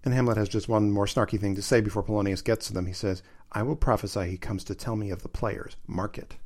[0.04, 2.86] And Hamlet has just one more snarky thing to say before Polonius gets to them.
[2.86, 5.76] He says, I will prophesy he comes to tell me of the players.
[5.86, 6.36] Mark it.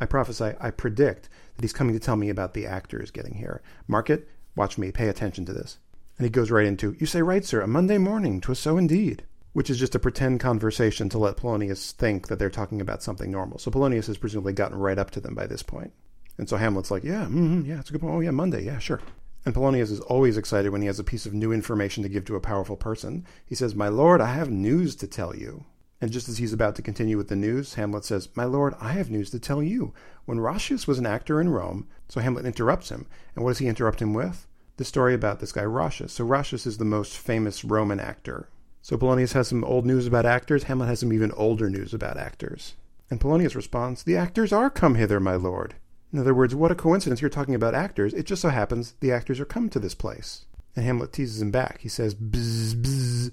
[0.00, 3.62] I prophesy, I predict that he's coming to tell me about the actors getting here.
[3.86, 5.78] Mark it, watch me, pay attention to this.
[6.18, 9.24] And he goes right into, You say right, sir, a Monday morning, 'twas so indeed.
[9.52, 13.30] Which is just a pretend conversation to let Polonius think that they're talking about something
[13.30, 13.58] normal.
[13.58, 15.92] So Polonius has presumably gotten right up to them by this point.
[16.36, 18.14] And so Hamlet's like, Yeah, mm-hmm, yeah, it's a good point.
[18.14, 19.00] Oh, yeah, Monday, yeah, sure.
[19.44, 22.24] And Polonius is always excited when he has a piece of new information to give
[22.26, 23.24] to a powerful person.
[23.46, 25.64] He says, My lord, I have news to tell you.
[26.00, 28.92] And just as he's about to continue with the news, Hamlet says, My lord, I
[28.92, 29.92] have news to tell you.
[30.26, 33.06] When Roscius was an actor in Rome, so Hamlet interrupts him.
[33.34, 34.46] And what does he interrupt him with?
[34.76, 36.12] The story about this guy Roscius.
[36.12, 38.48] So Roscius is the most famous Roman actor.
[38.80, 40.64] So Polonius has some old news about actors.
[40.64, 42.74] Hamlet has some even older news about actors.
[43.10, 45.74] And Polonius responds, The actors are come hither, my lord.
[46.12, 48.14] In other words, what a coincidence you're talking about actors.
[48.14, 50.46] It just so happens the actors are come to this place.
[50.76, 51.80] And Hamlet teases him back.
[51.80, 53.30] He says, Bzz, bzz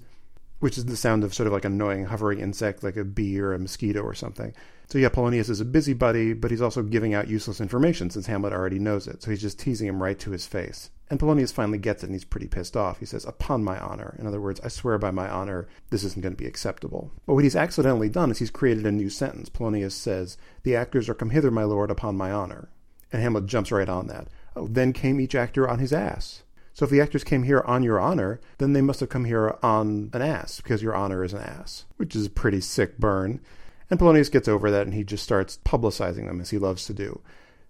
[0.66, 3.38] which is the sound of sort of like an annoying hovering insect like a bee
[3.38, 4.52] or a mosquito or something.
[4.88, 8.52] So yeah, Polonius is a busybody, but he's also giving out useless information since Hamlet
[8.52, 9.22] already knows it.
[9.22, 10.90] So he's just teasing him right to his face.
[11.08, 12.98] And Polonius finally gets it and he's pretty pissed off.
[12.98, 14.16] He says, Upon my honor.
[14.18, 17.12] In other words, I swear by my honor, this isn't going to be acceptable.
[17.26, 19.48] But what he's accidentally done is he's created a new sentence.
[19.48, 22.70] Polonius says, The actors are come hither, my lord, upon my honor.
[23.12, 24.26] And Hamlet jumps right on that.
[24.56, 26.42] Oh, then came each actor on his ass.
[26.76, 29.56] So if the actors came here on your honor, then they must have come here
[29.62, 33.40] on an ass, because your honor is an ass, which is a pretty sick burn.
[33.88, 36.92] And Polonius gets over that and he just starts publicizing them as he loves to
[36.92, 37.22] do.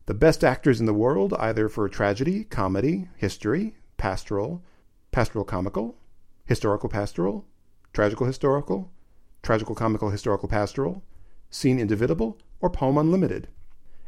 [0.07, 4.65] The best actors in the world, either for tragedy, comedy, history, pastoral,
[5.13, 5.97] pastoral comical,
[6.45, 7.47] historical pastoral,
[7.93, 8.91] tragical historical,
[9.41, 11.05] tragical comical historical pastoral,
[11.49, 13.47] scene indivisible, or poem unlimited.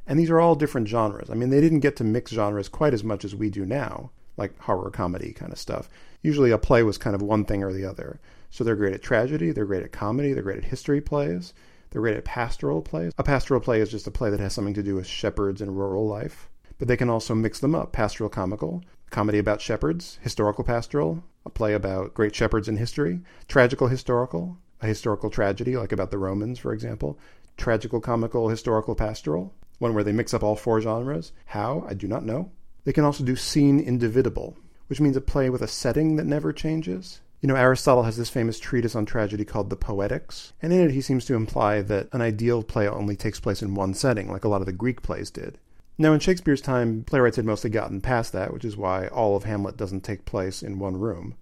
[0.08, 1.30] And these are all different genres.
[1.30, 4.10] I mean, they didn't get to mix genres quite as much as we do now
[4.38, 5.90] like horror comedy kind of stuff.
[6.22, 8.20] Usually a play was kind of one thing or the other.
[8.50, 11.52] So they're great at tragedy, they're great at comedy, they're great at history plays,
[11.90, 13.12] they're great at pastoral plays.
[13.18, 15.76] A pastoral play is just a play that has something to do with shepherds and
[15.76, 16.48] rural life.
[16.78, 21.50] But they can also mix them up pastoral comical, comedy about shepherds, historical pastoral, a
[21.50, 26.58] play about great shepherds in history, tragical historical, a historical tragedy like about the Romans,
[26.58, 27.18] for example,
[27.56, 31.32] tragical comical historical pastoral, one where they mix up all four genres.
[31.46, 31.84] How?
[31.88, 32.50] I do not know.
[32.88, 34.56] They can also do scene indivisible,
[34.86, 37.20] which means a play with a setting that never changes.
[37.42, 40.92] You know, Aristotle has this famous treatise on tragedy called the Poetics, and in it
[40.92, 44.44] he seems to imply that an ideal play only takes place in one setting, like
[44.44, 45.58] a lot of the Greek plays did.
[45.98, 49.44] Now, in Shakespeare's time, playwrights had mostly gotten past that, which is why all of
[49.44, 51.34] Hamlet doesn't take place in one room.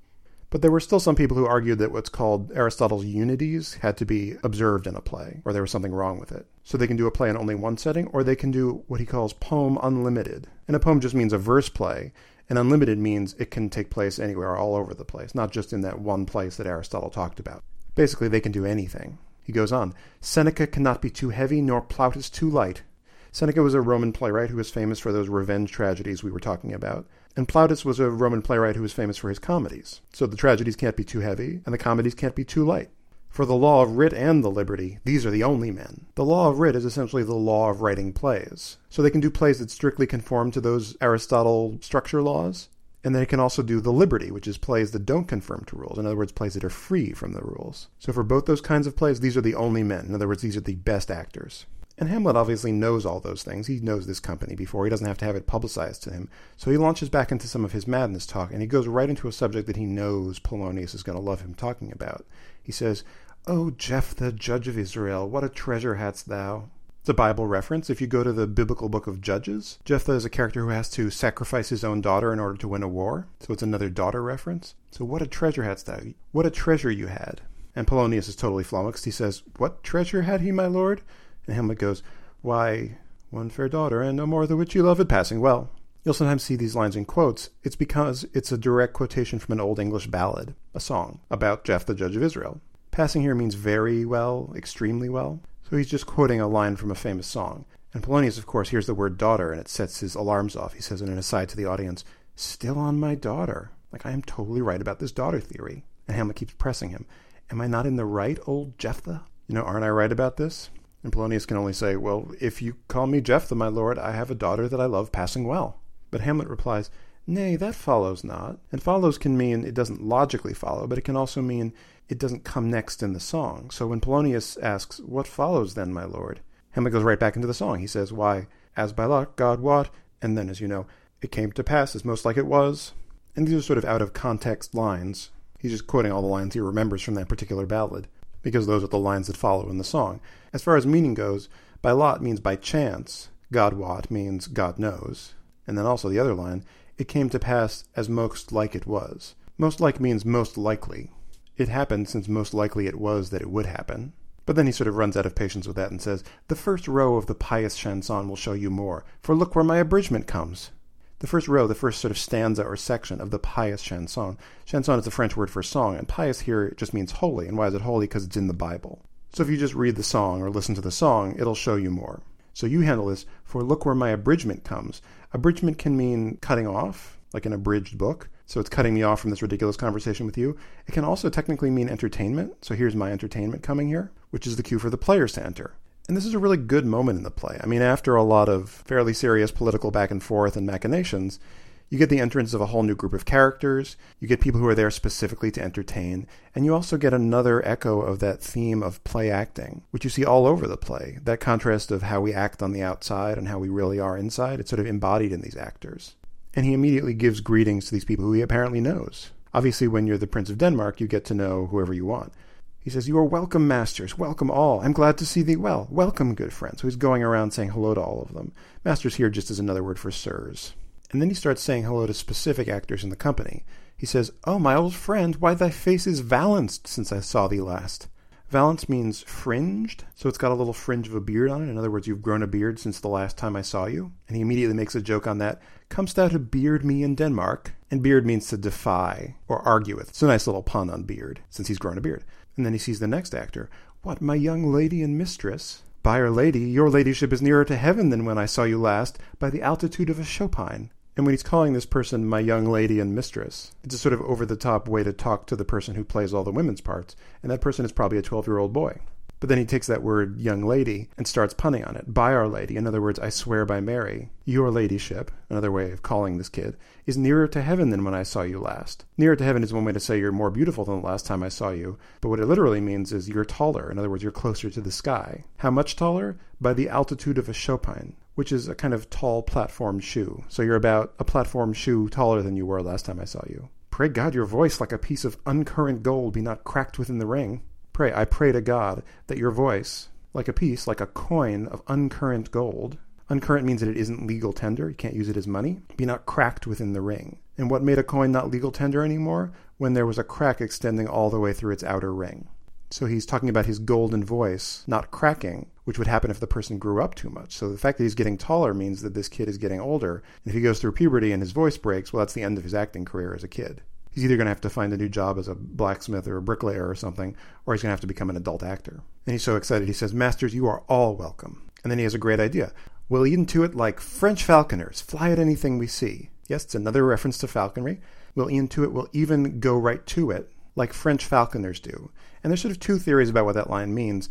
[0.50, 4.04] But there were still some people who argued that what's called Aristotle's unities had to
[4.04, 6.48] be observed in a play, or there was something wrong with it.
[6.66, 8.98] So they can do a play in only one setting, or they can do what
[8.98, 10.48] he calls poem unlimited.
[10.66, 12.12] And a poem just means a verse play,
[12.50, 15.82] and unlimited means it can take place anywhere, all over the place, not just in
[15.82, 17.62] that one place that Aristotle talked about.
[17.94, 19.16] Basically, they can do anything.
[19.44, 22.82] He goes on Seneca cannot be too heavy, nor Plautus too light.
[23.30, 26.74] Seneca was a Roman playwright who was famous for those revenge tragedies we were talking
[26.74, 27.06] about.
[27.36, 30.00] And Plautus was a Roman playwright who was famous for his comedies.
[30.12, 32.90] So the tragedies can't be too heavy, and the comedies can't be too light.
[33.36, 36.06] For the law of writ and the liberty, these are the only men.
[36.14, 38.78] The law of writ is essentially the law of writing plays.
[38.88, 42.70] So they can do plays that strictly conform to those Aristotle structure laws.
[43.04, 45.98] And they can also do the liberty, which is plays that don't conform to rules.
[45.98, 47.88] In other words, plays that are free from the rules.
[47.98, 50.06] So for both those kinds of plays, these are the only men.
[50.06, 51.66] In other words, these are the best actors.
[51.98, 53.66] And Hamlet obviously knows all those things.
[53.66, 54.84] He knows this company before.
[54.84, 56.30] He doesn't have to have it publicized to him.
[56.56, 59.28] So he launches back into some of his madness talk, and he goes right into
[59.28, 62.24] a subject that he knows Polonius is going to love him talking about.
[62.62, 63.04] He says,
[63.48, 66.68] O Jephthah, judge of Israel, what a treasure hadst thou!
[66.98, 67.88] It's a Bible reference.
[67.88, 70.90] If you go to the biblical book of Judges, Jephthah is a character who has
[70.90, 73.28] to sacrifice his own daughter in order to win a war.
[73.38, 74.74] So it's another daughter reference.
[74.90, 76.00] So what a treasure hadst thou!
[76.32, 77.42] What a treasure you had!
[77.76, 79.04] And Polonius is totally flummoxed.
[79.04, 81.02] He says, What treasure had he, my lord?
[81.46, 82.02] And Hamlet goes,
[82.42, 82.98] Why,
[83.30, 85.70] one fair daughter, and no more the which you loved passing well.
[86.06, 87.50] You'll sometimes see these lines in quotes.
[87.62, 91.94] It's because it's a direct quotation from an Old English ballad, a song, about Jephthah,
[91.94, 92.60] judge of Israel.
[92.96, 95.40] Passing here means very well, extremely well.
[95.68, 97.66] So he's just quoting a line from a famous song.
[97.92, 100.72] And Polonius, of course, hears the word daughter and it sets his alarms off.
[100.72, 102.06] He says in an aside to the audience,
[102.36, 103.70] Still on my daughter.
[103.92, 105.84] Like, I am totally right about this daughter theory.
[106.08, 107.04] And Hamlet keeps pressing him.
[107.50, 109.24] Am I not in the right, old Jephthah?
[109.46, 110.70] You know, aren't I right about this?
[111.02, 114.30] And Polonius can only say, Well, if you call me Jephthah, my lord, I have
[114.30, 115.82] a daughter that I love passing well.
[116.10, 116.88] But Hamlet replies,
[117.26, 118.58] Nay, that follows not.
[118.70, 121.72] And follows can mean it doesn't logically follow, but it can also mean
[122.08, 123.70] it doesn't come next in the song.
[123.70, 126.40] So when Polonius asks, What follows then, my lord?
[126.70, 127.80] Hamlet goes right back into the song.
[127.80, 128.46] He says, Why,
[128.76, 129.90] as by luck, God wot,
[130.22, 130.86] and then, as you know,
[131.20, 132.92] it came to pass as most like it was.
[133.34, 135.30] And these are sort of out of context lines.
[135.58, 138.06] He's just quoting all the lines he remembers from that particular ballad,
[138.42, 140.20] because those are the lines that follow in the song.
[140.52, 141.48] As far as meaning goes,
[141.82, 145.34] by lot means by chance, God wot means God knows.
[145.66, 146.64] And then also the other line,
[146.98, 149.34] it came to pass as most like it was.
[149.58, 151.10] Most like means most likely.
[151.56, 154.12] It happened since most likely it was that it would happen.
[154.44, 156.86] But then he sort of runs out of patience with that and says, The first
[156.86, 160.70] row of the pious chanson will show you more, for look where my abridgment comes.
[161.18, 164.36] The first row, the first sort of stanza or section of the pious chanson.
[164.66, 167.48] Chanson is the French word for song, and pious here just means holy.
[167.48, 168.06] And why is it holy?
[168.06, 169.00] Because it's in the Bible.
[169.32, 171.90] So if you just read the song or listen to the song, it'll show you
[171.90, 172.22] more.
[172.52, 175.02] So you handle this for look where my abridgment comes.
[175.32, 178.28] Abridgment can mean cutting off, like an abridged book.
[178.46, 180.56] So it's cutting me off from this ridiculous conversation with you.
[180.86, 182.64] It can also technically mean entertainment.
[182.64, 185.74] So here's my entertainment coming here, which is the cue for the players to enter.
[186.06, 187.58] And this is a really good moment in the play.
[187.60, 191.40] I mean, after a lot of fairly serious political back and forth and machinations,
[191.88, 194.66] you get the entrance of a whole new group of characters, you get people who
[194.66, 199.02] are there specifically to entertain, and you also get another echo of that theme of
[199.04, 201.18] play acting, which you see all over the play.
[201.22, 204.58] That contrast of how we act on the outside and how we really are inside,
[204.58, 206.16] it's sort of embodied in these actors.
[206.54, 209.30] And he immediately gives greetings to these people who he apparently knows.
[209.54, 212.32] Obviously, when you're the Prince of Denmark, you get to know whoever you want.
[212.80, 214.80] He says, You are welcome, masters, welcome all.
[214.80, 215.86] I'm glad to see thee well.
[215.90, 216.80] Welcome, good friends.
[216.80, 218.52] So he's going around saying hello to all of them.
[218.84, 220.74] Masters here just is another word for sirs.
[221.12, 223.64] And then he starts saying hello to specific actors in the company.
[223.96, 227.60] He says, Oh, my old friend, why thy face is valanced since I saw thee
[227.60, 228.08] last.
[228.48, 231.70] Valance means fringed, so it's got a little fringe of a beard on it.
[231.70, 234.12] In other words, you've grown a beard since the last time I saw you.
[234.28, 235.60] And he immediately makes a joke on that.
[235.88, 237.74] Comest thou to beard me in Denmark?
[237.90, 240.10] And beard means to defy or argue with.
[240.10, 242.24] It's a nice little pun on beard, since he's grown a beard.
[242.56, 243.68] And then he sees the next actor.
[244.02, 245.82] What, my young lady and mistress?
[246.04, 249.50] By'r lady, your ladyship is nearer to heaven than when I saw you last, by
[249.50, 250.90] the altitude of a chopine.
[251.16, 254.20] And when he's calling this person my young lady and mistress, it's a sort of
[254.20, 257.16] over the top way to talk to the person who plays all the women's parts.
[257.42, 258.98] And that person is probably a 12 year old boy.
[259.38, 262.12] But then he takes that word young lady and starts punning on it.
[262.12, 266.02] By Our Lady, in other words, I swear by Mary, your ladyship, another way of
[266.02, 269.04] calling this kid, is nearer to heaven than when I saw you last.
[269.18, 271.42] Nearer to heaven is one way to say you're more beautiful than the last time
[271.42, 273.90] I saw you, but what it literally means is you're taller.
[273.90, 275.44] In other words, you're closer to the sky.
[275.58, 276.38] How much taller?
[276.58, 280.44] By the altitude of a chopine, which is a kind of tall platform shoe.
[280.48, 283.68] So you're about a platform shoe taller than you were last time I saw you.
[283.90, 287.26] Pray God your voice, like a piece of uncurrent gold, be not cracked within the
[287.26, 287.62] ring.
[287.94, 291.82] Pray, I pray to God that your voice, like a piece, like a coin of
[291.88, 292.98] uncurrent gold,
[293.30, 296.26] uncurrent means that it isn't legal tender, you can't use it as money, be not
[296.26, 297.38] cracked within the ring.
[297.56, 299.52] And what made a coin not legal tender anymore?
[299.78, 302.48] When there was a crack extending all the way through its outer ring.
[302.90, 306.78] So he's talking about his golden voice not cracking, which would happen if the person
[306.78, 307.56] grew up too much.
[307.56, 310.16] So the fact that he's getting taller means that this kid is getting older.
[310.44, 312.64] And if he goes through puberty and his voice breaks, well, that's the end of
[312.64, 313.82] his acting career as a kid
[314.16, 316.42] he's either going to have to find a new job as a blacksmith or a
[316.42, 317.36] bricklayer or something,
[317.66, 319.02] or he's going to have to become an adult actor.
[319.26, 319.86] And he's so excited.
[319.86, 321.70] He says, Masters, you are all welcome.
[321.84, 322.72] And then he has a great idea.
[323.10, 326.30] We'll eat into it like French falconers, fly at anything we see.
[326.48, 328.00] Yes, it's another reference to falconry.
[328.34, 332.10] We'll eat into it, we'll even go right to it, like French falconers do.
[332.42, 334.30] And there's sort of two theories about what that line means.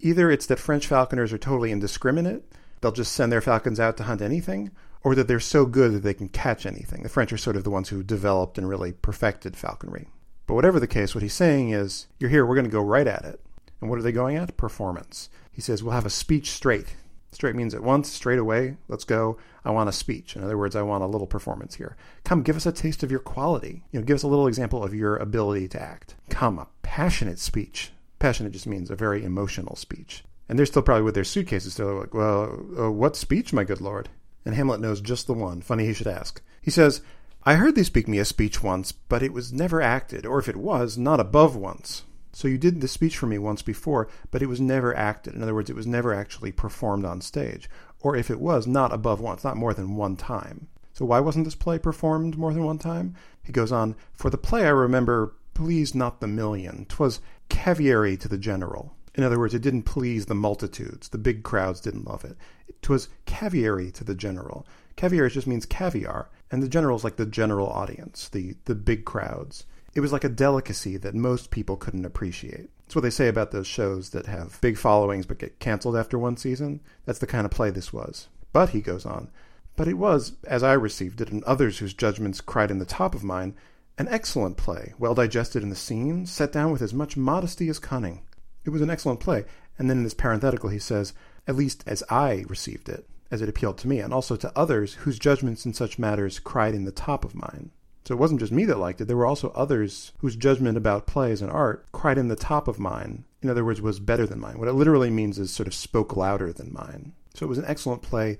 [0.00, 2.44] Either it's that French falconers are totally indiscriminate,
[2.80, 4.70] they'll just send their falcons out to hunt anything,
[5.02, 7.02] or that they're so good that they can catch anything.
[7.02, 10.08] The French are sort of the ones who developed and really perfected falconry.
[10.46, 13.06] But whatever the case, what he's saying is, you're here, we're going to go right
[13.06, 13.40] at it.
[13.80, 14.56] And what are they going at?
[14.56, 15.28] Performance.
[15.52, 16.94] He says, we'll have a speech straight.
[17.32, 19.36] Straight means at once, straight away, let's go.
[19.64, 20.36] I want a speech.
[20.36, 21.96] In other words, I want a little performance here.
[22.24, 23.82] Come, give us a taste of your quality.
[23.92, 26.14] You know, give us a little example of your ability to act.
[26.30, 27.90] Come, a passionate speech.
[28.18, 30.24] Passionate just means a very emotional speech.
[30.48, 31.76] And they're still probably with their suitcases.
[31.76, 34.08] They're like, well, uh, what speech, my good lord?
[34.46, 35.60] and Hamlet knows just the one.
[35.60, 36.40] Funny he should ask.
[36.62, 37.02] He says,
[37.42, 40.48] I heard thee speak me a speech once, but it was never acted, or if
[40.48, 42.04] it was, not above once.
[42.32, 45.34] So you did the speech for me once before, but it was never acted.
[45.34, 47.68] In other words, it was never actually performed on stage.
[48.00, 50.68] Or if it was, not above once, not more than one time.
[50.92, 53.16] So why wasn't this play performed more than one time?
[53.42, 56.84] He goes on, For the play I remember please not the million.
[56.84, 57.18] 'Twas
[57.48, 58.94] caviary to the general.
[59.14, 61.08] In other words, it didn't please the multitudes.
[61.08, 62.36] The big crowds didn't love it.
[62.68, 64.66] It was caviary to the general.
[64.96, 69.04] Caviar just means caviar, and the general is like the general audience, the, the big
[69.04, 69.64] crowds.
[69.94, 72.70] It was like a delicacy that most people couldn't appreciate.
[72.80, 76.18] That's what they say about those shows that have big followings but get canceled after
[76.18, 76.80] one season.
[77.04, 78.28] That's the kind of play this was.
[78.52, 79.30] But, he goes on,
[79.74, 83.14] but it was, as I received it, and others whose judgments cried in the top
[83.14, 83.54] of mine,
[83.98, 87.78] an excellent play, well digested in the scenes, set down with as much modesty as
[87.78, 88.20] cunning.
[88.64, 89.44] It was an excellent play.
[89.78, 91.12] And then in this parenthetical, he says,
[91.46, 94.94] at least as I received it, as it appealed to me, and also to others
[94.94, 97.70] whose judgments in such matters cried in the top of mine.
[98.04, 101.06] So it wasn't just me that liked it, there were also others whose judgment about
[101.06, 103.24] plays and art cried in the top of mine.
[103.42, 104.58] In other words, was better than mine.
[104.58, 107.12] What it literally means is sort of spoke louder than mine.
[107.34, 108.38] So it was an excellent play,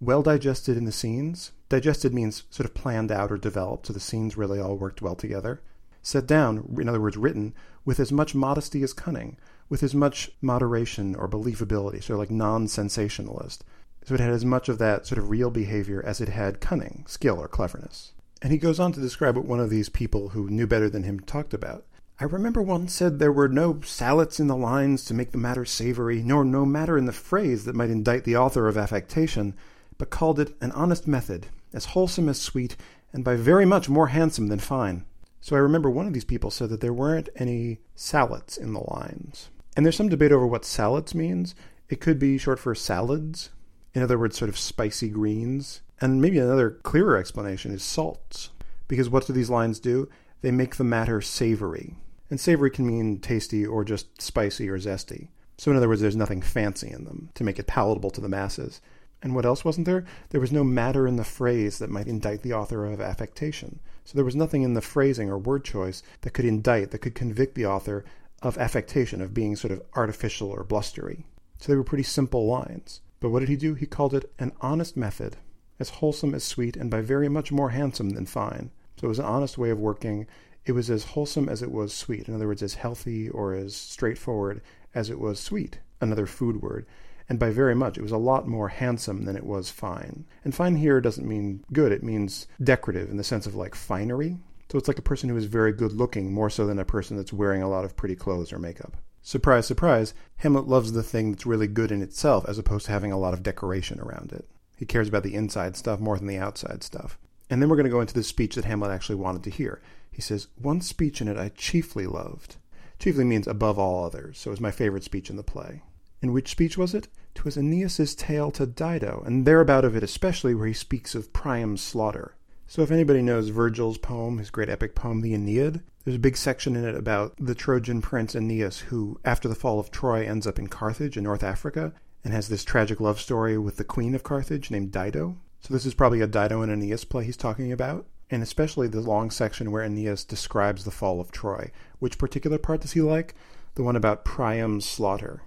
[0.00, 1.52] well digested in the scenes.
[1.74, 5.16] Digested means sort of planned out or developed, so the scenes really all worked well
[5.16, 5.60] together.
[6.02, 7.52] Set down, in other words, written,
[7.84, 9.36] with as much modesty as cunning,
[9.68, 13.64] with as much moderation or believability, sort of like non sensationalist.
[14.04, 17.06] So it had as much of that sort of real behavior as it had cunning,
[17.08, 18.12] skill, or cleverness.
[18.40, 21.02] And he goes on to describe what one of these people who knew better than
[21.02, 21.86] him talked about.
[22.20, 25.64] I remember one said there were no sallets in the lines to make the matter
[25.64, 29.54] savory, nor no matter in the phrase that might indict the author of affectation,
[29.98, 32.76] but called it an honest method, as wholesome as sweet,
[33.12, 35.04] and by very much more handsome than fine.
[35.40, 38.80] So I remember one of these people said that there weren't any salads in the
[38.80, 39.50] lines.
[39.76, 41.54] And there's some debate over what salads means.
[41.90, 43.50] It could be short for salads,
[43.92, 45.82] in other words, sort of spicy greens.
[46.00, 48.50] And maybe another clearer explanation is salts.
[48.88, 50.08] Because what do these lines do?
[50.40, 51.96] They make the matter savory.
[52.30, 55.28] And savory can mean tasty or just spicy or zesty.
[55.56, 58.28] So, in other words, there's nothing fancy in them to make it palatable to the
[58.28, 58.80] masses.
[59.24, 60.04] And what else wasn't there?
[60.28, 63.80] There was no matter in the phrase that might indict the author of affectation.
[64.04, 67.14] So there was nothing in the phrasing or word choice that could indict, that could
[67.14, 68.04] convict the author
[68.42, 71.24] of affectation, of being sort of artificial or blustery.
[71.58, 73.00] So they were pretty simple lines.
[73.18, 73.72] But what did he do?
[73.72, 75.38] He called it an honest method,
[75.80, 78.70] as wholesome as sweet, and by very much more handsome than fine.
[79.00, 80.26] So it was an honest way of working.
[80.66, 82.28] It was as wholesome as it was sweet.
[82.28, 84.60] In other words, as healthy or as straightforward
[84.94, 86.84] as it was sweet, another food word.
[87.28, 90.26] And by very much, it was a lot more handsome than it was fine.
[90.44, 94.36] And fine here doesn't mean good, it means decorative in the sense of like finery.
[94.70, 97.16] So it's like a person who is very good looking more so than a person
[97.16, 98.96] that's wearing a lot of pretty clothes or makeup.
[99.22, 103.10] Surprise, surprise, Hamlet loves the thing that's really good in itself as opposed to having
[103.10, 104.46] a lot of decoration around it.
[104.76, 107.18] He cares about the inside stuff more than the outside stuff.
[107.48, 109.80] And then we're going to go into the speech that Hamlet actually wanted to hear.
[110.10, 112.56] He says, One speech in it I chiefly loved.
[112.98, 115.82] Chiefly means above all others, so it was my favorite speech in the play.
[116.24, 117.08] In which speech was it?
[117.34, 121.82] 'Twas Aeneas's tale to Dido, and thereabout of it especially where he speaks of Priam's
[121.82, 122.34] slaughter.
[122.66, 126.38] So if anybody knows Virgil's poem, his great epic poem, the Aeneid, there's a big
[126.38, 130.46] section in it about the Trojan prince Aeneas, who, after the fall of Troy, ends
[130.46, 131.92] up in Carthage in North Africa
[132.24, 135.36] and has this tragic love story with the queen of Carthage named Dido.
[135.60, 139.02] So this is probably a Dido and Aeneas play he's talking about, and especially the
[139.02, 141.70] long section where Aeneas describes the fall of Troy.
[141.98, 143.34] Which particular part does he like?
[143.74, 145.42] The one about Priam's slaughter.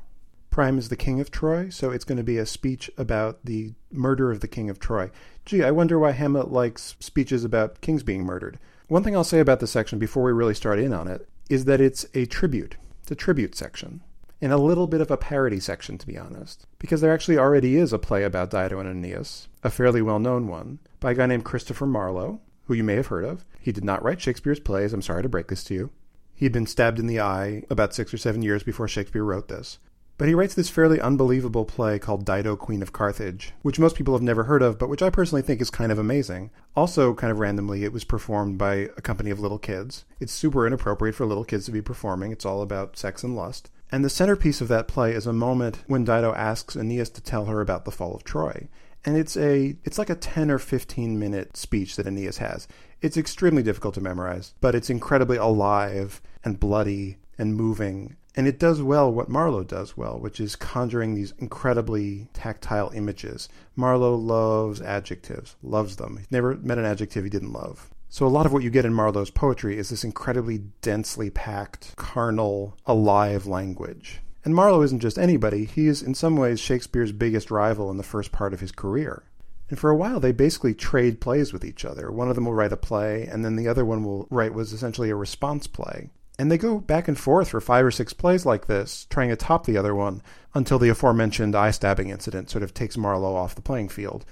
[0.58, 3.76] Priam is the king of Troy, so it's going to be a speech about the
[3.92, 5.12] murder of the king of Troy.
[5.46, 8.58] Gee, I wonder why Hamlet likes speeches about kings being murdered.
[8.88, 11.66] One thing I'll say about this section before we really start in on it is
[11.66, 12.76] that it's a tribute.
[13.04, 14.02] It's a tribute section.
[14.42, 16.66] And a little bit of a parody section, to be honest.
[16.80, 20.48] Because there actually already is a play about Dido and Aeneas, a fairly well known
[20.48, 23.46] one, by a guy named Christopher Marlowe, who you may have heard of.
[23.60, 25.92] He did not write Shakespeare's plays, I'm sorry to break this to you.
[26.34, 29.50] He had been stabbed in the eye about six or seven years before Shakespeare wrote
[29.50, 29.78] this.
[30.18, 34.16] But he writes this fairly unbelievable play called Dido, Queen of Carthage, which most people
[34.16, 36.50] have never heard of, but which I personally think is kind of amazing.
[36.76, 40.06] Also, kind of randomly, it was performed by a company of little kids.
[40.20, 43.70] It's super inappropriate for little kids to be performing, it's all about sex and lust.
[43.92, 47.46] And the centerpiece of that play is a moment when Dido asks Aeneas to tell
[47.46, 48.68] her about the fall of Troy.
[49.06, 52.68] And it's a it's like a 10 or 15 minute speech that Aeneas has.
[53.02, 58.60] It's extremely difficult to memorize, but it's incredibly alive and bloody and moving and it
[58.60, 63.50] does well what Marlowe does well, which is conjuring these incredibly tactile images.
[63.76, 66.18] Marlowe loves adjectives, loves them.
[66.18, 67.90] He's never met an adjective he didn't love.
[68.10, 71.96] So a lot of what you get in Marlowe's poetry is this incredibly densely packed,
[71.96, 74.22] carnal, alive language.
[74.46, 78.04] And Marlowe isn't just anybody, he is in some ways Shakespeare's biggest rival in the
[78.04, 79.24] first part of his career.
[79.70, 82.12] And for a while, they basically trade plays with each other.
[82.12, 84.72] One of them will write a play, and then the other one will write was
[84.72, 86.12] essentially a response play.
[86.40, 89.36] And they go back and forth for five or six plays like this, trying to
[89.36, 90.22] top the other one,
[90.54, 94.26] until the aforementioned eye stabbing incident sort of takes Marlowe off the playing field.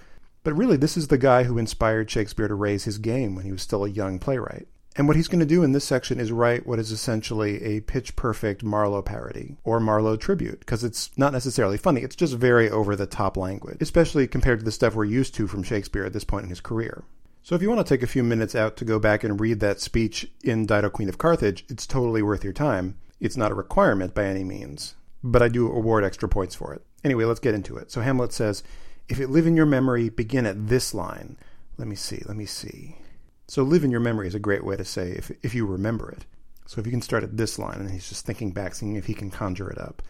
[0.43, 3.51] But really, this is the guy who inspired Shakespeare to raise his game when he
[3.51, 4.67] was still a young playwright.
[4.95, 7.81] And what he's going to do in this section is write what is essentially a
[7.81, 12.01] pitch perfect Marlowe parody or Marlowe tribute, because it's not necessarily funny.
[12.01, 15.47] It's just very over the top language, especially compared to the stuff we're used to
[15.47, 17.03] from Shakespeare at this point in his career.
[17.45, 19.59] So if you want to take a few minutes out to go back and read
[19.59, 22.97] that speech in Dido, Queen of Carthage, it's totally worth your time.
[23.19, 26.81] It's not a requirement by any means, but I do award extra points for it.
[27.03, 27.91] Anyway, let's get into it.
[27.91, 28.63] So Hamlet says,
[29.07, 31.37] If it live in your memory, begin at this line.
[31.77, 32.97] Let me see, let me see.
[33.47, 36.09] So live in your memory is a great way to say if, if you remember
[36.09, 36.25] it.
[36.65, 39.05] So if you can start at this line, and he's just thinking back, seeing if
[39.05, 40.01] he can conjure it up.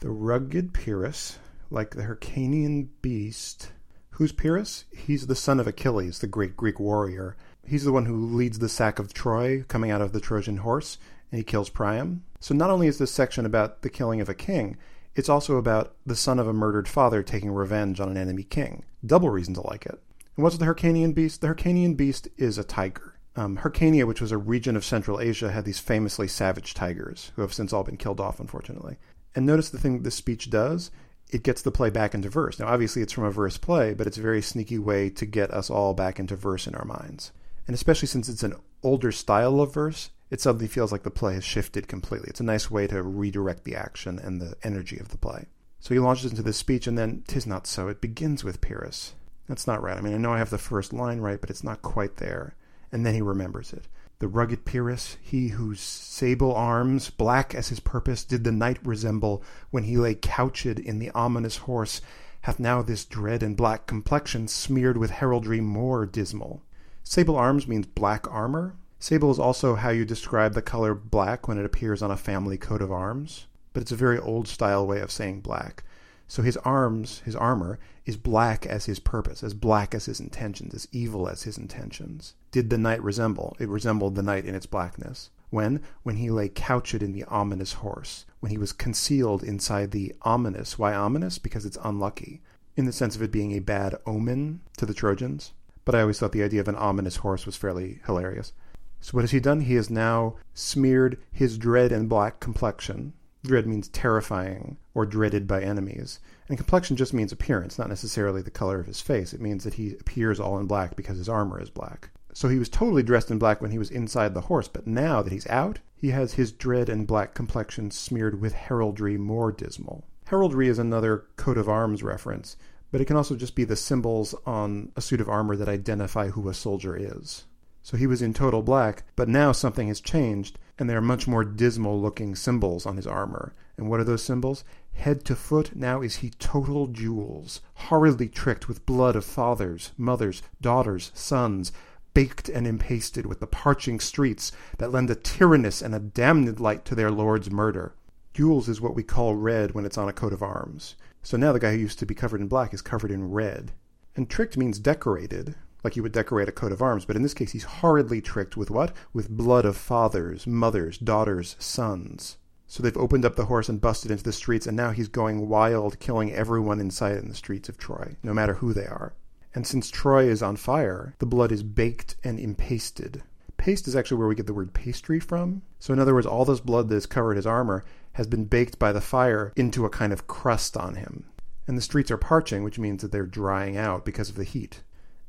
[0.00, 1.38] The rugged Pyrrhus,
[1.70, 3.70] like the Hyrcanian beast.
[4.18, 4.84] Who's Pyrrhus?
[4.96, 7.36] He's the son of Achilles, the great Greek warrior.
[7.66, 10.98] He's the one who leads the sack of Troy, coming out of the Trojan horse,
[11.32, 12.22] and he kills Priam.
[12.38, 14.76] So not only is this section about the killing of a king,
[15.16, 18.84] it's also about the son of a murdered father taking revenge on an enemy king.
[19.04, 20.00] Double reason to like it.
[20.36, 21.40] And what's the Hyrcanian beast?
[21.40, 23.18] The Hyrcanian beast is a tiger.
[23.34, 27.42] Um, Hyrcania, which was a region of Central Asia, had these famously savage tigers, who
[27.42, 28.96] have since all been killed off, unfortunately.
[29.34, 30.92] And notice the thing this speech does
[31.34, 32.60] it gets the play back into verse.
[32.60, 35.50] Now, obviously, it's from a verse play, but it's a very sneaky way to get
[35.50, 37.32] us all back into verse in our minds.
[37.66, 38.54] And especially since it's an
[38.84, 42.28] older style of verse, it suddenly feels like the play has shifted completely.
[42.28, 45.46] It's a nice way to redirect the action and the energy of the play.
[45.80, 47.88] So he launches into this speech, and then, tis not so.
[47.88, 49.14] It begins with Pyrrhus.
[49.48, 49.98] That's not right.
[49.98, 52.54] I mean, I know I have the first line right, but it's not quite there.
[52.92, 53.88] And then he remembers it.
[54.20, 59.42] The rugged Pyrrhus, he whose sable arms, black as his purpose, did the night resemble
[59.70, 62.00] when he lay couched in the ominous horse,
[62.42, 66.62] hath now this dread and black complexion smeared with heraldry more dismal.
[67.02, 68.76] Sable arms means black armor.
[68.98, 72.56] Sable is also how you describe the color black when it appears on a family
[72.56, 75.84] coat of arms, but it's a very old style way of saying black.
[76.28, 80.74] So his arms, his armor, is black as his purpose, as black as his intentions,
[80.74, 82.34] as evil as his intentions.
[82.50, 83.56] Did the night resemble?
[83.58, 85.30] It resembled the night in its blackness.
[85.50, 85.80] When?
[86.02, 88.26] When he lay couched in the ominous horse.
[88.40, 90.78] When he was concealed inside the ominous.
[90.78, 91.38] Why ominous?
[91.38, 92.42] Because it's unlucky.
[92.76, 95.52] In the sense of it being a bad omen to the Trojans.
[95.84, 98.52] But I always thought the idea of an ominous horse was fairly hilarious.
[99.00, 99.60] So what has he done?
[99.60, 103.12] He has now smeared his dread and black complexion
[103.44, 106.18] Dread means terrifying or dreaded by enemies.
[106.48, 109.32] And complexion just means appearance, not necessarily the color of his face.
[109.32, 112.10] It means that he appears all in black because his armor is black.
[112.32, 115.22] So he was totally dressed in black when he was inside the horse, but now
[115.22, 120.04] that he's out, he has his dread and black complexion smeared with heraldry more dismal.
[120.26, 122.56] Heraldry is another coat of arms reference,
[122.90, 126.28] but it can also just be the symbols on a suit of armor that identify
[126.28, 127.44] who a soldier is.
[127.82, 131.26] So he was in total black, but now something has changed, and there are much
[131.26, 133.54] more dismal looking symbols on his armor.
[133.76, 134.64] And what are those symbols?
[134.94, 140.42] Head to foot, now is he total gules, horridly tricked with blood of fathers, mothers,
[140.60, 141.72] daughters, sons,
[142.14, 146.84] baked and impasted with the parching streets that lend a tyrannous and a damned light
[146.84, 147.94] to their lord's murder.
[148.34, 150.94] Gules is what we call red when it's on a coat of arms.
[151.22, 153.72] So now the guy who used to be covered in black is covered in red.
[154.16, 157.34] And tricked means decorated, like you would decorate a coat of arms, but in this
[157.34, 158.96] case he's horridly tricked with what?
[159.12, 162.38] With blood of fathers, mothers, daughters, sons.
[162.66, 165.48] So they've opened up the horse and busted into the streets, and now he's going
[165.48, 169.12] wild, killing everyone in sight in the streets of Troy, no matter who they are.
[169.54, 173.22] And since Troy is on fire, the blood is baked and impasted.
[173.58, 175.62] Paste is actually where we get the word pastry from.
[175.78, 177.84] So, in other words, all this blood that has covered his armor
[178.14, 181.26] has been baked by the fire into a kind of crust on him.
[181.68, 184.82] And the streets are parching, which means that they're drying out because of the heat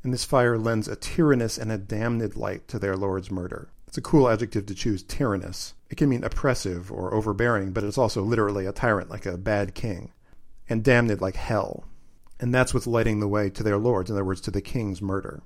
[0.06, 3.70] and this fire lends a tyrannous and a damned light to their lord's murder.
[3.88, 5.74] It's a cool adjective to choose, tyrannous.
[5.90, 9.74] It can mean oppressive or overbearing, but it's also literally a tyrant, like a bad
[9.74, 10.12] king.
[10.70, 11.86] And damned like hell.
[12.40, 15.02] And that's what's lighting the way to their lords, in other words, to the king's
[15.02, 15.42] murder.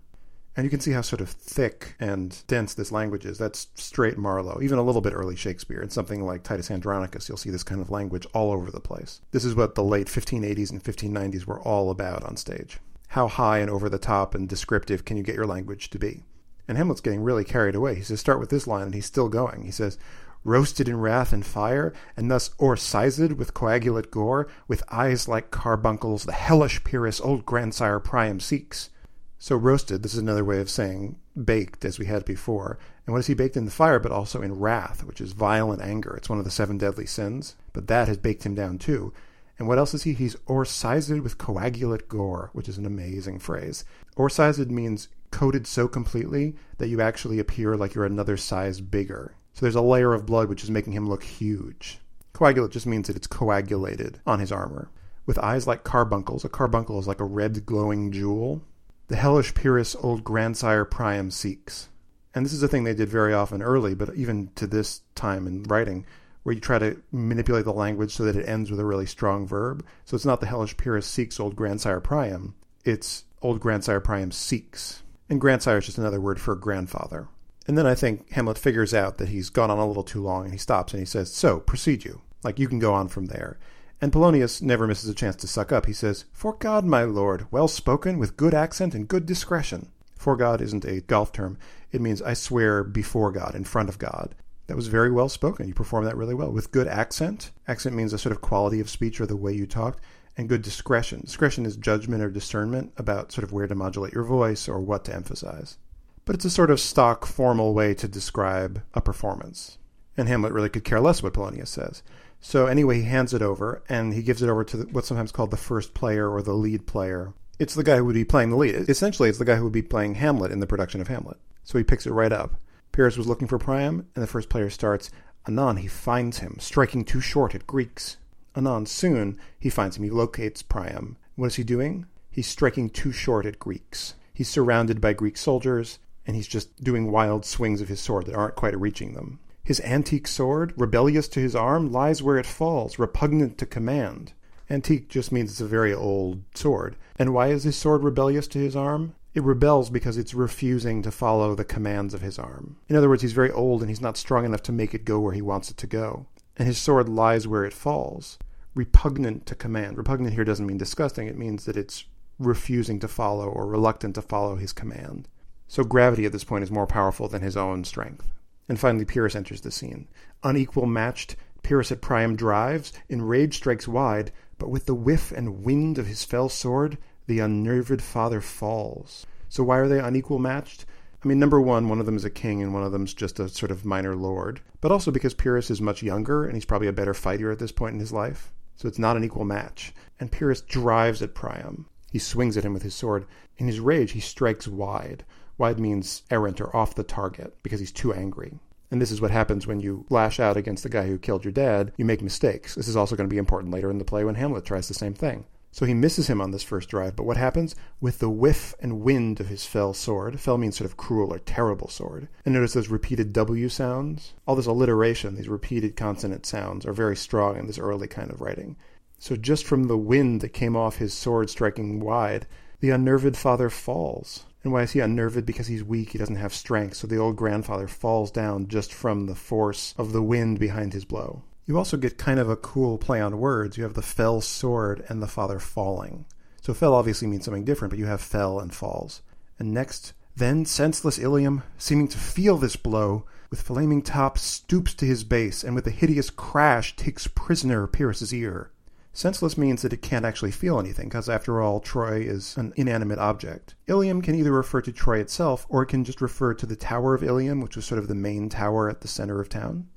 [0.57, 3.38] And you can see how sort of thick and dense this language is.
[3.38, 5.81] That's straight Marlowe, even a little bit early Shakespeare.
[5.81, 9.22] In something like Titus Andronicus, you'll see this kind of language all over the place.
[9.31, 12.80] This is what the late 1580s and 1590s were all about on stage
[13.10, 16.23] how high and over the top and descriptive can you get your language to be?
[16.68, 17.95] And Hamlet's getting really carried away.
[17.95, 19.64] He says, start with this line, and he's still going.
[19.64, 19.98] He says,
[20.44, 26.26] roasted in wrath and fire, and thus o'ersized with coagulate gore, with eyes like carbuncles,
[26.26, 28.91] the hellish Pyrrhus old grandsire Priam seeks.
[29.40, 32.77] So roasted, this is another way of saying baked, as we had before.
[33.07, 35.81] And what is he baked in the fire, but also in wrath, which is violent
[35.81, 36.14] anger?
[36.15, 37.56] It's one of the seven deadly sins.
[37.73, 39.14] But that has baked him down too.
[39.60, 40.14] And what else is he?
[40.14, 43.84] He's o'ersized with coagulate gore, which is an amazing phrase.
[44.18, 49.36] O'ersized means coated so completely that you actually appear like you're another size bigger.
[49.53, 51.99] So there's a layer of blood which is making him look huge.
[52.31, 54.90] Coagulate just means that it's coagulated on his armor.
[55.26, 58.64] With eyes like carbuncles, a carbuncle is like a red glowing jewel.
[59.10, 61.90] the hellish Pyrrhus old grandsire Priam seeks.
[62.34, 65.48] And this is a thing they did very often early, but even to this time
[65.48, 66.06] in writing,
[66.44, 69.45] where you try to manipulate the language so that it ends with a really strong
[69.45, 69.86] verb.
[70.06, 75.03] So it's not the hellish Pyrrhus seeks old grandsire Priam, it's old grandsire Priam seeks.
[75.30, 77.28] And grandsire is just another word for grandfather.
[77.68, 80.44] And then I think Hamlet figures out that he's gone on a little too long
[80.44, 82.22] and he stops and he says, So, proceed you.
[82.41, 83.60] Like, you can go on from there.
[84.02, 85.86] And Polonius never misses a chance to suck up.
[85.86, 89.91] He says, Fore God, my lord, well spoken, with good accent and good discretion.
[90.16, 91.57] Fore God isn't a golf term.
[91.91, 94.36] It means I swear before God, in front of God.
[94.70, 95.68] That was very well spoken.
[95.68, 96.52] You performed that really well.
[96.52, 97.50] With good accent.
[97.68, 100.00] Accent means a sort of quality of speech or the way you talked.
[100.38, 101.22] And good discretion.
[101.22, 105.06] Discretion is judgment or discernment about sort of where to modulate your voice or what
[105.06, 105.80] to emphasize.
[106.24, 109.80] But it's a sort of stock formal way to describe a performance.
[110.16, 112.04] And Hamlet really could care less what Polonius says.
[112.40, 115.32] So anyway, he hands it over, and he gives it over to the, what's sometimes
[115.32, 117.34] called the first player or the lead player.
[117.58, 118.88] It's the guy who would be playing the lead.
[118.88, 121.38] Essentially, it's the guy who would be playing Hamlet in the production of Hamlet.
[121.64, 122.54] So he picks it right up.
[122.91, 125.10] Pyrrhus was looking for Priam, and the first player starts.
[125.48, 128.18] Anon he finds him, striking too short at Greeks.
[128.56, 130.03] Anon soon he finds him.
[130.03, 131.18] He locates Priam.
[131.36, 132.06] What is he doing?
[132.30, 134.16] He's striking too short at Greeks.
[134.34, 138.36] He's surrounded by Greek soldiers, and he's just doing wild swings of his sword that
[138.36, 139.40] aren't quite reaching them.
[139.64, 144.34] His antique sword, rebellious to his arm, lies where it falls, repugnant to command.
[144.70, 146.95] Antique just means it's a very old sword.
[147.18, 149.16] And why is his sword rebellious to his arm?
[149.34, 152.78] It rebels because it's refusing to follow the commands of his arm.
[152.88, 155.20] In other words, he's very old and he's not strong enough to make it go
[155.20, 156.26] where he wants it to go.
[156.58, 158.40] And his sword lies where it falls,
[158.74, 159.98] repugnant to command.
[159.98, 162.06] Repugnant here doesn't mean disgusting, it means that it's
[162.40, 165.28] refusing to follow or reluctant to follow his command.
[165.68, 168.26] So gravity at this point is more powerful than his own strength.
[168.68, 170.08] And finally, Pyrrhus enters the scene.
[170.44, 175.64] Unequal matched, Pyrrhus at Priam drives, in rage strikes wide, but with the whiff and
[175.64, 176.98] wind of his fell sword,
[177.30, 179.28] the unnerved father falls.
[179.50, 180.88] So why are they unequal matched?
[181.24, 183.40] I mean, number one, one of them is a king and one of them's just
[183.40, 184.62] a sort of minor lord.
[184.82, 187.72] But also because Pyrrhus is much younger and he's probably a better fighter at this
[187.72, 188.52] point in his life.
[188.76, 189.94] So it's not an equal match.
[190.20, 191.86] And Pyrrhus drives at Priam.
[192.12, 193.28] He swings at him with his sword.
[193.60, 195.24] In his rage, he strikes wide.
[195.60, 198.58] Wide means errant or off the target because he's too angry.
[198.90, 201.52] And this is what happens when you lash out against the guy who killed your
[201.52, 201.92] dad.
[201.96, 202.74] You make mistakes.
[202.74, 204.96] This is also going to be important later in the play when Hamlet tries the
[204.96, 205.46] same thing.
[205.72, 207.76] So he misses him on this first drive, but what happens?
[208.02, 211.40] With the whiff and wind of his fell sword, fell means sort of cruel or
[211.40, 212.28] terrible sword.
[212.44, 214.34] And notice those repeated W sounds?
[214.48, 218.41] All this alliteration, these repeated consonant sounds, are very strong in this early kind of
[218.41, 218.78] writing.
[219.20, 222.48] So just from the wind that came off his sword striking wide,
[222.80, 224.46] the unnerved father falls.
[224.64, 225.46] And why is he unnerved?
[225.46, 229.26] Because he's weak, he doesn't have strength, so the old grandfather falls down just from
[229.26, 231.44] the force of the wind behind his blow.
[231.70, 233.78] You also get kind of a cool play on words.
[233.78, 236.26] You have the fell sword and the father falling.
[236.64, 239.22] So fell obviously means something different, but you have fell and falls.
[239.60, 245.06] And next, then senseless Ilium, seeming to feel this blow, with flaming top stoops to
[245.06, 248.72] his base, and with a hideous crash takes prisoner Pyrrhus's ear.
[249.14, 253.20] Senseless means that it can't actually feel anything, because after all, Troy is an inanimate
[253.20, 253.76] object.
[253.86, 257.14] Ilium can either refer to Troy itself, or it can just refer to the Tower
[257.14, 259.88] of Ilium, which was sort of the main tower at the center of town.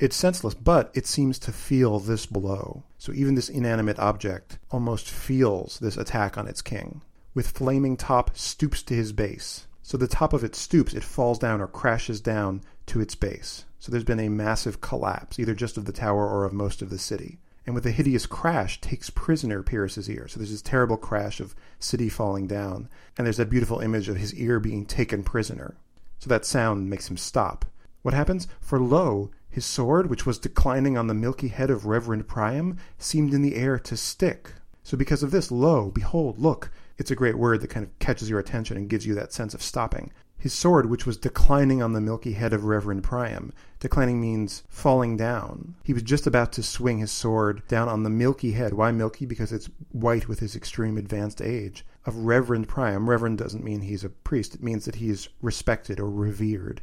[0.00, 2.84] It's senseless, but it seems to feel this blow.
[2.96, 7.02] So even this inanimate object almost feels this attack on its king.
[7.34, 9.66] With flaming top stoops to his base.
[9.82, 13.66] So the top of it stoops, it falls down or crashes down to its base.
[13.78, 16.88] So there's been a massive collapse, either just of the tower or of most of
[16.88, 20.26] the city and with a hideous crash takes prisoner Pyrrhus's ear.
[20.26, 24.16] So there's this terrible crash of city falling down, and there's that beautiful image of
[24.16, 25.76] his ear being taken prisoner.
[26.18, 27.64] So that sound makes him stop.
[28.02, 28.48] What happens?
[28.60, 33.34] For lo, his sword, which was declining on the milky head of Reverend Priam, seemed
[33.34, 34.52] in the air to stick.
[34.82, 38.30] So because of this, lo, behold, look, it's a great word that kind of catches
[38.30, 41.92] your attention and gives you that sense of stopping his sword, which was declining on
[41.92, 43.52] the milky head of Reverend Priam.
[43.78, 45.74] Declining means falling down.
[45.84, 48.72] He was just about to swing his sword down on the milky head.
[48.72, 49.26] Why milky?
[49.26, 51.84] Because it's white with his extreme advanced age.
[52.06, 53.10] Of Reverend Priam.
[53.10, 56.80] Reverend doesn't mean he's a priest, it means that he is respected or revered.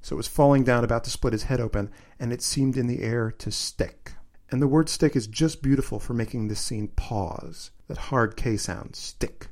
[0.00, 2.86] So it was falling down, about to split his head open, and it seemed in
[2.86, 4.12] the air to stick.
[4.50, 7.70] And the word stick is just beautiful for making this scene pause.
[7.88, 9.48] That hard K sound, stick,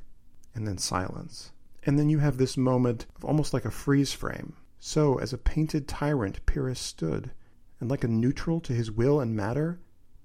[0.55, 1.51] and then silence.
[1.83, 4.53] And then you have this moment of almost like a freeze frame.
[4.79, 7.31] So, as a painted tyrant, Pyrrhus stood,
[7.79, 9.79] and like a neutral to his will and matter,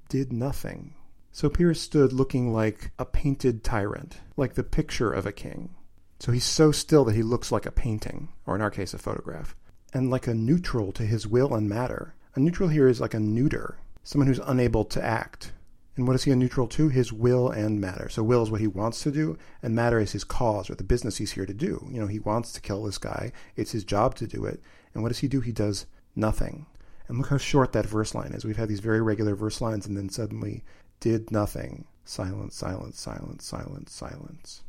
[0.09, 0.94] did nothing.
[1.31, 5.74] So Pyrrhus stood looking like a painted tyrant, like the picture of a king.
[6.20, 8.99] So he's so still that he looks like a painting, or in our case, a
[8.99, 9.57] photograph.
[9.93, 12.14] And like a neutral to his will and matter.
[12.35, 15.52] A neutral here is like a neuter, someone who's unable to act.
[15.97, 16.89] And what is he a neutral to?
[16.89, 18.09] His will and matter.
[18.09, 20.85] So will is what he wants to do, and matter is his cause or the
[20.85, 21.86] business he's here to do.
[21.90, 23.32] You know, he wants to kill this guy.
[23.56, 24.62] It's his job to do it.
[24.94, 25.40] And what does he do?
[25.40, 25.85] He does
[26.16, 26.66] nothing.
[27.09, 28.44] And look how short that verse line is.
[28.44, 30.64] We've had these very regular verse lines, and then suddenly
[31.01, 31.85] did nothing.
[32.06, 34.62] Silence, silence, silence, silence, silence.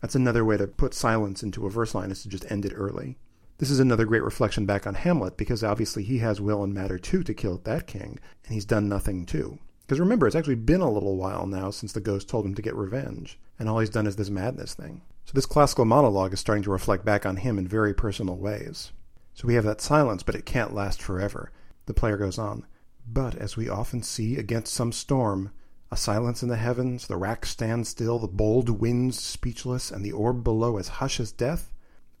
[0.00, 2.72] That's another way to put silence into a verse line is to just end it
[2.74, 3.18] early.
[3.62, 6.98] This is another great reflection back on Hamlet because obviously he has will and matter
[6.98, 9.56] too to kill that king, and he's done nothing too.
[9.82, 12.60] Because remember, it's actually been a little while now since the ghost told him to
[12.62, 15.02] get revenge, and all he's done is this madness thing.
[15.26, 18.90] So this classical monologue is starting to reflect back on him in very personal ways.
[19.32, 21.52] So we have that silence, but it can't last forever.
[21.86, 22.66] The player goes on.
[23.06, 25.52] But as we often see against some storm,
[25.92, 30.10] a silence in the heavens, the rack stands still, the bold winds speechless, and the
[30.10, 31.72] orb below as hush as death,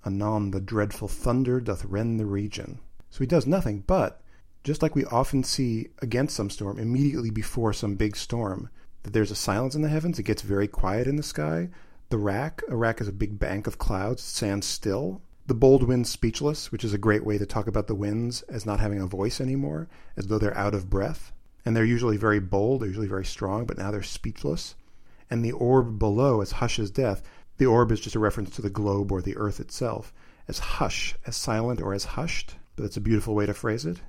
[0.04, 2.80] anon the dreadful thunder doth rend the region.
[3.10, 4.22] So he does nothing, but
[4.64, 8.70] just like we often see against some storm, immediately before some big storm,
[9.02, 11.68] that there's a silence in the heavens, it gets very quiet in the sky.
[12.10, 15.22] The rack, a rack is a big bank of clouds, stands still.
[15.46, 18.64] The bold winds speechless, which is a great way to talk about the winds as
[18.64, 21.32] not having a voice anymore, as though they're out of breath.
[21.64, 24.76] And they're usually very bold, they're usually very strong, but now they're speechless.
[25.28, 27.22] And the orb below as hush as death.
[27.62, 30.12] The orb is just a reference to the globe or the earth itself,
[30.48, 32.56] as hush, as silent or as hushed.
[32.74, 34.00] But that's a beautiful way to phrase it.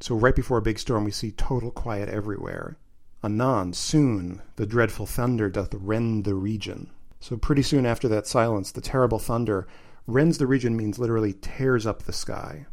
[0.00, 2.76] So right before a big storm, we see total quiet everywhere.
[3.24, 6.90] Anon, soon, the dreadful thunder doth rend the region.
[7.18, 9.66] So pretty soon after that silence, the terrible thunder
[10.06, 12.66] rends the region means literally tears up the sky.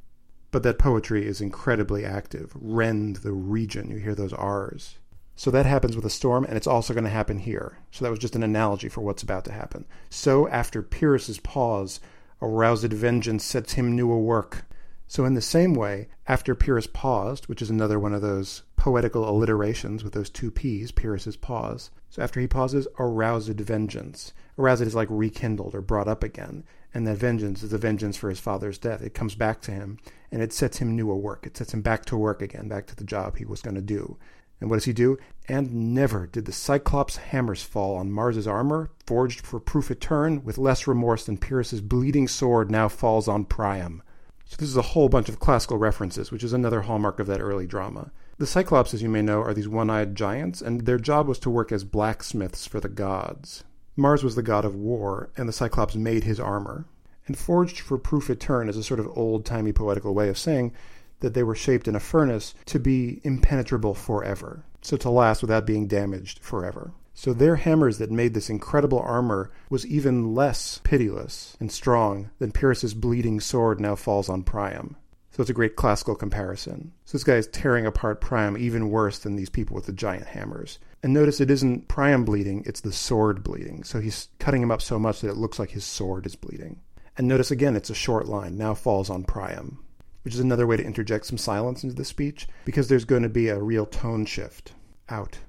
[0.51, 2.51] But that poetry is incredibly active.
[2.55, 3.89] Rend the region.
[3.89, 4.98] You hear those R's.
[5.39, 7.77] So that happens with a storm, and it's also going to happen here.
[7.91, 9.85] So that was just an analogy for what's about to happen.
[10.09, 12.01] So after Pyrrhus's pause,
[12.41, 14.65] aroused vengeance sets him new a work.
[15.07, 19.27] So, in the same way, after Pyrrhus paused, which is another one of those poetical
[19.27, 21.89] alliterations with those two P's, Pyrrhus's pause.
[22.09, 24.33] So, after he pauses, aroused vengeance.
[24.57, 26.65] Aroused is like rekindled or brought up again.
[26.93, 29.01] And that vengeance is the vengeance for his father's death.
[29.01, 29.99] It comes back to him
[30.31, 31.45] and it sets him new a work.
[31.45, 33.81] It sets him back to work again, back to the job he was going to
[33.81, 34.17] do.
[34.59, 35.17] And what does he do?
[35.47, 40.57] And never did the Cyclops' hammers fall on Mars's armor, forged for proof etern, with
[40.57, 44.03] less remorse than Pyrrhus's bleeding sword now falls on Priam.
[44.45, 47.39] So this is a whole bunch of classical references, which is another hallmark of that
[47.39, 48.11] early drama.
[48.37, 51.49] The Cyclops, as you may know, are these one-eyed giants, and their job was to
[51.49, 53.63] work as blacksmiths for the gods.
[53.95, 56.85] Mars was the god of war, and the Cyclops made his armor.
[57.27, 60.73] And forged for proof etern is a sort of old-timey poetical way of saying
[61.19, 65.65] that they were shaped in a furnace to be impenetrable forever, so to last without
[65.65, 66.93] being damaged forever.
[67.13, 72.53] So their hammers that made this incredible armor was even less pitiless and strong than
[72.53, 74.95] Pyrrhus's bleeding sword now falls on Priam.
[75.31, 76.93] So it's a great classical comparison.
[77.05, 80.27] So this guy is tearing apart Priam even worse than these people with the giant
[80.27, 80.79] hammers.
[81.03, 83.83] And notice it isn't Priam bleeding, it's the sword bleeding.
[83.83, 86.79] So he's cutting him up so much that it looks like his sword is bleeding.
[87.17, 89.83] And notice again, it's a short line, now falls on Priam,
[90.23, 93.29] which is another way to interject some silence into the speech, because there's going to
[93.29, 94.73] be a real tone shift.
[95.09, 95.39] Out.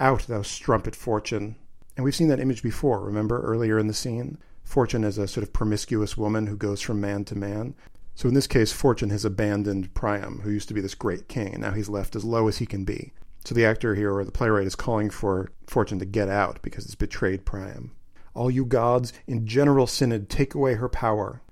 [0.00, 1.56] Out, thou strumpet fortune.
[1.96, 4.38] And we've seen that image before, remember, earlier in the scene?
[4.64, 7.74] Fortune as a sort of promiscuous woman who goes from man to man.
[8.14, 11.54] So in this case, Fortune has abandoned Priam, who used to be this great king,
[11.54, 13.12] and now he's left as low as he can be.
[13.44, 16.86] So the actor here, or the playwright, is calling for Fortune to get out because
[16.86, 17.92] it's betrayed Priam.
[18.32, 21.42] All you gods, in general synod, take away her power.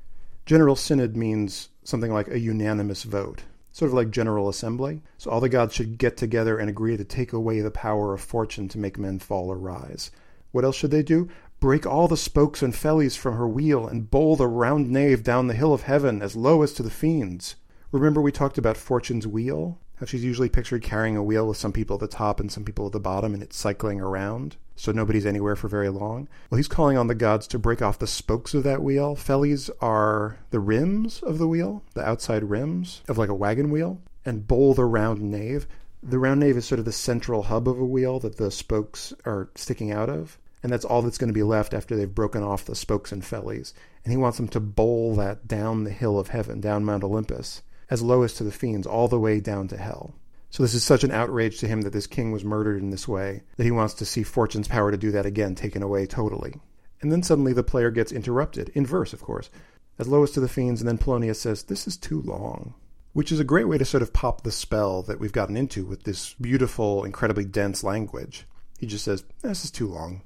[0.47, 3.43] General synod means something like a unanimous vote
[3.73, 5.03] sort of like General Assembly.
[5.19, 8.21] So all the gods should get together and agree to take away the power of
[8.21, 10.11] fortune to make men fall or rise.
[10.53, 11.29] What else should they do?
[11.59, 15.47] Break all the spokes and fellies from her wheel and bowl the round nave down
[15.47, 17.57] the hill of heaven as low as to the fiends.
[17.91, 19.79] Remember we talked about Fortune's wheel?
[20.03, 22.65] How she's usually pictured carrying a wheel with some people at the top and some
[22.65, 26.27] people at the bottom and it's cycling around, so nobody's anywhere for very long.
[26.51, 29.15] Well, he's calling on the gods to break off the spokes of that wheel.
[29.15, 34.01] Fellies are the rims of the wheel, the outside rims of like a wagon wheel,
[34.25, 35.69] and bowl the round nave.
[36.03, 39.15] The round nave is sort of the central hub of a wheel that the spokes
[39.25, 40.37] are sticking out of.
[40.65, 43.25] And that's all that's going to be left after they've broken off the spokes and
[43.25, 43.73] fellies.
[44.03, 47.63] And he wants them to bowl that down the hill of heaven, down Mount Olympus
[47.93, 50.15] as low as to the fiends, all the way down to hell.
[50.49, 53.07] So this is such an outrage to him that this king was murdered in this
[53.07, 56.55] way that he wants to see Fortune's power to do that again taken away totally.
[57.03, 59.51] And then suddenly the player gets interrupted, in verse, of course,
[59.99, 62.73] as low as to the fiends, and then Polonius says, This is too long.
[63.13, 65.85] Which is a great way to sort of pop the spell that we've gotten into
[65.85, 68.47] with this beautiful, incredibly dense language.
[68.79, 70.23] He just says, eh, This is too long.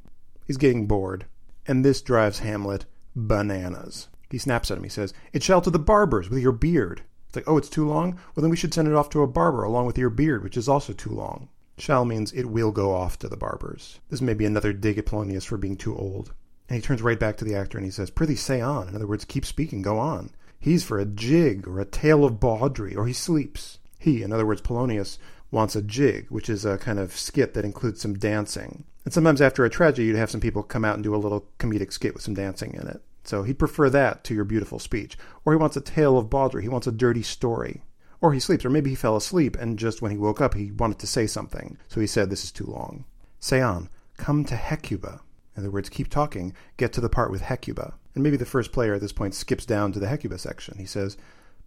[0.46, 1.26] He's getting bored.
[1.66, 2.84] And this drives Hamlet
[3.16, 4.06] bananas.
[4.30, 4.84] He snaps at him.
[4.84, 7.02] He says, It shall to the barbers with your beard.
[7.36, 8.18] It's like, oh, it's too long?
[8.34, 10.56] Well, then we should send it off to a barber along with your beard, which
[10.56, 11.50] is also too long.
[11.76, 14.00] Shall means it will go off to the barbers.
[14.08, 16.32] This may be another dig at Polonius for being too old.
[16.70, 18.88] And he turns right back to the actor and he says, Prithee, say on.
[18.88, 20.30] In other words, keep speaking, go on.
[20.58, 23.80] He's for a jig or a tale of bawdry, or he sleeps.
[23.98, 25.18] He, in other words, Polonius,
[25.50, 28.84] wants a jig, which is a kind of skit that includes some dancing.
[29.04, 31.50] And sometimes after a tragedy, you'd have some people come out and do a little
[31.58, 33.02] comedic skit with some dancing in it.
[33.26, 35.18] So he'd prefer that to your beautiful speech.
[35.44, 36.62] Or he wants a tale of bawdry.
[36.62, 37.82] He wants a dirty story.
[38.20, 40.72] Or he sleeps, or maybe he fell asleep, and just when he woke up, he
[40.72, 41.76] wanted to say something.
[41.88, 43.04] So he said, This is too long.
[43.38, 43.88] Say on.
[44.16, 45.20] Come to Hecuba.
[45.54, 46.54] In other words, keep talking.
[46.76, 47.94] Get to the part with Hecuba.
[48.14, 50.78] And maybe the first player at this point skips down to the Hecuba section.
[50.78, 51.16] He says,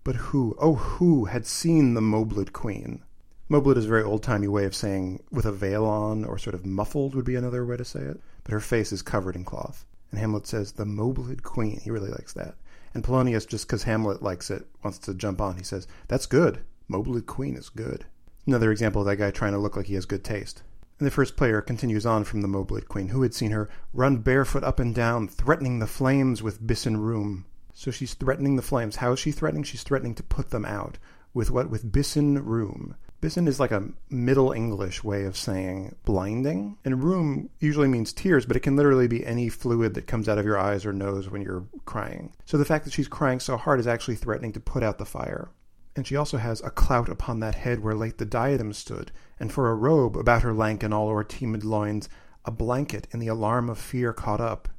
[0.04, 3.04] But who, oh, who had seen the mobled Queen?
[3.48, 6.54] Mobled is a very old timey way of saying with a veil on, or sort
[6.54, 8.20] of muffled would be another way to say it.
[8.44, 9.86] But her face is covered in cloth.
[10.12, 11.80] And Hamlet says, The Mobled Queen.
[11.80, 12.56] He really likes that.
[12.94, 15.58] And Polonius, just because Hamlet likes it, wants to jump on.
[15.58, 16.64] He says, That's good.
[16.88, 18.06] Mobled Queen is good.
[18.48, 20.64] Another example of that guy trying to look like he has good taste.
[20.98, 24.18] And the first player continues on from the mobled Queen, who had seen her run
[24.18, 27.46] barefoot up and down, threatening the flames with bisson rheum.
[27.74, 28.98] So she's threatening the flames.
[28.98, 29.64] How is she threatening?
[29.64, 30.98] She's threatening to put them out.
[31.34, 31.70] With what?
[31.70, 32.96] With bisson rheum.
[33.22, 36.78] Bisson is like a Middle English way of saying blinding.
[36.86, 40.38] And rheum usually means tears, but it can literally be any fluid that comes out
[40.38, 42.34] of your eyes or nose when you're crying.
[42.46, 45.06] So the fact that she's crying so hard is actually threatening to put out the
[45.06, 45.50] fire.
[45.98, 49.52] And she also has a clout upon that head where late the diadem stood, and
[49.52, 52.08] for a robe about her lank and all o'erteemed loins,
[52.46, 54.70] a blanket in the alarm of fear caught up.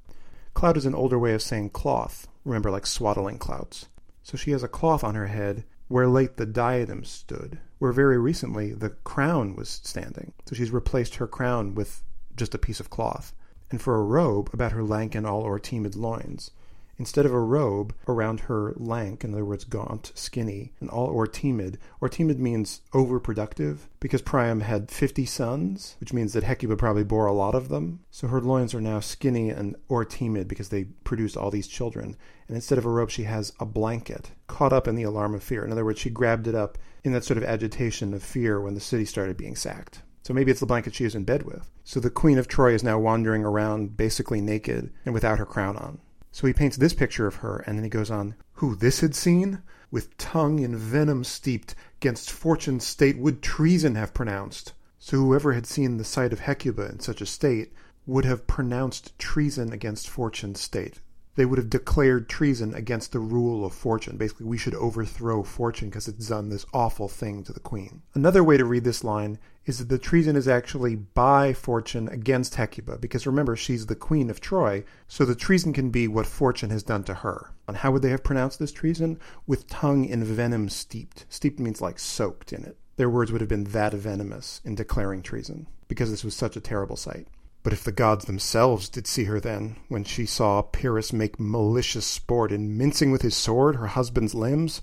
[0.55, 3.89] Clout is an older way of saying cloth, remember like swaddling clouts.
[4.23, 8.17] So she has a cloth on her head where late the diadem stood, where very
[8.17, 10.33] recently the crown was standing.
[10.47, 12.05] So she's replaced her crown with
[12.37, 13.35] just a piece of cloth.
[13.73, 16.53] And for a robe about her lank and all o'erteemed loins.
[16.97, 21.77] Instead of a robe around her lank, in other words, gaunt, skinny, and all o'erteemed.
[22.01, 27.33] O'erteemed means overproductive, because Priam had 50 sons, which means that Hecuba probably bore a
[27.33, 28.01] lot of them.
[28.13, 32.17] So her loins are now skinny and o'erteemed because they produced all these children.
[32.51, 35.43] And instead of a robe, she has a blanket caught up in the alarm of
[35.45, 35.65] fear.
[35.65, 38.75] In other words, she grabbed it up in that sort of agitation of fear when
[38.75, 40.03] the city started being sacked.
[40.25, 41.71] So maybe it's the blanket she is in bed with.
[41.85, 45.77] So the Queen of Troy is now wandering around basically naked and without her crown
[45.77, 46.01] on.
[46.33, 49.15] So he paints this picture of her, and then he goes on, Who this had
[49.15, 49.63] seen?
[49.93, 54.73] With tongue in venom steeped, gainst fortune's state would treason have pronounced.
[54.99, 57.73] So whoever had seen the sight of Hecuba in such a state
[58.07, 60.99] would have pronounced treason against fortune's state.
[61.37, 64.17] They would have declared treason against the rule of fortune.
[64.17, 68.03] Basically, we should overthrow fortune because it's done this awful thing to the queen.
[68.15, 72.57] Another way to read this line is that the treason is actually by fortune against
[72.57, 76.71] Hecuba, because remember, she's the queen of Troy, so the treason can be what fortune
[76.71, 77.53] has done to her.
[77.69, 79.21] And how would they have pronounced this treason?
[79.47, 81.27] With tongue in venom steeped.
[81.29, 82.77] Steeped means like soaked in it.
[82.97, 86.61] Their words would have been that venomous in declaring treason, because this was such a
[86.61, 87.29] terrible sight.
[87.63, 92.07] But if the gods themselves did see her then, when she saw Pyrrhus make malicious
[92.07, 94.81] sport in mincing with his sword her husband's limbs,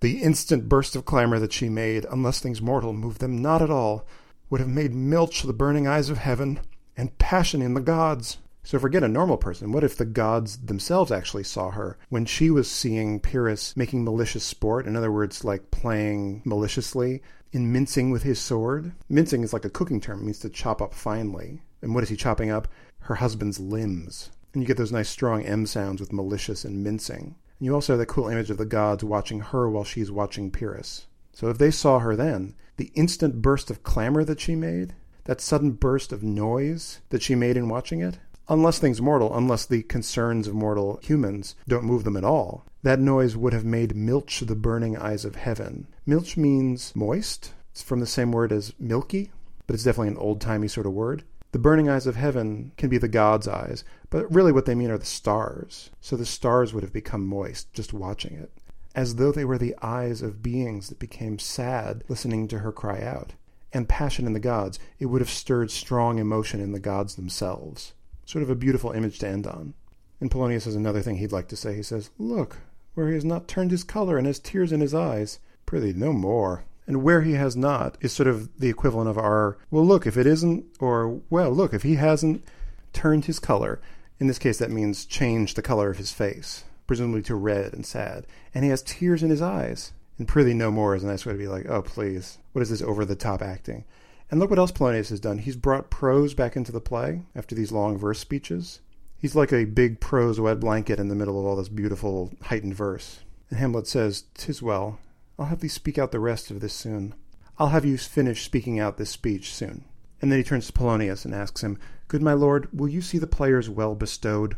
[0.00, 3.70] the instant burst of clamor that she made, unless things mortal moved them not at
[3.70, 4.06] all,
[4.48, 6.60] would have made milch the burning eyes of heaven,
[6.96, 8.38] and passion in the gods.
[8.62, 9.72] So forget a normal person.
[9.72, 14.44] What if the gods themselves actually saw her when she was seeing Pyrrhus making malicious
[14.44, 14.86] sport?
[14.86, 17.22] In other words, like playing maliciously
[17.52, 18.92] in mincing with his sword.
[19.08, 21.62] Mincing is like a cooking term, it means to chop up finely.
[21.84, 22.66] And what is he chopping up?
[23.00, 24.30] Her husband's limbs.
[24.52, 27.36] And you get those nice strong M sounds with malicious and mincing.
[27.58, 30.50] And you also have that cool image of the gods watching her while she's watching
[30.50, 31.06] Pyrrhus.
[31.32, 34.94] So if they saw her then, the instant burst of clamor that she made,
[35.24, 39.66] that sudden burst of noise that she made in watching it, unless things mortal, unless
[39.66, 43.96] the concerns of mortal humans don't move them at all, that noise would have made
[43.96, 45.86] milch the burning eyes of heaven.
[46.06, 47.52] Milch means moist.
[47.72, 49.32] It's from the same word as milky,
[49.66, 51.24] but it's definitely an old timey sort of word.
[51.54, 54.90] The burning eyes of heaven can be the God's eyes, but really what they mean
[54.90, 55.90] are the stars.
[56.00, 58.50] So the stars would have become moist just watching it,
[58.96, 63.02] as though they were the eyes of beings that became sad listening to her cry
[63.02, 63.34] out.
[63.72, 67.92] And passion in the gods, it would have stirred strong emotion in the gods themselves.
[68.24, 69.74] Sort of a beautiful image to end on.
[70.20, 71.76] And Polonius has another thing he'd like to say.
[71.76, 72.56] He says, Look,
[72.94, 75.38] where he has not turned his color and has tears in his eyes.
[75.66, 76.64] Prithee, no more.
[76.86, 80.16] And where he has not is sort of the equivalent of our, well, look, if
[80.16, 82.44] it isn't, or, well, look, if he hasn't
[82.92, 83.80] turned his color,
[84.20, 87.86] in this case, that means changed the color of his face, presumably to red and
[87.86, 89.92] sad, and he has tears in his eyes.
[90.18, 92.70] And prithee no more is a nice way to be like, oh, please, what is
[92.70, 93.84] this over the top acting?
[94.30, 95.38] And look what else Polonius has done.
[95.38, 98.80] He's brought prose back into the play after these long verse speeches.
[99.18, 102.74] He's like a big prose wet blanket in the middle of all this beautiful heightened
[102.74, 103.20] verse.
[103.50, 104.98] And Hamlet says, "'Tis well.
[105.38, 107.14] I'll have thee speak out the rest of this soon.
[107.58, 109.84] I'll have you finish speaking out this speech soon.
[110.22, 111.78] And then he turns to Polonius and asks him,
[112.08, 114.56] Good my lord, will you see the players well bestowed?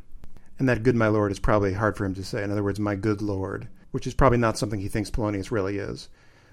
[0.59, 2.43] And that good my lord is probably hard for him to say.
[2.43, 5.79] In other words, my good lord, which is probably not something he thinks Polonius really
[5.79, 6.09] is.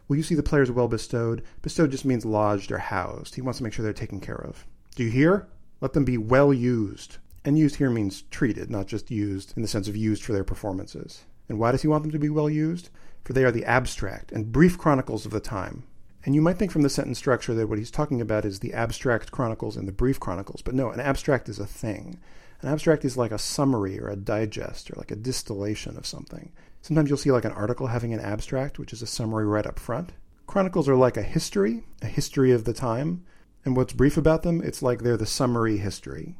[0.07, 1.43] Will you see the players well bestowed?
[1.61, 3.35] Bestowed just means lodged or housed.
[3.35, 4.65] He wants to make sure they're taken care of.
[4.95, 5.47] Do you hear?
[5.79, 7.17] Let them be well used.
[7.45, 10.43] And used here means treated, not just used in the sense of used for their
[10.43, 11.23] performances.
[11.49, 12.89] And why does he want them to be well used?
[13.23, 15.83] For they are the abstract and brief chronicles of the time,
[16.25, 18.73] and you might think from the sentence structure that what he's talking about is the
[18.73, 22.19] abstract chronicles and the brief chronicles, but no, an abstract is a thing.
[22.61, 26.53] An abstract is like a summary or a digest or like a distillation of something.
[26.81, 29.79] Sometimes you'll see like an article having an abstract, which is a summary right up
[29.79, 30.13] front.
[30.47, 33.25] Chronicles are like a history, a history of the time.
[33.65, 36.37] And what's brief about them, it's like they're the summary history.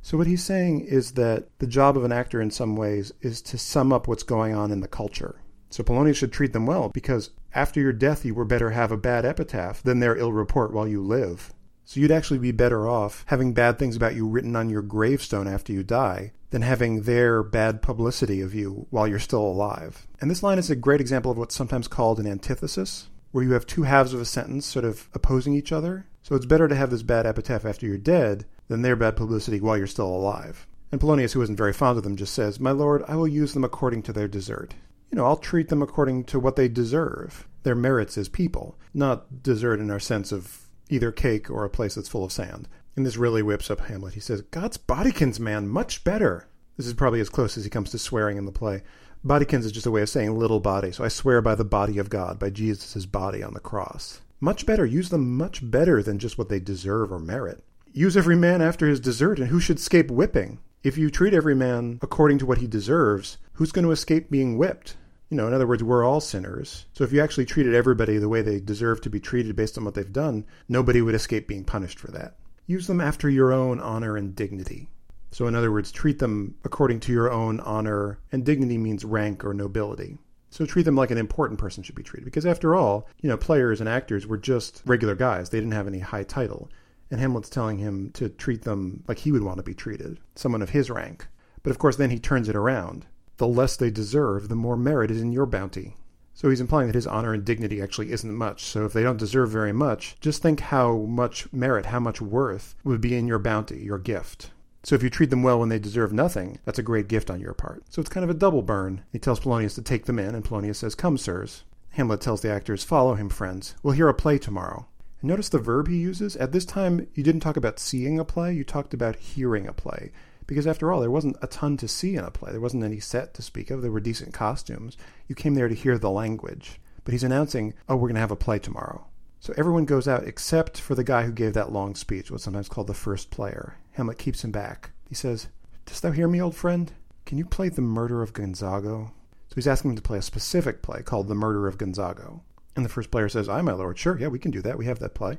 [0.00, 3.42] So what he's saying is that the job of an actor in some ways is
[3.42, 5.40] to sum up what's going on in the culture.
[5.70, 8.96] So Polonius should treat them well, because after your death you were better have a
[8.96, 11.52] bad epitaph than their ill report while you live.
[11.84, 15.48] So you'd actually be better off having bad things about you written on your gravestone
[15.48, 20.06] after you die than having their bad publicity of you while you're still alive.
[20.20, 23.52] And this line is a great example of what's sometimes called an antithesis, where you
[23.52, 26.06] have two halves of a sentence sort of opposing each other.
[26.22, 29.60] So it's better to have this bad epitaph after you're dead than their bad publicity
[29.60, 30.66] while you're still alive.
[30.92, 33.54] And Polonius, who isn't very fond of them, just says, My lord, I will use
[33.54, 34.74] them according to their desert
[35.10, 39.42] you know, I'll treat them according to what they deserve, their merits as people, not
[39.42, 42.68] desert in our sense of either cake or a place that's full of sand.
[42.96, 44.14] And this really whips up Hamlet.
[44.14, 46.48] He says, God's bodykins, man, much better.
[46.76, 48.82] This is probably as close as he comes to swearing in the play.
[49.24, 51.98] Bodykins is just a way of saying little body, so I swear by the body
[51.98, 54.20] of God, by Jesus' body on the cross.
[54.40, 54.86] Much better.
[54.86, 57.64] Use them much better than just what they deserve or merit.
[57.92, 60.60] Use every man after his desert, and who should escape whipping?
[60.84, 64.56] If you treat every man according to what he deserves, who's going to escape being
[64.56, 64.96] whipped?
[65.30, 66.86] You know, in other words, we're all sinners.
[66.92, 69.84] So if you actually treated everybody the way they deserve to be treated based on
[69.84, 72.36] what they've done, nobody would escape being punished for that.
[72.68, 74.88] Use them after your own honor and dignity.
[75.32, 79.44] So, in other words, treat them according to your own honor, and dignity means rank
[79.44, 80.18] or nobility.
[80.50, 82.26] So treat them like an important person should be treated.
[82.26, 85.50] Because after all, you know, players and actors were just regular guys.
[85.50, 86.70] They didn't have any high title.
[87.10, 90.62] And Hamlet's telling him to treat them like he would want to be treated, someone
[90.62, 91.26] of his rank.
[91.64, 93.04] But of course, then he turns it around.
[93.38, 95.96] The less they deserve, the more merit is in your bounty.
[96.34, 98.62] So he's implying that his honor and dignity actually isn't much.
[98.62, 102.76] So if they don't deserve very much, just think how much merit, how much worth
[102.84, 104.50] would be in your bounty, your gift.
[104.84, 107.40] So if you treat them well when they deserve nothing, that's a great gift on
[107.40, 107.82] your part.
[107.90, 109.02] So it's kind of a double burn.
[109.10, 111.64] He tells Polonius to take them in, and Polonius says, Come, sirs.
[111.90, 113.74] Hamlet tells the actors, Follow him, friends.
[113.82, 114.86] We'll hear a play tomorrow.
[115.20, 116.36] Notice the verb he uses.
[116.36, 119.72] At this time, you didn't talk about seeing a play, you talked about hearing a
[119.72, 120.12] play.
[120.48, 122.50] Because after all, there wasn't a ton to see in a play.
[122.50, 123.82] There wasn't any set to speak of.
[123.82, 124.96] There were decent costumes.
[125.28, 126.80] You came there to hear the language.
[127.04, 129.06] But he's announcing, oh, we're going to have a play tomorrow.
[129.40, 132.68] So everyone goes out except for the guy who gave that long speech, what's sometimes
[132.68, 133.76] called the first player.
[133.92, 134.90] Hamlet keeps him back.
[135.08, 135.48] He says,
[135.84, 136.92] Dost thou hear me, old friend?
[137.26, 139.10] Can you play The Murder of Gonzago?
[139.48, 142.40] So he's asking him to play a specific play called The Murder of Gonzago.
[142.74, 143.98] And the first player says, Aye, my lord.
[143.98, 144.78] Sure, yeah, we can do that.
[144.78, 145.36] We have that play.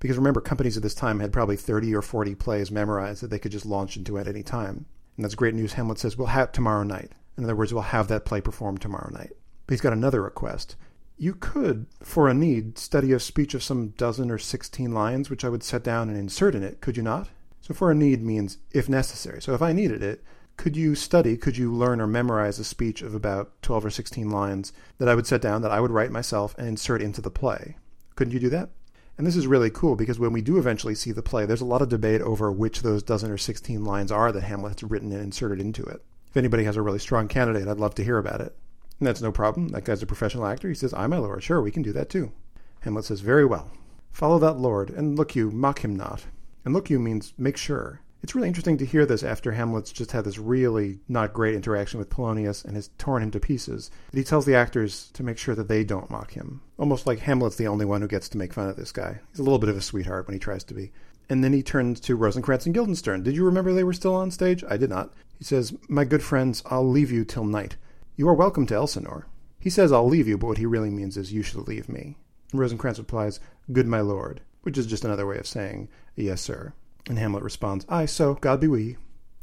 [0.00, 3.38] Because remember, companies at this time had probably 30 or 40 plays memorized that they
[3.38, 4.86] could just launch into at any time.
[5.16, 5.72] And that's great news.
[5.72, 7.12] Hamlet says, We'll have tomorrow night.
[7.36, 9.32] In other words, we'll have that play performed tomorrow night.
[9.66, 10.76] But he's got another request.
[11.16, 15.44] You could, for a need, study a speech of some dozen or 16 lines, which
[15.44, 17.28] I would set down and insert in it, could you not?
[17.60, 19.42] So for a need means if necessary.
[19.42, 20.22] So if I needed it,
[20.56, 24.30] could you study, could you learn or memorize a speech of about 12 or 16
[24.30, 27.30] lines that I would set down, that I would write myself and insert into the
[27.30, 27.76] play?
[28.16, 28.70] Couldn't you do that?
[29.18, 31.66] And this is really cool because when we do eventually see the play, there's a
[31.66, 35.20] lot of debate over which those dozen or 16 lines are that Hamlet's written and
[35.20, 36.04] inserted into it.
[36.30, 38.56] If anybody has a really strong candidate, I'd love to hear about it.
[39.00, 39.68] And that's no problem.
[39.68, 40.68] That guy's a professional actor.
[40.68, 42.32] He says, "I'm my lord, sure, we can do that too.
[42.80, 43.72] Hamlet says, Very well.
[44.12, 46.26] Follow that lord, and look you, mock him not.
[46.64, 48.00] And look you means make sure.
[48.22, 51.98] It's really interesting to hear this after Hamlet's just had this really not great interaction
[51.98, 53.90] with Polonius and has torn him to pieces.
[54.10, 56.60] That he tells the actors to make sure that they don't mock him.
[56.78, 59.20] Almost like Hamlet's the only one who gets to make fun of this guy.
[59.30, 60.90] He's a little bit of a sweetheart when he tries to be.
[61.30, 63.22] And then he turns to Rosencrantz and Guildenstern.
[63.22, 64.64] Did you remember they were still on stage?
[64.68, 65.12] I did not.
[65.38, 67.76] He says, My good friends, I'll leave you till night.
[68.16, 69.26] You are welcome to Elsinore.
[69.60, 72.16] He says, I'll leave you, but what he really means is, You should leave me.
[72.50, 73.38] And Rosencrantz replies,
[73.70, 76.72] Good my lord, which is just another way of saying, Yes, sir.
[77.06, 78.96] And Hamlet responds, Aye, so, God be we.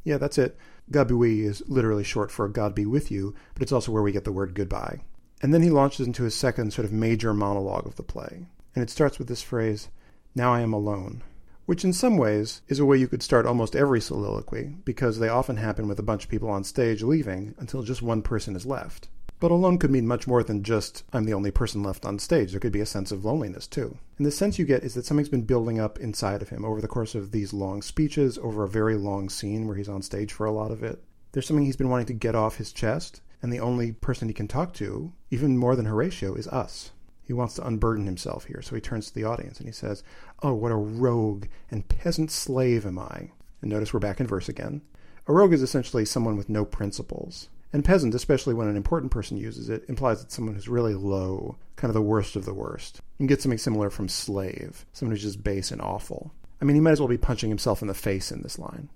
[0.03, 0.57] Yeah, that's it.
[0.91, 4.03] God be we is literally short for God be with you, but it's also where
[4.03, 5.01] we get the word goodbye.
[5.41, 8.47] And then he launches into his second sort of major monologue of the play.
[8.75, 9.89] And it starts with this phrase,
[10.35, 11.23] Now I am alone.
[11.65, 15.29] Which in some ways is a way you could start almost every soliloquy, because they
[15.29, 18.67] often happen with a bunch of people on stage leaving until just one person is
[18.67, 19.07] left.
[19.39, 22.51] But alone could mean much more than just, I'm the only person left on stage.
[22.51, 23.97] There could be a sense of loneliness too.
[24.17, 26.79] And the sense you get is that something's been building up inside of him over
[26.79, 30.31] the course of these long speeches, over a very long scene where he's on stage
[30.31, 31.03] for a lot of it.
[31.33, 34.33] There's something he's been wanting to get off his chest, and the only person he
[34.33, 36.91] can talk to, even more than Horatio, is us.
[37.21, 40.03] He wants to unburden himself here, so he turns to the audience and he says,
[40.43, 43.31] Oh, what a rogue and peasant slave am I.
[43.61, 44.81] And notice we're back in verse again.
[45.27, 47.49] A rogue is essentially someone with no principles.
[47.75, 51.57] And peasant, especially when an important person uses it, implies that someone who's really low,
[51.75, 53.01] kind of the worst of the worst.
[53.17, 56.31] You can get something similar from slave, someone who's just base and awful.
[56.61, 58.87] I mean, he might as well be punching himself in the face in this line.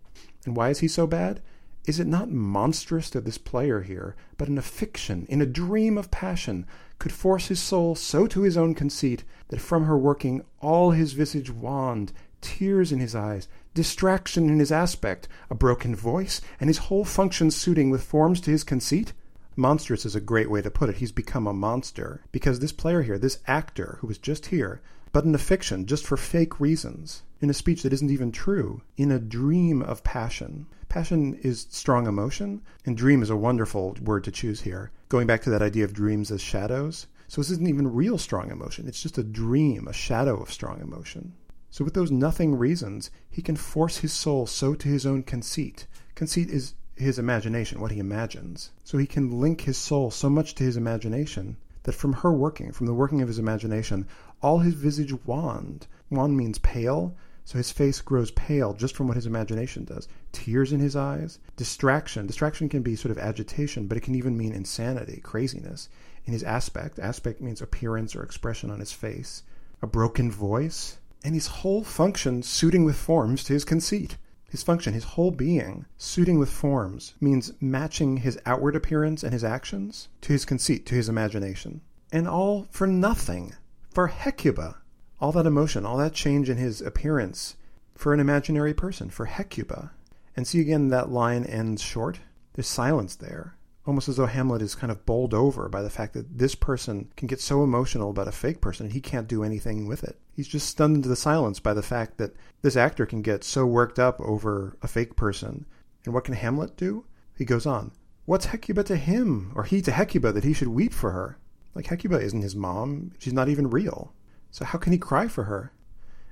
[0.45, 1.41] And why is he so bad?
[1.87, 5.97] Is it not monstrous that this player here, but in a fiction, in a dream
[5.97, 6.65] of passion,
[6.99, 11.11] could force his soul so to his own conceit that from her working all his
[11.11, 16.77] visage wanned, tears in his eyes, distraction in his aspect, a broken voice, and his
[16.77, 19.13] whole function suiting with forms to his conceit?
[19.55, 20.97] Monstrous is a great way to put it.
[20.97, 24.81] He's become a monster because this player here, this actor who was just here,
[25.11, 28.81] but in a fiction, just for fake reasons, in a speech that isn't even true,
[28.95, 30.65] in a dream of passion.
[30.87, 35.41] Passion is strong emotion, and dream is a wonderful word to choose here, going back
[35.41, 37.07] to that idea of dreams as shadows.
[37.27, 40.79] So this isn't even real strong emotion, it's just a dream, a shadow of strong
[40.81, 41.33] emotion.
[41.71, 45.85] So, with those nothing reasons, he can force his soul so to his own conceit.
[46.15, 48.71] Conceit is his imagination, what he imagines.
[48.83, 52.71] So, he can link his soul so much to his imagination that from her working,
[52.71, 54.07] from the working of his imagination,
[54.41, 55.87] all his visage wanned.
[56.09, 57.15] Wanned means pale,
[57.45, 60.07] so his face grows pale just from what his imagination does.
[60.31, 62.27] Tears in his eyes, distraction.
[62.27, 65.89] Distraction can be sort of agitation, but it can even mean insanity, craziness.
[66.25, 69.43] In his aspect, aspect means appearance or expression on his face.
[69.81, 74.17] A broken voice, and his whole function suiting with forms to his conceit.
[74.49, 79.43] His function, his whole being, suiting with forms, means matching his outward appearance and his
[79.43, 81.81] actions to his conceit, to his imagination.
[82.11, 83.53] And all for nothing.
[83.91, 84.77] For Hecuba.
[85.21, 87.57] All that emotion, all that change in his appearance
[87.93, 89.91] for an imaginary person, for Hecuba.
[90.35, 92.19] And see again, that line ends short.
[92.53, 93.55] There's silence there
[93.89, 97.11] almost as though Hamlet is kind of bowled over by the fact that this person
[97.17, 100.15] can get so emotional about a fake person and he can't do anything with it.
[100.39, 103.65] He's just stunned into the silence by the fact that this actor can get so
[103.65, 105.65] worked up over a fake person.
[106.05, 107.03] And what can Hamlet do?
[107.35, 107.91] He goes on,
[108.23, 111.37] What's Hecuba to him, or he to Hecuba, that he should weep for her?
[111.75, 113.11] Like, Hecuba isn't his mom.
[113.19, 114.13] She's not even real.
[114.49, 115.73] So how can he cry for her?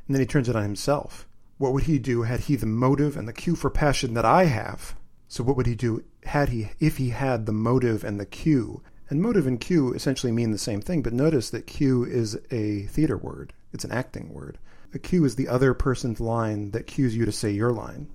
[0.08, 1.28] And then he turns it on himself.
[1.58, 4.46] What would he do had he the motive and the cue for passion that I
[4.46, 4.96] have?
[5.28, 8.82] So what would he do had he if he had the motive and the cue?
[9.10, 12.84] And motive and cue essentially mean the same thing, but notice that cue is a
[12.84, 13.52] theater word.
[13.73, 14.57] It's an acting word.
[14.94, 18.07] A cue is the other person's line that cues you to say your line.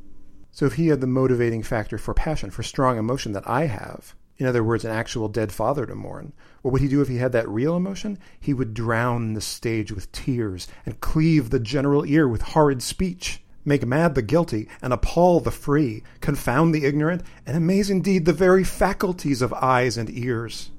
[0.50, 4.14] So if he had the motivating factor for passion, for strong emotion that I have,
[4.38, 7.18] in other words, an actual dead father to mourn, what would he do if he
[7.18, 8.18] had that real emotion?
[8.40, 13.42] He would drown the stage with tears and cleave the general ear with horrid speech
[13.64, 18.32] make mad the guilty, and appall the free, confound the ignorant, and amaze indeed the
[18.32, 20.70] very faculties of eyes and ears.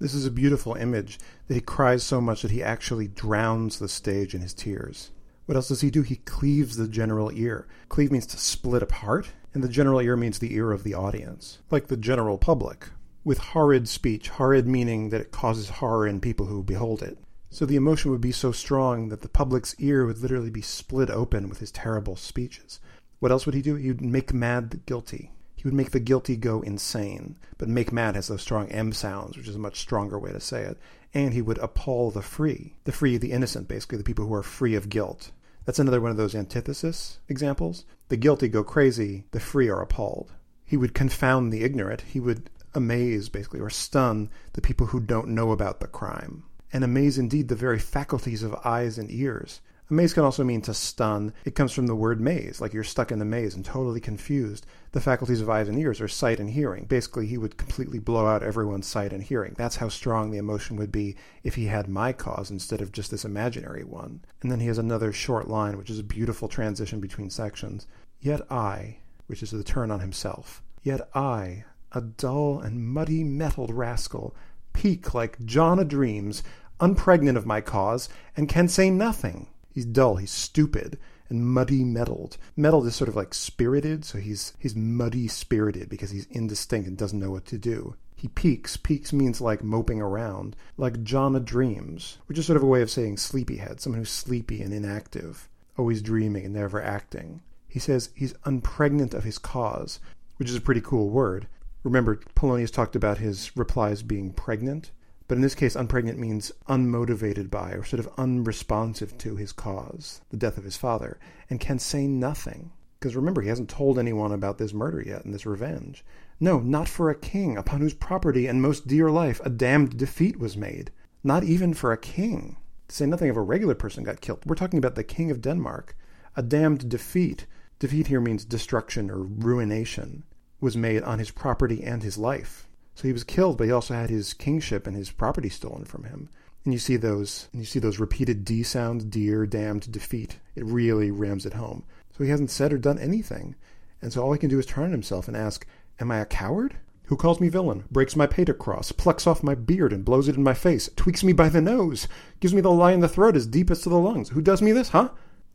[0.00, 1.18] This is a beautiful image
[1.48, 5.10] that he cries so much that he actually drowns the stage in his tears.
[5.46, 6.02] What else does he do?
[6.02, 7.66] He cleaves the general ear.
[7.88, 11.58] Cleave means to split apart, and the general ear means the ear of the audience,
[11.70, 12.90] like the general public,
[13.24, 17.18] with horrid speech, horrid meaning that it causes horror in people who behold it.
[17.50, 21.10] So the emotion would be so strong that the public's ear would literally be split
[21.10, 22.78] open with his terrible speeches.
[23.18, 23.74] What else would he do?
[23.74, 25.32] He would make mad the guilty.
[25.58, 27.36] He would make the guilty go insane.
[27.58, 30.38] But make mad has those strong M sounds, which is a much stronger way to
[30.38, 30.78] say it.
[31.12, 32.76] And he would appall the free.
[32.84, 35.32] The free, the innocent, basically, the people who are free of guilt.
[35.64, 37.84] That's another one of those antithesis examples.
[38.08, 40.32] The guilty go crazy, the free are appalled.
[40.64, 42.02] He would confound the ignorant.
[42.02, 46.84] He would amaze, basically, or stun the people who don't know about the crime and
[46.84, 49.60] amaze indeed the very faculties of eyes and ears.
[49.90, 51.32] Amaze can also mean to stun.
[51.46, 54.66] It comes from the word maze, like you're stuck in the maze and totally confused.
[54.92, 56.84] The faculties of eyes and ears are sight and hearing.
[56.84, 59.54] Basically, he would completely blow out everyone's sight and hearing.
[59.56, 63.10] That's how strong the emotion would be if he had my cause instead of just
[63.10, 64.20] this imaginary one.
[64.42, 67.86] And then he has another short line, which is a beautiful transition between sections.
[68.20, 73.72] Yet I, which is the turn on himself, yet I, a dull and muddy mettled
[73.72, 74.36] rascal,
[74.74, 76.42] peak like John o' Dreams,
[76.78, 79.48] unpregnant of my cause, and can say nothing.
[79.70, 82.38] He's dull, he's stupid, and muddy mettled.
[82.56, 86.96] Mettled is sort of like spirited, so he's he's muddy spirited because he's indistinct and
[86.96, 87.96] doesn't know what to do.
[88.16, 88.76] He peaks.
[88.76, 92.82] Peaks means like moping around, like John o' Dreams, which is sort of a way
[92.82, 97.42] of saying sleepyhead, someone who's sleepy and inactive, always dreaming and never acting.
[97.68, 100.00] He says he's unpregnant of his cause,
[100.36, 101.46] which is a pretty cool word.
[101.84, 104.90] Remember, Polonius talked about his replies being pregnant,
[105.28, 110.22] but in this case, unpregnant means unmotivated by or sort of unresponsive to his cause,
[110.30, 111.18] the death of his father,
[111.50, 112.72] and can say nothing.
[112.98, 116.04] Because remember, he hasn't told anyone about this murder yet and this revenge.
[116.40, 120.38] No, not for a king upon whose property and most dear life a damned defeat
[120.38, 120.90] was made.
[121.22, 122.56] Not even for a king.
[122.88, 124.46] To say nothing of a regular person got killed.
[124.46, 125.96] We're talking about the king of Denmark.
[126.36, 127.46] A damned defeat.
[127.78, 130.24] Defeat here means destruction or ruination.
[130.60, 132.67] Was made on his property and his life.
[132.98, 136.02] So he was killed, but he also had his kingship and his property stolen from
[136.02, 136.28] him.
[136.64, 140.40] And you see those, and you see those repeated D sounds, dear, damned, defeat.
[140.56, 141.84] It really rams it home.
[142.10, 143.54] So he hasn't said or done anything.
[144.02, 145.64] And so all he can do is turn on himself and ask,
[146.00, 146.76] Am I a coward?
[147.04, 150.34] Who calls me villain, breaks my pate across, plucks off my beard and blows it
[150.34, 152.08] in my face, tweaks me by the nose,
[152.40, 154.30] gives me the lie in the throat as deep as to the lungs.
[154.30, 155.10] Who does me this, huh?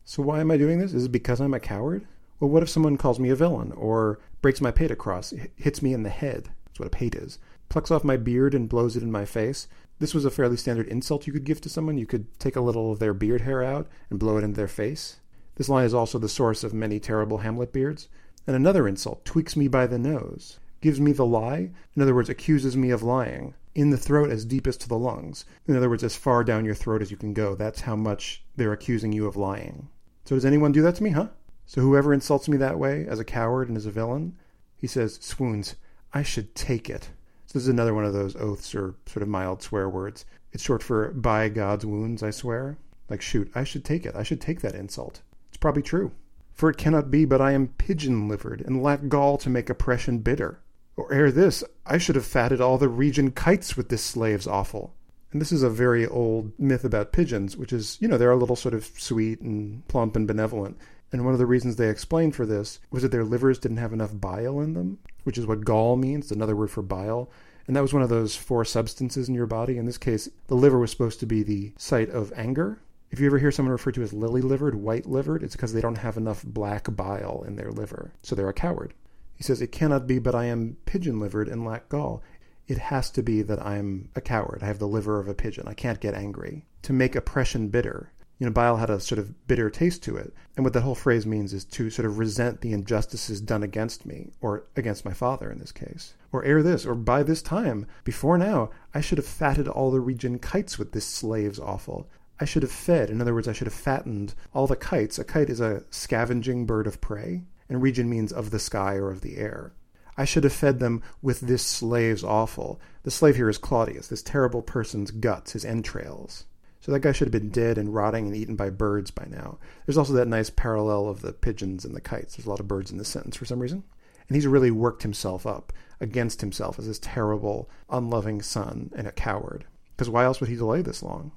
[0.06, 0.94] So why am I doing this?
[0.94, 2.06] Is it because I'm a coward?
[2.40, 5.92] Well, what if someone calls me a villain, or breaks my pate across, hits me
[5.92, 6.48] in the head?
[6.74, 7.38] That's what a pate is.
[7.68, 9.68] Plucks off my beard and blows it in my face.
[10.00, 11.98] This was a fairly standard insult you could give to someone.
[11.98, 14.66] You could take a little of their beard hair out and blow it into their
[14.66, 15.20] face.
[15.54, 18.08] This line is also the source of many terrible Hamlet beards.
[18.44, 22.28] And another insult, tweaks me by the nose gives me the lie, in other words,
[22.28, 25.46] accuses me of lying, in the throat as deep as to the lungs.
[25.66, 27.54] In other words, as far down your throat as you can go.
[27.54, 29.88] That's how much they're accusing you of lying.
[30.26, 31.28] So does anyone do that to me, huh?
[31.64, 34.36] So whoever insults me that way, as a coward and as a villain,
[34.76, 35.74] he says, 'Swounds,
[36.16, 37.10] I should take it.
[37.46, 40.24] So this is another one of those oaths or sort of mild swear words.
[40.52, 42.78] It's short for by God's wounds, I swear.
[43.10, 44.14] Like, shoot, I should take it.
[44.14, 45.22] I should take that insult.
[45.48, 46.12] It's probably true.
[46.52, 50.18] For it cannot be but I am pigeon livered, and lack gall to make oppression
[50.18, 50.60] bitter.
[50.96, 54.94] Or ere this, I should have fatted all the region kites with this slave's offal.
[55.34, 58.36] And this is a very old myth about pigeons, which is, you know, they're a
[58.36, 60.78] little sort of sweet and plump and benevolent.
[61.10, 63.92] And one of the reasons they explained for this was that their livers didn't have
[63.92, 67.32] enough bile in them, which is what gall means, another word for bile.
[67.66, 69.76] And that was one of those four substances in your body.
[69.76, 72.78] In this case, the liver was supposed to be the site of anger.
[73.10, 75.80] If you ever hear someone referred to as lily livered, white livered, it's because they
[75.80, 78.12] don't have enough black bile in their liver.
[78.22, 78.94] So they're a coward.
[79.34, 82.22] He says, It cannot be but I am pigeon livered and lack gall.
[82.66, 84.60] It has to be that I'm a coward.
[84.62, 85.68] I have the liver of a pigeon.
[85.68, 86.64] I can't get angry.
[86.82, 88.12] To make oppression bitter.
[88.38, 90.32] You know, bile had a sort of bitter taste to it.
[90.56, 94.06] And what that whole phrase means is to sort of resent the injustices done against
[94.06, 96.14] me, or against my father in this case.
[96.32, 100.00] Or ere this, or by this time, before now, I should have fatted all the
[100.00, 102.08] region kites with this slave's offal.
[102.40, 105.18] I should have fed, in other words, I should have fattened all the kites.
[105.18, 109.10] A kite is a scavenging bird of prey and region means of the sky or
[109.10, 109.72] of the air.
[110.16, 112.80] I should have fed them with this slave's offal.
[113.02, 116.44] The slave here is Claudius, this terrible person's guts, his entrails.
[116.80, 119.58] So that guy should have been dead and rotting and eaten by birds by now.
[119.86, 122.36] There's also that nice parallel of the pigeons and the kites.
[122.36, 123.84] There's a lot of birds in this sentence for some reason.
[124.28, 129.12] And he's really worked himself up against himself as this terrible, unloving son and a
[129.12, 129.64] coward.
[129.96, 131.32] Because why else would he delay this long?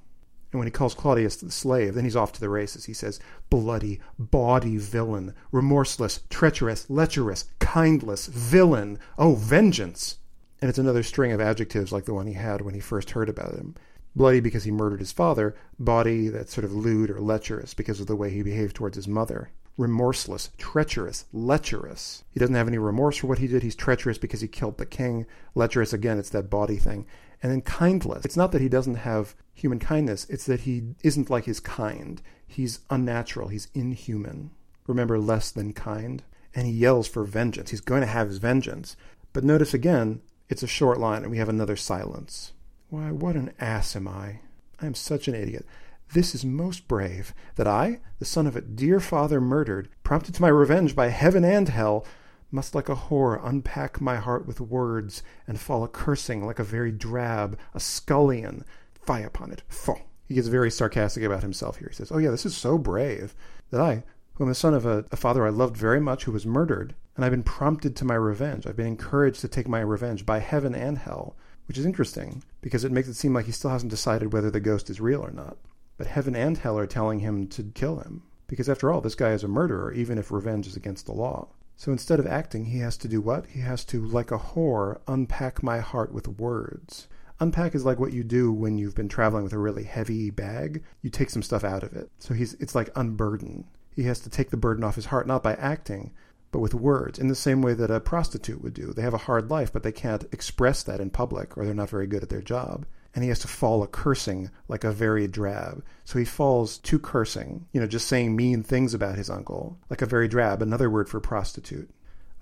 [0.50, 2.86] And when he calls Claudius the slave, then he's off to the races.
[2.86, 3.20] He says,
[3.50, 10.18] bloody, bawdy villain, remorseless, treacherous, lecherous, kindless, villain, oh, vengeance.
[10.60, 13.28] And it's another string of adjectives like the one he had when he first heard
[13.28, 13.74] about him.
[14.16, 18.06] Bloody because he murdered his father, bawdy that's sort of lewd or lecherous because of
[18.06, 19.50] the way he behaved towards his mother.
[19.76, 22.24] Remorseless, treacherous, lecherous.
[22.30, 23.62] He doesn't have any remorse for what he did.
[23.62, 25.26] He's treacherous because he killed the king.
[25.54, 27.06] Lecherous, again, it's that bawdy thing.
[27.42, 28.24] And then kindless.
[28.24, 32.22] It's not that he doesn't have human kindness, it's that he isn't like his kind.
[32.46, 34.50] He's unnatural, he's inhuman.
[34.86, 36.22] Remember, less than kind?
[36.54, 37.70] And he yells for vengeance.
[37.70, 38.96] He's going to have his vengeance.
[39.32, 42.52] But notice again, it's a short line and we have another silence.
[42.88, 44.40] Why, what an ass am I!
[44.80, 45.66] I am such an idiot.
[46.14, 50.42] This is most brave, that I, the son of a dear father murdered, prompted to
[50.42, 52.06] my revenge by heaven and hell,
[52.50, 56.64] must like a whore unpack my heart with words, and fall a cursing like a
[56.64, 58.64] very drab, a scullion.
[59.08, 59.62] Fie upon it.
[59.68, 60.02] Faugh.
[60.26, 61.88] He gets very sarcastic about himself here.
[61.88, 63.34] He says, Oh, yeah, this is so brave
[63.70, 64.04] that I,
[64.34, 66.94] who am the son of a, a father I loved very much, who was murdered,
[67.16, 68.66] and I've been prompted to my revenge.
[68.66, 71.36] I've been encouraged to take my revenge by heaven and hell,
[71.66, 74.60] which is interesting because it makes it seem like he still hasn't decided whether the
[74.60, 75.56] ghost is real or not.
[75.96, 78.24] But heaven and hell are telling him to kill him.
[78.46, 81.48] Because after all, this guy is a murderer, even if revenge is against the law.
[81.76, 83.46] So instead of acting, he has to do what?
[83.46, 87.08] He has to, like a whore, unpack my heart with words.
[87.40, 90.82] Unpack is like what you do when you've been traveling with a really heavy bag.
[91.02, 92.10] You take some stuff out of it.
[92.18, 93.64] So he's it's like unburden.
[93.94, 96.12] He has to take the burden off his heart, not by acting,
[96.50, 98.92] but with words, in the same way that a prostitute would do.
[98.92, 101.90] They have a hard life, but they can't express that in public, or they're not
[101.90, 105.26] very good at their job and he has to fall a cursing like a very
[105.26, 105.84] drab.
[106.04, 110.02] So he falls to cursing, you know, just saying mean things about his uncle, like
[110.02, 111.90] a very drab, another word for prostitute.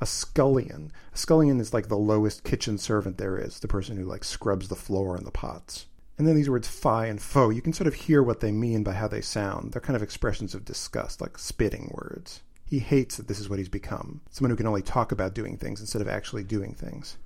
[0.00, 0.92] A scullion.
[1.14, 4.68] A scullion is like the lowest kitchen servant there is, the person who like scrubs
[4.68, 5.86] the floor and the pots.
[6.18, 8.82] And then these words fie and fo, you can sort of hear what they mean
[8.82, 9.72] by how they sound.
[9.72, 12.42] They're kind of expressions of disgust, like spitting words.
[12.64, 15.56] He hates that this is what he's become someone who can only talk about doing
[15.56, 17.16] things instead of actually doing things.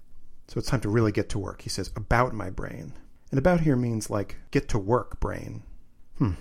[0.49, 1.63] So it's time to really get to work.
[1.63, 2.93] He says, about my brain.
[3.31, 5.63] And about here means like, get to work, brain.
[6.19, 6.33] Hmm.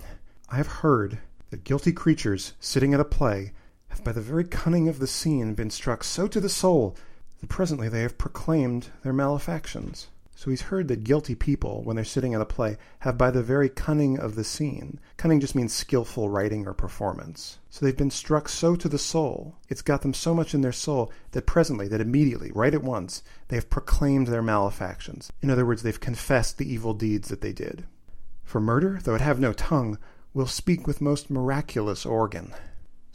[0.48, 1.18] I have heard
[1.50, 3.52] that guilty creatures sitting at a play
[3.90, 6.96] have by the very cunning of the scene been struck so to the soul
[7.40, 10.08] that presently they have proclaimed their malefactions.
[10.40, 13.42] So he's heard that guilty people, when they're sitting at a play, have by the
[13.42, 14.98] very cunning of the scene.
[15.18, 17.58] Cunning just means skillful writing or performance.
[17.68, 20.72] So they've been struck so to the soul, it's got them so much in their
[20.72, 25.30] soul, that presently, that immediately, right at once, they have proclaimed their malefactions.
[25.42, 27.84] In other words, they've confessed the evil deeds that they did.
[28.42, 29.98] For murder, though it have no tongue,
[30.32, 32.54] will speak with most miraculous organ.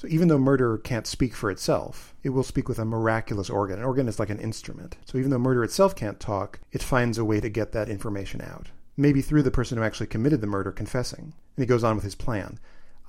[0.05, 3.79] So even though murder can't speak for itself, it will speak with a miraculous organ.
[3.79, 4.97] An organ is like an instrument.
[5.03, 8.39] So even though murder itself can't talk, it finds a way to get that information
[8.39, 8.67] out.
[8.95, 11.33] Maybe through the person who actually committed the murder confessing.
[11.55, 12.59] And he goes on with his plan.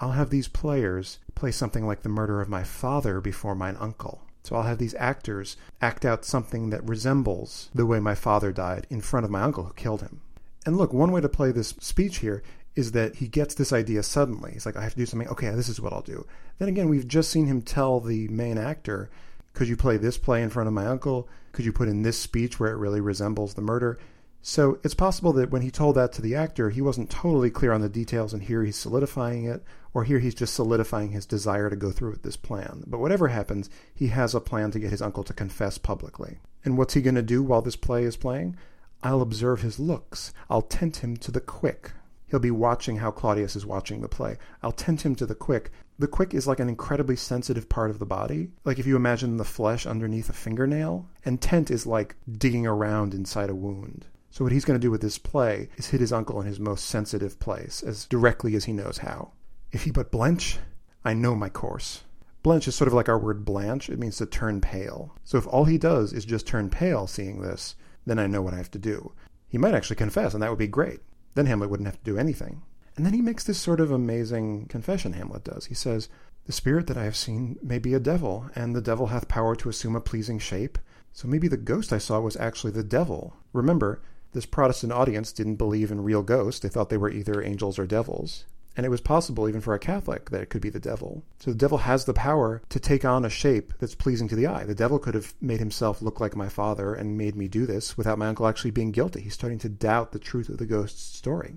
[0.01, 4.23] I'll have these players play something like the murder of my father before mine uncle.
[4.43, 8.87] So I'll have these actors act out something that resembles the way my father died
[8.89, 10.23] in front of my uncle who killed him.
[10.65, 12.43] And look, one way to play this speech here
[12.77, 14.53] is that he gets this idea suddenly.
[14.53, 15.29] He's like, I have to do something.
[15.29, 16.27] Okay, this is what I'll do.
[16.59, 19.11] Then again, we've just seen him tell the main actor,
[19.55, 21.29] Could you play this play in front of my uncle?
[21.53, 23.99] Could you put in this speech where it really resembles the murder?
[24.43, 27.73] So it's possible that when he told that to the actor, he wasn't totally clear
[27.73, 31.69] on the details, and here he's solidifying it, or here he's just solidifying his desire
[31.69, 32.85] to go through with this plan.
[32.87, 36.39] But whatever happens, he has a plan to get his uncle to confess publicly.
[36.65, 38.57] And what's he going to do while this play is playing?
[39.03, 40.33] I'll observe his looks.
[40.49, 41.91] I'll tent him to the quick.
[42.29, 44.37] He'll be watching how Claudius is watching the play.
[44.63, 45.71] I'll tent him to the quick.
[45.99, 48.51] The quick is like an incredibly sensitive part of the body.
[48.65, 53.15] Like if you imagine the flesh underneath a fingernail, and tent is like digging around
[53.15, 54.07] inside a wound.
[54.31, 56.61] So what he's going to do with this play is hit his uncle in his
[56.61, 59.33] most sensitive place, as directly as he knows how.
[59.73, 60.59] If he but blench,
[61.05, 62.03] I know my course.
[62.45, 63.89] Blench is sort of like our word blanch.
[63.89, 65.17] It means to turn pale.
[65.25, 68.55] So if all he does is just turn pale seeing this, then I know what
[68.55, 69.13] I have to do.
[69.49, 71.01] He might actually confess, and that would be great.
[71.37, 72.63] Then Hamlet wouldn't have to do anything.
[72.97, 75.67] And then he makes this sort of amazing confession, Hamlet does.
[75.67, 76.09] He says,
[76.47, 79.55] The spirit that I have seen may be a devil, and the devil hath power
[79.57, 80.79] to assume a pleasing shape.
[81.13, 83.37] So maybe the ghost I saw was actually the devil.
[83.53, 84.01] Remember,
[84.33, 86.61] this Protestant audience didn't believe in real ghosts.
[86.61, 88.47] They thought they were either angels or devils.
[88.77, 91.25] And it was possible, even for a Catholic, that it could be the devil.
[91.39, 94.47] So the devil has the power to take on a shape that's pleasing to the
[94.47, 94.65] eye.
[94.65, 97.97] The devil could have made himself look like my father and made me do this
[97.97, 99.23] without my uncle actually being guilty.
[99.23, 101.57] He's starting to doubt the truth of the ghost's story.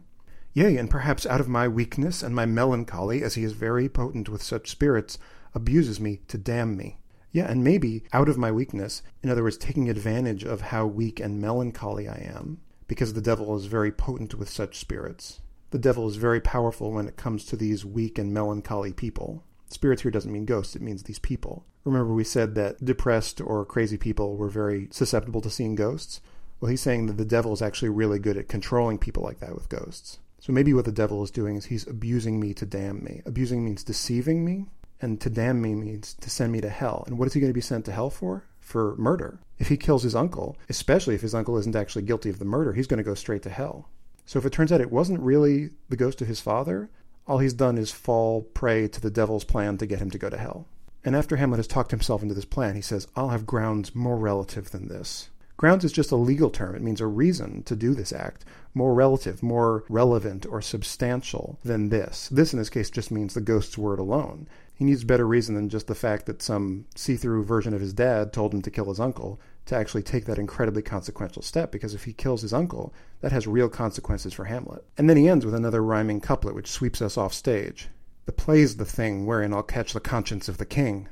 [0.54, 4.30] Yea, and perhaps out of my weakness and my melancholy, as he is very potent
[4.30, 5.20] with such spirits,
[5.54, 7.00] abuses me to damn me.
[7.32, 11.20] Yeah, and maybe out of my weakness, in other words, taking advantage of how weak
[11.20, 15.42] and melancholy I am, because the devil is very potent with such spirits.
[15.72, 19.44] The devil is very powerful when it comes to these weak and melancholy people.
[19.70, 21.66] Spirits here doesn't mean ghosts, it means these people.
[21.84, 26.22] Remember, we said that depressed or crazy people were very susceptible to seeing ghosts?
[26.60, 29.54] Well, he's saying that the devil is actually really good at controlling people like that
[29.54, 30.20] with ghosts.
[30.40, 33.22] So maybe what the devil is doing is he's abusing me to damn me.
[33.26, 34.66] Abusing means deceiving me,
[35.02, 37.04] and to damn me means to send me to hell.
[37.08, 38.46] And what is he going to be sent to hell for?
[38.60, 39.40] For murder.
[39.58, 42.74] If he kills his uncle, especially if his uncle isn't actually guilty of the murder,
[42.74, 43.90] he's going to go straight to hell.
[44.30, 46.92] So if it turns out it wasn't really the ghost of his father,
[47.26, 50.30] all he's done is fall prey to the devil's plan to get him to go
[50.30, 50.68] to hell.
[51.04, 54.18] And after Hamlet has talked himself into this plan, he says, I'll have grounds more
[54.18, 55.32] relative than this.
[55.58, 56.76] Grounds is just a legal term.
[56.76, 58.46] It means a reason to do this act,
[58.76, 62.30] more relative, more relevant, or substantial than this.
[62.30, 64.48] This, in this case, just means the ghost's word alone.
[64.76, 67.94] He needs better reason than just the fact that some see through version of his
[67.94, 69.40] dad told him to kill his uncle
[69.70, 73.48] to actually take that incredibly consequential step, because if he kills his uncle, that has
[73.48, 74.84] real consequences for Hamlet.
[74.98, 77.88] And then he ends with another rhyming couplet which sweeps us off stage.
[78.26, 81.08] The play's the thing wherein I'll catch the conscience of the king.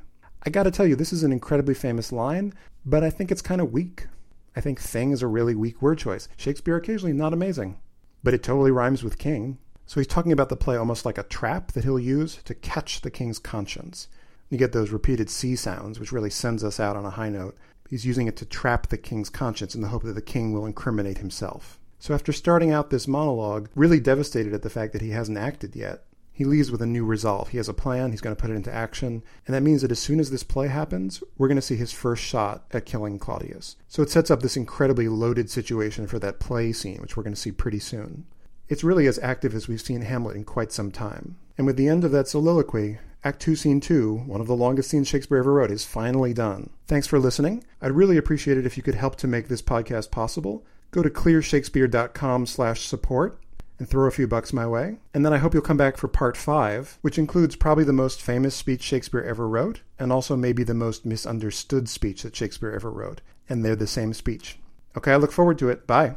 [0.46, 2.54] I gotta tell you, this is an incredibly famous line,
[2.86, 4.08] but I think it's kind of weak.
[4.56, 6.28] I think thing is a really weak word choice.
[6.38, 7.78] Shakespeare occasionally not amazing,
[8.24, 9.60] but it totally rhymes with king.
[9.86, 13.02] So he's talking about the play almost like a trap that he'll use to catch
[13.02, 14.08] the king's conscience.
[14.50, 17.56] You get those repeated C sounds, which really sends us out on a high note.
[17.90, 20.66] He's using it to trap the king's conscience in the hope that the king will
[20.66, 21.80] incriminate himself.
[22.00, 25.76] So after starting out this monologue, really devastated at the fact that he hasn't acted
[25.76, 27.50] yet, he leaves with a new resolve.
[27.50, 29.92] He has a plan, he's going to put it into action, and that means that
[29.92, 33.18] as soon as this play happens, we're going to see his first shot at killing
[33.18, 33.76] Claudius.
[33.88, 37.34] So it sets up this incredibly loaded situation for that play scene, which we're going
[37.34, 38.26] to see pretty soon.
[38.70, 41.38] It's really as active as we've seen Hamlet in quite some time.
[41.58, 44.90] And with the end of that soliloquy, Act 2, Scene 2, one of the longest
[44.90, 46.70] scenes Shakespeare ever wrote, is finally done.
[46.86, 47.64] Thanks for listening.
[47.82, 50.66] I'd really appreciate it if you could help to make this podcast possible.
[50.92, 53.40] Go to clearshakespeare.com slash support
[53.80, 54.98] and throw a few bucks my way.
[55.14, 58.22] And then I hope you'll come back for part five, which includes probably the most
[58.22, 62.92] famous speech Shakespeare ever wrote, and also maybe the most misunderstood speech that Shakespeare ever
[62.92, 63.22] wrote.
[63.50, 64.58] And they're the same speech.
[64.96, 65.86] Okay, I look forward to it.
[65.86, 66.16] Bye.